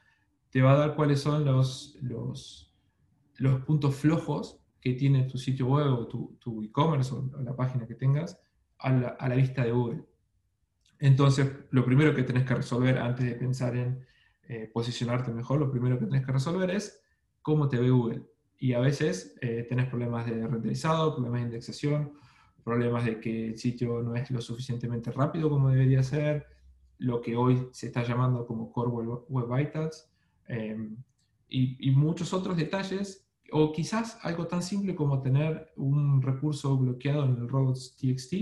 te 0.49 0.61
va 0.61 0.73
a 0.73 0.77
dar 0.77 0.95
cuáles 0.95 1.19
son 1.19 1.43
los, 1.45 1.97
los, 2.01 2.71
puntos 3.65 3.95
flojos 3.95 4.59
que 4.79 4.93
tiene 4.93 5.23
tu 5.23 5.38
sitio 5.38 5.67
web 5.67 5.91
o 5.93 6.07
tu 6.07 6.63
e-commerce 6.63 7.13
o 7.13 7.41
la 7.41 7.55
página 7.55 7.88
que 7.88 7.95
tengas 7.95 8.39
a 8.77 8.91
la, 8.91 9.07
a 9.07 9.29
la 9.29 9.36
vista 9.36 9.63
de 9.63 9.71
Google. 9.71 10.05
Entonces, 11.03 11.51
lo 11.71 11.84
primero 11.84 12.15
que 12.15 12.23
tenés 12.23 12.45
que 12.45 12.55
resolver 12.55 12.97
antes 12.97 13.25
de 13.25 13.36
pensar 13.36 13.75
en 13.75 14.05
eh, 14.47 14.69
posicionarte 14.73 15.34
mejor, 15.34 15.59
lo 15.59 15.69
primero 15.69 15.99
que 15.99 16.05
tenés 16.05 16.25
que 16.25 16.31
resolver 16.31 16.69
es 16.69 17.03
cómo 17.41 17.67
te 17.67 17.77
ve 17.77 17.89
Google. 17.89 18.23
Y 18.57 18.71
a 18.71 18.79
veces 18.79 19.36
eh, 19.41 19.65
tenés 19.67 19.89
problemas 19.89 20.25
de 20.25 20.47
renderizado, 20.47 21.13
problemas 21.13 21.41
de 21.41 21.47
indexación, 21.47 22.13
problemas 22.64 23.05
de 23.05 23.20
que 23.20 23.47
el 23.49 23.57
sitio 23.57 24.01
no 24.01 24.16
es 24.16 24.30
lo 24.32 24.41
suficientemente 24.41 25.11
rápido 25.11 25.49
como 25.49 25.70
debería 25.70 26.03
ser, 26.03 26.47
lo 26.97 27.22
que 27.22 27.36
hoy 27.36 27.68
se 27.72 27.88
está 27.88 28.03
llamando 28.03 28.45
como 28.45 28.72
Core 28.72 28.89
Web, 28.89 29.57
Vitals, 29.57 30.09
em, 30.47 30.97
y, 31.49 31.91
muchos 31.91 32.34
otros 32.34 32.57
detalles, 32.57 33.28
o 33.51 33.72
quizás 33.72 34.18
algo 34.24 34.47
tan 34.47 34.64
simple 34.64 34.95
como 34.95 35.22
tener 35.22 35.72
un 35.76 36.22
recurso 36.22 36.76
bloqueado 36.78 37.26
en 37.26 37.38
el 37.38 37.47
robots.txt 37.47 38.34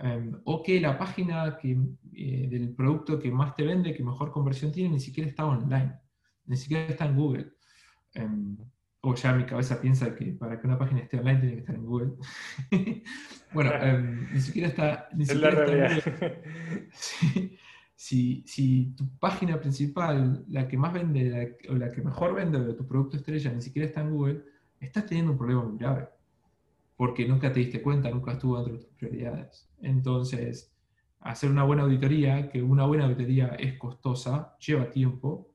Em, 0.00 0.40
o 0.44 0.62
que 0.62 0.80
la 0.80 0.96
página 0.96 1.58
que, 1.58 1.76
eh, 2.12 2.46
del 2.48 2.72
producto 2.74 3.18
que 3.18 3.32
más 3.32 3.56
te 3.56 3.64
vende, 3.64 3.94
que 3.94 4.04
mejor 4.04 4.30
conversión 4.30 4.70
tiene, 4.70 4.90
ni 4.90 5.00
siquiera 5.00 5.28
está 5.28 5.44
online, 5.44 5.98
ni 6.46 6.56
siquiera 6.56 6.86
está 6.86 7.06
en 7.06 7.16
Google. 7.16 7.52
O 9.08 9.14
ya 9.14 9.32
mi 9.32 9.44
cabeza 9.44 9.80
piensa 9.80 10.14
que 10.14 10.26
para 10.32 10.60
que 10.60 10.66
una 10.66 10.78
página 10.78 11.00
esté 11.00 11.18
online 11.18 11.40
tiene 11.40 11.54
que 11.54 11.60
estar 11.60 11.74
en 11.74 11.86
Google. 11.86 12.12
bueno, 13.54 13.72
em, 13.80 14.32
ni 14.32 14.40
siquiera 14.40 14.68
está, 14.68 15.08
ni 15.14 15.24
siquiera 15.24 15.96
está 15.96 16.32
si, 17.94 18.44
si, 18.46 18.94
tu 18.96 19.08
página 19.18 19.58
principal, 19.58 20.44
la 20.48 20.68
que 20.68 20.76
más 20.76 20.92
vende 20.92 21.56
o 21.70 21.74
la 21.74 21.90
que 21.90 22.02
mejor 22.02 22.34
vende 22.34 22.60
de 22.60 22.74
tu 22.74 22.86
producto 22.86 23.16
estrella, 23.16 23.52
ni 23.52 23.62
siquiera 23.62 23.88
está 23.88 24.02
en 24.02 24.10
Google, 24.10 24.44
estás 24.78 25.06
teniendo 25.06 25.32
un 25.32 25.38
problema 25.38 25.64
muy 25.64 25.78
grave 25.78 26.08
porque 26.98 27.28
nunca 27.28 27.52
te 27.52 27.60
diste 27.60 27.80
cuenta, 27.80 28.10
nunca 28.10 28.32
estuvo 28.32 28.56
dentro 28.56 28.74
de 28.74 28.80
tus 28.80 28.92
prioridades. 28.94 29.70
Entonces, 29.80 30.74
hacer 31.20 31.48
una 31.48 31.62
buena 31.62 31.84
auditoría, 31.84 32.50
que 32.50 32.60
una 32.60 32.86
buena 32.86 33.04
auditoría 33.04 33.54
es 33.56 33.78
costosa, 33.78 34.56
lleva 34.58 34.90
tiempo, 34.90 35.48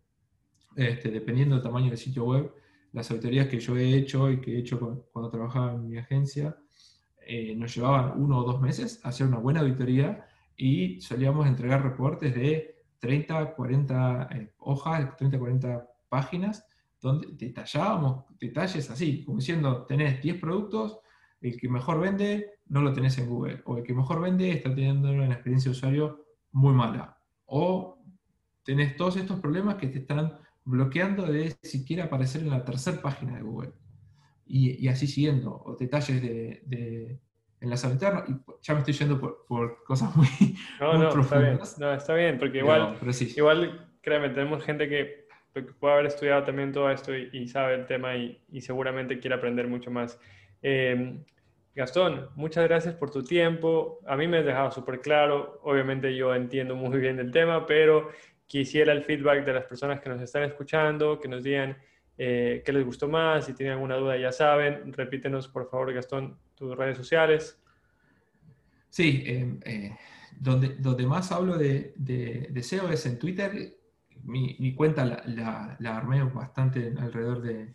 este, 0.78 1.12
dependiendo 1.12 1.56
del 1.56 1.64
tamaño 1.64 1.90
del 1.90 1.98
sitio 1.98 2.24
web. 2.24 2.54
Las 2.94 3.12
auditorías 3.12 3.48
que 3.48 3.60
yo 3.60 3.76
he 3.76 3.96
hecho 3.96 4.32
y 4.32 4.40
que 4.40 4.56
he 4.56 4.60
hecho 4.60 4.80
cuando, 5.12 5.30
trabajaba 5.30 5.74
en 5.74 5.90
mi 5.90 5.98
agencia, 5.98 6.56
eh, 7.26 7.56
nos 7.56 7.76
llevaban 7.76 8.14
uno 8.22 8.40
o 8.40 8.44
dos 8.44 8.62
meses 8.62 9.02
a 9.04 9.10
hacer 9.10 9.28
una 9.28 9.40
buena 9.40 9.62
auditoría 9.62 10.26
y 10.56 11.02
solíamos 11.02 11.48
entregar 11.48 11.84
reportes 11.84 12.36
de 12.36 12.84
30, 13.00 13.56
40 13.56 14.30
eh, 14.32 14.54
hojas, 14.60 15.18
30, 15.18 15.40
40 15.40 15.90
páginas, 16.08 16.66
donde 17.02 17.28
detallábamos 17.32 18.26
detalles 18.40 18.90
así, 18.90 19.26
como 19.26 19.40
diciendo, 19.40 19.86
tenés 19.86 20.22
10 20.22 20.40
productos, 20.40 21.00
el 21.42 21.60
que 21.60 21.68
mejor 21.68 22.00
vende 22.00 22.54
no 22.68 22.82
lo 22.82 22.94
tenés 22.94 23.18
en 23.18 23.28
Google, 23.28 23.62
o 23.66 23.78
el 23.78 23.84
que 23.84 23.94
mejor 23.94 24.22
vende 24.22 24.52
está 24.52 24.74
teniendo 24.74 25.12
una 25.12 25.34
experiencia 25.34 25.70
de 25.70 25.78
usuario 25.78 26.26
muy 26.52 26.74
mala, 26.74 27.18
o 27.46 28.00
tenés 28.64 28.96
todos 28.96 29.18
estos 29.18 29.40
problemas 29.40 29.76
que 29.76 29.88
te 29.88 30.00
están 30.00 30.40
bloqueando 30.66 31.26
de 31.26 31.56
siquiera 31.62 32.06
aparecer 32.06 32.42
en 32.42 32.50
la 32.50 32.64
tercera 32.64 33.02
página 33.02 33.36
de 33.36 33.44
Google. 33.44 33.72
Y, 34.46 34.88
así 34.88 35.08
siguiendo, 35.08 35.64
o 35.66 35.76
detalles 35.78 36.22
de, 36.22 36.62
de 36.66 37.20
enlace 37.62 37.88
interno, 37.88 38.24
y 38.28 38.36
ya 38.62 38.74
me 38.74 38.82
estoy 38.82 38.94
yendo 38.94 39.20
por, 39.20 39.84
cosas 39.84 40.16
muy, 40.16 40.28
no, 40.80 40.98
no, 40.98 41.22
Está 41.22 41.40
bien. 41.40 41.60
No, 41.80 41.94
está 41.94 42.14
bien, 42.14 42.38
porque 42.38 42.60
igual, 42.60 43.00
igual, 43.36 43.96
créeme, 44.02 44.30
tenemos 44.30 44.64
gente 44.64 44.88
que, 44.90 45.24
puede 45.80 45.94
haber 45.94 46.08
estudiado 46.08 46.44
también 46.44 46.72
todo 46.72 46.90
esto 46.92 47.16
y, 47.16 47.48
sabe 47.48 47.76
el 47.76 47.86
tema 47.86 48.16
y, 48.16 48.44
y 48.52 48.62
seguramente 48.62 49.20
quiere 49.20 49.36
aprender 49.36 49.68
mucho 49.68 49.92
más. 49.92 50.20
Eh, 50.62 51.24
Gastón, 51.76 52.30
muchas 52.36 52.68
gracias 52.68 52.94
por 52.94 53.10
tu 53.10 53.24
tiempo. 53.24 54.00
A 54.06 54.16
mí 54.16 54.28
me 54.28 54.38
has 54.38 54.46
dejado 54.46 54.70
súper 54.70 55.02
claro. 55.02 55.60
Obviamente 55.64 56.16
yo 56.16 56.34
entiendo 56.36 56.76
muy 56.76 57.00
bien 57.00 57.18
el 57.20 57.32
tema, 57.32 57.66
pero 57.66 58.10
quisiera 58.48 58.94
el 58.94 59.04
feedback 59.04 59.46
de 59.46 59.54
las 59.54 59.66
personas 59.66 60.02
que 60.02 60.10
nos 60.10 60.22
están 60.22 60.44
escuchando, 60.44 61.20
que 61.20 61.28
nos 61.28 61.44
digan 61.44 61.78
eh, 62.18 62.62
qué 62.66 62.72
les 62.72 62.86
gustó 62.86 63.08
más. 63.08 63.46
Si 63.46 63.54
tienen 63.54 63.74
alguna 63.74 63.96
duda, 63.96 64.18
ya 64.18 64.32
saben. 64.32 64.94
Repítenos, 64.94 65.48
por 65.48 65.70
favor, 65.70 65.94
Gastón, 65.94 66.38
tus 66.56 66.76
redes 66.76 66.98
sociales. 66.98 67.60
Sí, 68.90 69.24
em, 69.26 69.60
eh, 69.66 69.96
donde, 70.40 70.76
donde 70.76 71.06
más 71.06 71.32
hablo 71.32 71.58
de, 71.58 71.94
de, 71.96 72.64
SEO 72.64 72.90
es 72.90 73.06
en 73.06 73.18
Twitter. 73.18 73.78
Mi, 74.24 74.74
cuenta 74.76 75.04
la, 75.06 75.76
la 75.80 75.98
armé 75.98 76.24
bastante 76.24 76.94
alrededor 76.98 77.42
de, 77.42 77.74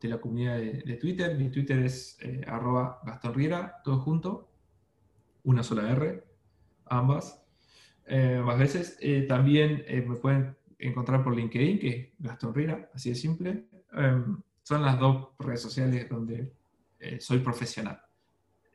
de 0.00 0.08
la 0.08 0.20
comunidad 0.20 0.56
de, 0.58 0.96
Twitter. 0.96 1.36
Mi 1.36 1.50
Twitter 1.50 1.78
es 1.80 2.18
eh, 2.22 2.40
arroba 2.46 3.00
Gastón 3.04 3.34
Riera, 3.34 3.80
todo 3.84 4.00
junto, 4.00 4.50
una 5.44 5.62
sola 5.62 5.90
R, 5.90 6.24
ambas, 6.86 7.39
eh, 8.10 8.42
más 8.44 8.58
veces. 8.58 8.98
Eh, 9.00 9.24
también 9.28 9.84
me 10.06 10.16
pueden 10.16 10.56
encontrar 10.78 11.22
por 11.22 11.34
LinkedIn, 11.34 11.78
que 11.78 11.88
es 11.88 12.08
Gastón 12.18 12.54
Riera, 12.54 12.90
así 12.94 13.10
de 13.10 13.14
simple. 13.16 13.64
Em, 13.92 14.36
son 14.62 14.82
las 14.82 14.98
dos 14.98 15.28
redes 15.38 15.62
sociales 15.62 16.08
donde 16.08 16.52
soy 17.18 17.38
profesional. 17.38 17.98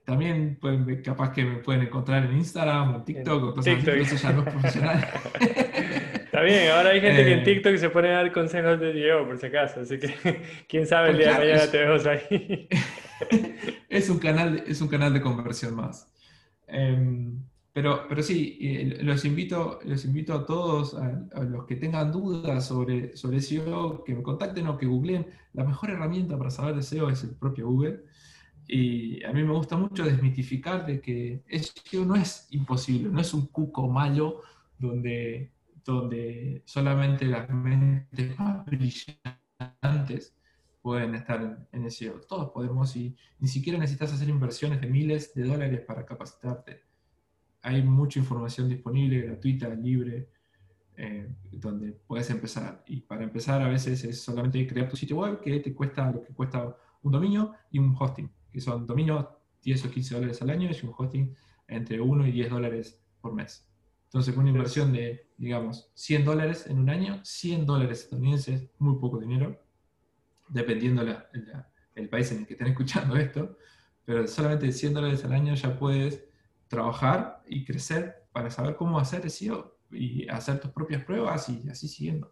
También 0.06 0.58
pueden, 0.62 1.02
capaz 1.02 1.32
que 1.32 1.44
me 1.44 1.58
pueden 1.58 1.82
encontrar 1.82 2.26
en 2.26 2.38
Instagram 2.38 2.96
o 2.96 3.04
TikTok 3.04 3.44
o 3.44 3.54
cosas 3.56 3.78
así, 3.80 3.90
eso 3.90 4.16
ya 4.16 4.32
no 4.34 4.44
es 4.44 4.50
profesional. 4.50 5.08
Está 6.36 6.42
bien, 6.42 6.70
ahora 6.70 6.90
hay 6.90 7.02
gente 7.02 7.24
que 7.24 7.34
en 7.34 7.40
eh. 7.40 7.44
TikTok 7.44 7.78
se 7.78 7.90
pone 7.90 8.10
a 8.10 8.18
dar 8.18 8.32
consejos 8.32 8.80
de 8.80 8.94
Diego, 8.94 9.26
por 9.26 9.40
si 9.40 9.48
acaso, 9.48 9.80
así 9.80 9.98
que 9.98 10.42
quién 10.70 10.86
sabe 10.86 11.12
el 11.12 11.18
día 11.18 11.32
de 11.32 11.40
mañana 11.40 11.72
te 11.72 11.78
vemos 11.78 12.06
ahí. 12.06 12.68
es, 13.90 14.10
un 14.10 14.20
canal, 14.20 14.64
es 14.68 14.80
un 14.80 14.90
canal 14.90 15.14
de 15.14 15.22
conversión 15.22 15.76
más. 15.76 16.12
Em, 16.68 17.40
pero, 17.76 18.08
pero 18.08 18.24
sí, 18.24 18.58
los 19.02 19.26
invito, 19.26 19.80
los 19.84 20.06
invito 20.06 20.34
a 20.34 20.46
todos, 20.46 20.96
a, 20.96 21.44
los 21.44 21.66
que 21.66 21.76
tengan 21.76 22.10
dudas 22.10 22.66
sobre, 22.66 23.18
sobre 23.18 23.42
SEO, 23.42 24.02
que 24.06 24.16
me 24.16 24.24
contacten 24.24 24.66
o 24.68 24.78
que 24.78 24.86
googleen. 24.86 25.28
La 25.52 25.66
mejor 25.66 25.90
herramienta 25.90 26.38
para 26.38 26.50
saber 26.50 26.76
de 26.76 26.84
SEO 26.84 27.10
es 27.10 27.26
el 27.26 27.36
propio 27.36 27.68
Google. 27.68 28.06
Y 28.66 29.22
a 29.26 29.34
mí 29.34 29.44
me 29.44 29.52
gusta 29.52 29.76
mucho 29.76 30.06
desmitificar 30.06 30.86
de 30.86 31.02
que 31.02 31.44
SEO 31.50 32.06
no 32.06 32.16
es 32.16 32.48
imposible, 32.52 33.10
no 33.10 33.20
es 33.20 33.34
un 33.34 33.48
cuco 33.48 33.90
malo 33.90 34.42
donde 34.80 35.52
donde 35.86 36.64
solamente 36.66 37.26
las 37.26 37.50
mentes 37.50 38.40
más 38.40 38.66
brillantes 38.66 40.36
pueden 40.82 41.16
estar 41.16 41.68
en, 41.72 41.92
SEO. 41.92 42.22
Todos 42.22 42.52
podemos 42.52 42.96
y 42.96 43.16
ni 43.40 43.48
siquiera 43.48 43.78
necesitas 43.78 44.14
hacer 44.14 44.30
inversiones 44.30 44.82
de 44.82 44.88
miles 44.88 45.34
de 45.34 45.44
dólares 45.44 45.82
para 45.82 46.06
capacitarte. 46.06 46.85
Hay 47.66 47.82
mucha 47.82 48.20
información 48.20 48.70
disponible, 48.70 49.22
gratuita, 49.22 49.70
libre, 49.70 50.30
eh, 50.96 51.28
donde 51.52 51.94
puedes 51.94 52.30
empezar. 52.30 52.84
Y 52.86 53.02
para 53.02 53.24
empezar 53.24 53.60
a 53.64 53.68
veces 53.68 54.04
es 54.04 54.22
solamente 54.22 54.68
crear 54.68 54.88
tu 54.88 54.96
sitio 54.96 55.18
web 55.18 55.42
que 55.42 55.60
te 55.60 55.74
cuesta 55.74 56.12
lo 56.12 56.22
que 56.22 56.32
cuesta 56.32 56.78
un 57.02 57.12
dominio 57.12 57.54
y 57.72 57.80
un 57.80 57.96
hosting, 58.00 58.32
que 58.52 58.62
son 58.62 58.86
dominios 58.86 59.26
10 59.64 59.86
o 59.86 59.90
15 59.90 60.14
dólares 60.14 60.42
al 60.44 60.52
año 60.52 60.70
y 60.70 60.86
un 60.86 60.94
hosting 60.96 61.36
entre 61.68 62.00
1 62.00 62.28
y 62.28 62.32
10 62.34 62.52
dólares 62.52 63.02
por 63.20 63.34
mes. 63.34 63.68
Entonces, 64.04 64.36
con 64.36 64.44
una 64.44 64.52
inversión 64.52 64.94
de, 64.94 65.32
digamos, 65.36 65.90
100 65.96 66.24
dólares 66.24 66.68
en 66.68 66.78
un 66.78 66.92
año, 66.92 67.20
100 67.24 67.66
dólares 67.66 68.04
estadounidenses, 68.04 68.70
muy 68.78 69.00
poco 69.00 69.18
dinero, 69.18 69.60
dependiendo 70.50 71.02
la, 71.02 71.28
el 71.96 72.10
país 72.10 72.32
en 72.32 72.42
el 72.42 72.46
que 72.46 72.54
estén 72.54 72.68
escuchando 72.68 73.16
esto, 73.16 73.58
pero 74.06 74.28
solamente 74.28 74.72
100 74.72 74.94
dólares 74.94 75.26
al 75.26 75.34
año 75.34 75.56
ya 75.56 75.80
puedes 75.80 76.26
trabajar 76.68 77.42
y 77.48 77.66
crecer 77.66 78.16
para 78.32 78.50
saber 78.50 78.76
cómo 78.76 79.00
hacer 79.00 79.30
SEO 79.30 79.78
y 79.92 80.28
hacer 80.30 80.60
tus 80.60 80.72
propias 80.72 81.04
pruebas 81.04 81.48
y 81.50 81.70
así 81.70 81.88
siguiendo. 81.88 82.32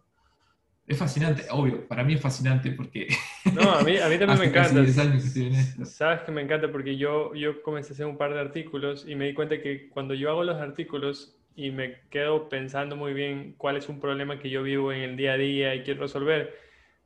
Es 0.86 0.98
fascinante, 0.98 1.44
obvio, 1.50 1.88
para 1.88 2.04
mí 2.04 2.12
es 2.12 2.20
fascinante 2.20 2.70
porque... 2.72 3.08
No, 3.54 3.72
a 3.72 3.82
mí, 3.82 3.96
a 3.96 4.08
mí 4.08 4.18
también 4.18 4.38
me 4.38 4.46
encanta. 4.46 4.84
Sabes 5.86 6.22
que 6.22 6.32
me 6.32 6.42
encanta 6.42 6.70
porque 6.70 6.96
yo, 6.96 7.34
yo 7.34 7.62
comencé 7.62 7.92
a 7.92 7.94
hacer 7.94 8.06
un 8.06 8.18
par 8.18 8.34
de 8.34 8.40
artículos 8.40 9.06
y 9.08 9.14
me 9.14 9.26
di 9.26 9.34
cuenta 9.34 9.60
que 9.62 9.88
cuando 9.88 10.12
yo 10.12 10.30
hago 10.30 10.44
los 10.44 10.56
artículos 10.56 11.38
y 11.56 11.70
me 11.70 12.00
quedo 12.10 12.48
pensando 12.50 12.96
muy 12.96 13.14
bien 13.14 13.54
cuál 13.56 13.76
es 13.76 13.88
un 13.88 13.98
problema 13.98 14.38
que 14.38 14.50
yo 14.50 14.62
vivo 14.62 14.92
en 14.92 15.02
el 15.02 15.16
día 15.16 15.32
a 15.32 15.36
día 15.38 15.74
y 15.74 15.82
quiero 15.82 16.02
resolver. 16.02 16.54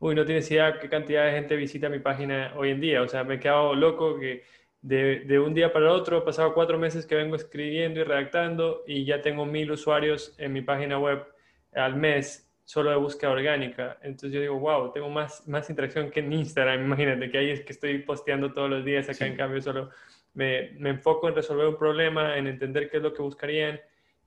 Uy, 0.00 0.14
no 0.14 0.24
tienes 0.24 0.50
idea 0.50 0.78
qué 0.80 0.88
cantidad 0.88 1.26
de 1.26 1.32
gente 1.32 1.54
visita 1.54 1.88
mi 1.88 1.98
página 2.00 2.52
hoy 2.56 2.70
en 2.70 2.80
día. 2.80 3.02
O 3.02 3.08
sea, 3.08 3.22
me 3.22 3.34
he 3.34 3.40
quedado 3.40 3.74
loco 3.74 4.18
que 4.18 4.44
de, 4.80 5.20
de 5.20 5.38
un 5.40 5.54
día 5.54 5.72
para 5.72 5.92
otro, 5.92 6.18
he 6.18 6.22
pasado 6.22 6.54
cuatro 6.54 6.78
meses 6.78 7.06
que 7.06 7.14
vengo 7.14 7.36
escribiendo 7.36 8.00
y 8.00 8.04
redactando 8.04 8.84
y 8.86 9.04
ya 9.04 9.20
tengo 9.22 9.44
mil 9.44 9.70
usuarios 9.70 10.34
en 10.38 10.52
mi 10.52 10.62
página 10.62 10.98
web 10.98 11.24
al 11.72 11.96
mes 11.96 12.48
solo 12.64 12.90
de 12.90 12.96
búsqueda 12.96 13.30
orgánica. 13.30 13.98
Entonces 14.02 14.32
yo 14.32 14.40
digo, 14.40 14.58
wow, 14.58 14.92
tengo 14.92 15.08
más, 15.08 15.46
más 15.48 15.68
interacción 15.70 16.10
que 16.10 16.20
en 16.20 16.32
Instagram. 16.32 16.84
Imagínate 16.84 17.30
que 17.30 17.38
ahí 17.38 17.50
es 17.50 17.62
que 17.62 17.72
estoy 17.72 17.98
posteando 18.00 18.52
todos 18.52 18.70
los 18.70 18.84
días. 18.84 19.08
Acá 19.08 19.26
en 19.26 19.36
cambio 19.36 19.60
solo 19.60 19.90
me, 20.34 20.72
me 20.78 20.90
enfoco 20.90 21.28
en 21.28 21.34
resolver 21.34 21.66
un 21.66 21.76
problema, 21.76 22.36
en 22.36 22.46
entender 22.46 22.90
qué 22.90 22.98
es 22.98 23.02
lo 23.02 23.12
que 23.12 23.22
buscarían 23.22 23.80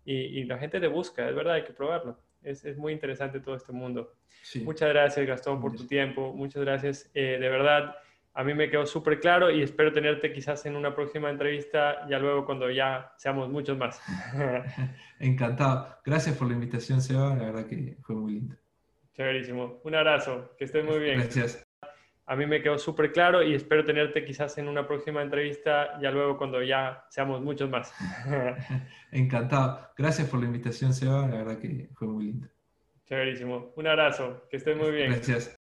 y, 0.06 0.44
la 0.46 0.58
gente 0.58 0.80
te 0.80 0.88
busca, 0.88 1.30
es 1.30 1.36
verdad, 1.36 1.56
hay 1.56 1.64
que 1.64 1.74
probarlo. 1.74 2.18
Es, 2.42 2.66
es 2.66 2.78
muy 2.78 2.94
interesante 2.94 3.40
todo 3.40 3.56
este 3.56 3.72
mundo. 3.72 4.16
Muchas 4.64 4.90
gracias, 4.90 5.26
Gastón, 5.28 5.62
por 5.62 5.76
tu 5.76 5.86
tiempo. 5.86 6.34
Muchas 6.34 6.64
gracias. 6.64 7.12
Eh, 7.14 7.38
de 7.40 7.50
verdad, 7.50 7.96
a 8.34 8.44
mí 8.44 8.54
me 8.54 8.70
quedó 8.70 8.86
súper 8.86 9.20
claro 9.20 9.52
y 9.52 9.62
espero 9.62 9.92
tenerte 9.92 10.32
quizás 10.32 10.66
en 10.66 10.76
una 10.76 10.96
próxima 10.96 11.30
entrevista, 11.30 12.08
ya 12.10 12.20
luego 12.20 12.46
cuando 12.46 12.70
ya 12.70 13.14
seamos 13.18 13.50
muchos 13.50 13.78
más. 13.78 14.02
Encantado. 15.20 15.98
Gracias 16.06 16.38
por 16.38 16.48
la 16.48 16.54
invitación, 16.54 17.02
Seba. 17.02 17.36
La 17.36 17.46
verdad 17.46 17.66
que 17.68 17.98
fue 18.02 18.16
muy 18.16 18.34
lindo. 18.34 18.56
Chéverísimo. 19.14 19.82
Un 19.84 19.96
abrazo. 19.96 20.56
Que 20.58 20.66
estés 20.66 20.86
muy 20.86 21.00
bien. 21.00 21.20
Gracias 21.20 21.66
a 22.32 22.36
mí 22.38 22.46
me 22.46 22.62
quedó 22.62 22.78
súper 22.78 23.12
claro 23.12 23.44
y 23.44 23.54
espero 23.54 23.84
tenerte 23.84 24.24
quizás 24.24 24.58
en 24.58 24.70
una 24.70 24.88
próxima 24.88 25.22
entrevista, 25.22 26.00
ya 26.02 26.12
luego 26.12 26.38
cuando 26.38 26.64
ya 26.64 27.06
seamos 27.10 27.42
muchos 27.42 27.70
más. 27.70 27.94
Encantado. 29.12 29.90
Gracias 29.98 30.30
por 30.30 30.40
la 30.40 30.46
invitación, 30.46 30.94
Seba. 30.94 31.28
La 31.28 31.44
verdad 31.44 31.60
que 31.60 31.90
fue 31.94 32.08
muy 32.08 32.26
lindo. 32.28 32.48
Chéverísimo. 33.06 33.74
Un 33.76 33.88
abrazo. 33.88 34.48
Que 34.50 34.56
estés 34.56 34.78
muy 34.78 34.92
bien. 34.92 35.12
Gracias. 35.12 35.61